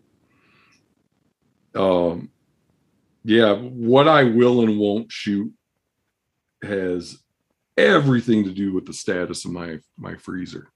[1.74, 2.30] know um
[3.28, 5.52] yeah what i will and won't shoot
[6.64, 7.20] has
[7.78, 10.72] everything to do with the status of my my freezer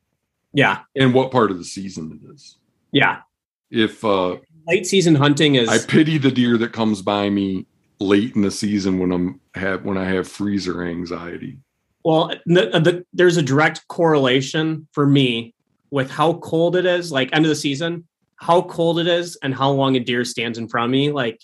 [0.54, 2.58] Yeah, and what part of the season it is
[2.92, 3.22] yeah.
[3.70, 4.38] if uh
[4.68, 7.66] Late season hunting is i pity the deer that comes by me
[8.00, 11.58] late in the season when i'm have when i have freezer anxiety
[12.04, 15.54] Well, the, the, there's a direct correlation for me
[15.92, 18.08] with how cold it is, like end of the season,
[18.38, 21.12] how cold it is, and how long a deer stands in front of me.
[21.12, 21.40] Like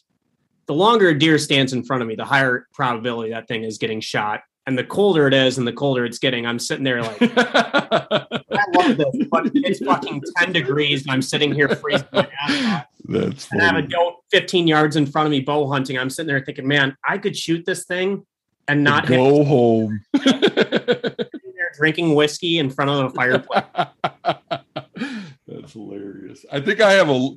[0.68, 3.78] the longer a deer stands in front of me, the higher probability that thing is
[3.78, 4.42] getting shot.
[4.66, 8.28] And the colder it is, and the colder it's getting, I'm sitting there like, I
[8.76, 12.86] love this, but it's fucking 10 degrees, and I'm sitting here freezing my ass off.
[13.06, 13.88] that's And I have a funny.
[13.88, 15.98] doe 15 yards in front of me bow hunting.
[15.98, 18.26] I'm sitting there thinking, man, I could shoot this thing
[18.68, 23.64] and not have go home there drinking whiskey in front of the fireplace.
[25.48, 26.46] That's hilarious.
[26.52, 27.30] I think I have a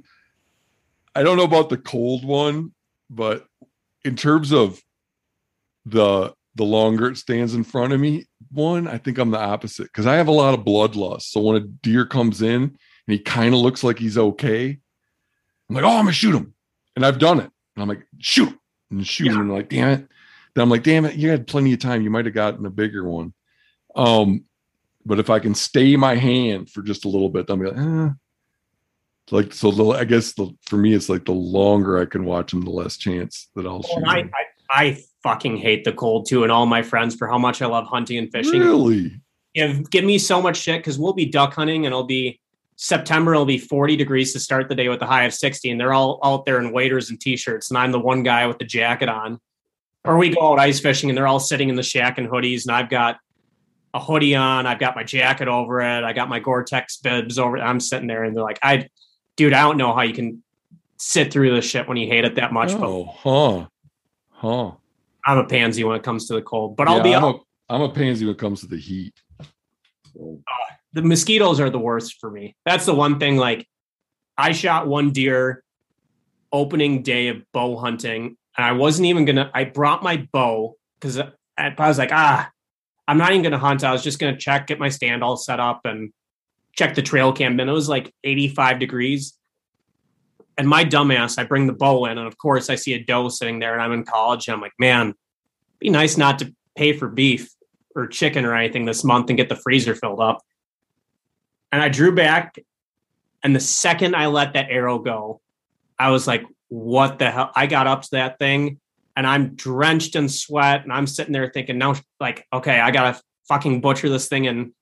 [1.14, 2.72] I don't know about the cold one,
[3.10, 3.44] but
[4.04, 4.80] in terms of
[5.84, 9.84] the the longer it stands in front of me, one, I think I'm the opposite
[9.84, 11.22] because I have a lot of bloodlust.
[11.22, 14.78] So when a deer comes in and he kind of looks like he's okay,
[15.68, 16.54] I'm like, oh, I'm gonna shoot him.
[16.96, 17.50] And I've done it.
[17.76, 18.58] And I'm like, shoot him
[18.90, 19.40] and shoot him.
[19.40, 20.08] And I'm like, damn it.
[20.54, 22.02] Then I'm like, damn it, you had plenty of time.
[22.02, 23.32] You might have gotten a bigger one.
[23.94, 24.44] Um,
[25.04, 27.78] but if I can stay my hand for just a little bit, I'll be like,
[27.78, 28.08] eh.
[29.30, 29.70] Like so.
[29.70, 32.70] The, I guess the, for me, it's like the longer I can watch them, the
[32.70, 34.04] less chance that I'll oh, shoot.
[34.06, 34.18] I.
[34.20, 37.66] I, I fucking hate the cold too, and all my friends for how much I
[37.66, 38.60] love hunting and fishing.
[38.60, 39.20] Really?
[39.54, 42.40] Give, give me so much shit because we'll be duck hunting and it'll be
[42.76, 43.32] September.
[43.32, 45.92] It'll be 40 degrees to start the day with a high of 60, and they're
[45.92, 49.08] all out there in waders and t-shirts, and I'm the one guy with the jacket
[49.08, 49.40] on.
[50.04, 52.66] Or we go out ice fishing and they're all sitting in the shack in hoodies,
[52.66, 53.18] and I've got
[53.92, 57.56] a hoodie on, I've got my jacket over it, I got my Gore-Tex bibs over.
[57.56, 57.60] it.
[57.60, 58.88] I'm sitting there and they're like, "I,
[59.36, 60.42] dude, I don't know how you can
[60.98, 63.66] sit through this shit when you hate it that much." But Oh, huh,
[64.30, 64.72] huh.
[65.26, 67.38] I'm a pansy when it comes to the cold, but I'll be I'm a,
[67.68, 69.14] I'm a pansy when it comes to the heat.
[70.14, 70.40] So,
[70.92, 72.56] The mosquitoes are the worst for me.
[72.64, 73.36] That's the one thing.
[73.36, 73.66] Like,
[74.36, 75.62] I shot one deer
[76.52, 79.50] opening day of bow hunting, and I wasn't even gonna.
[79.54, 82.50] I brought my bow because I, I was like, ah,
[83.06, 83.84] I'm not even gonna hunt.
[83.84, 86.12] I was just gonna check, get my stand all set up, and
[86.72, 87.58] check the trail cam.
[87.58, 89.34] And it was like 85 degrees.
[90.58, 93.28] And my dumbass, I bring the bow in, and of course, I see a doe
[93.30, 95.14] sitting there, and I'm in college, and I'm like, man,
[95.78, 97.48] be nice not to pay for beef.
[97.94, 100.42] or chicken or anything this month and get the freezer filled up.
[101.72, 102.58] And I drew back,
[103.42, 105.40] and the second I let that arrow go,
[105.98, 107.50] I was like, what the hell?
[107.54, 108.78] I got up to that thing
[109.16, 113.20] and I'm drenched in sweat and I'm sitting there thinking, now, like, okay, I gotta
[113.48, 114.72] fucking butcher this thing in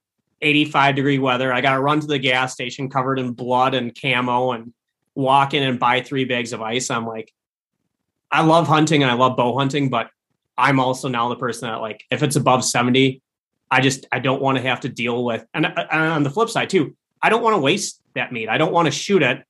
[0.40, 1.52] 85 degree weather.
[1.52, 4.72] I gotta run to the gas station covered in blood and camo and
[5.14, 6.90] walk in and buy three bags of ice.
[6.90, 7.32] I'm like,
[8.30, 10.10] I love hunting and I love bow hunting, but
[10.56, 13.22] I'm also now the person that like if it's above 70,
[13.70, 16.30] I just I don't want to have to deal with and, uh, and on the
[16.30, 18.48] flip side too, I don't want to waste that meat.
[18.48, 19.42] I don't want to shoot it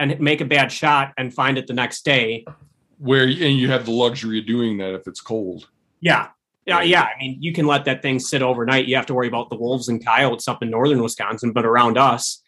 [0.00, 2.44] and make a bad shot and find it the next day.
[2.98, 5.68] Where and you have the luxury of doing that if it's cold.
[6.00, 6.28] Yeah.
[6.66, 7.02] Yeah, yeah.
[7.02, 8.86] I mean, you can let that thing sit overnight.
[8.86, 11.98] You have to worry about the wolves and coyotes up in northern Wisconsin, but around
[11.98, 12.42] us,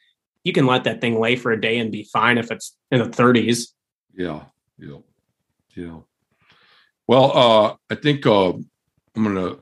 [0.44, 3.00] you can let that thing lay for a day and be fine if it's in
[3.00, 3.68] the 30s.
[4.14, 4.44] Yeah.
[4.78, 4.98] Yeah.
[5.74, 5.98] Yeah.
[7.06, 8.64] Well, uh, I think uh, I'm
[9.16, 9.56] gonna,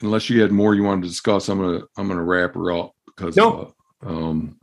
[0.00, 2.92] unless you had more you wanted to discuss, I'm gonna I'm gonna wrap her up
[3.06, 3.74] because no.
[4.04, 4.58] uh, um,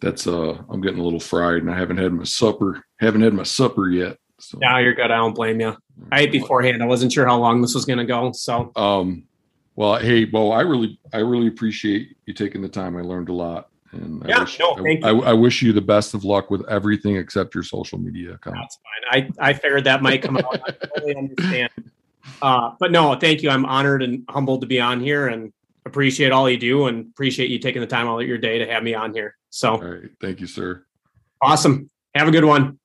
[0.00, 2.84] that's uh, I'm getting a little fried and I haven't had my supper.
[3.00, 4.18] Haven't had my supper yet.
[4.40, 4.58] So.
[4.60, 5.10] No, you're good.
[5.10, 5.76] I don't blame you.
[6.10, 6.82] I ate beforehand.
[6.82, 8.32] I wasn't sure how long this was gonna go.
[8.32, 8.72] So.
[8.76, 9.24] Um.
[9.76, 12.96] Well, hey, Bo, I really I really appreciate you taking the time.
[12.96, 13.70] I learned a lot.
[13.94, 15.22] And yeah, I wish, no, thank I, you.
[15.22, 18.56] I, I, wish you the best of luck with everything except your social media account.
[18.56, 18.78] That's
[19.12, 19.32] fine.
[19.38, 20.60] I, I figured that might come out.
[20.66, 21.70] I totally understand.
[22.42, 23.50] Uh, but no, thank you.
[23.50, 25.52] I'm honored and humbled to be on here and
[25.86, 28.66] appreciate all you do and appreciate you taking the time out of your day to
[28.66, 29.36] have me on here.
[29.50, 30.10] So, all right.
[30.20, 30.84] Thank you, sir.
[31.40, 31.90] Awesome.
[32.14, 32.78] Have a good one.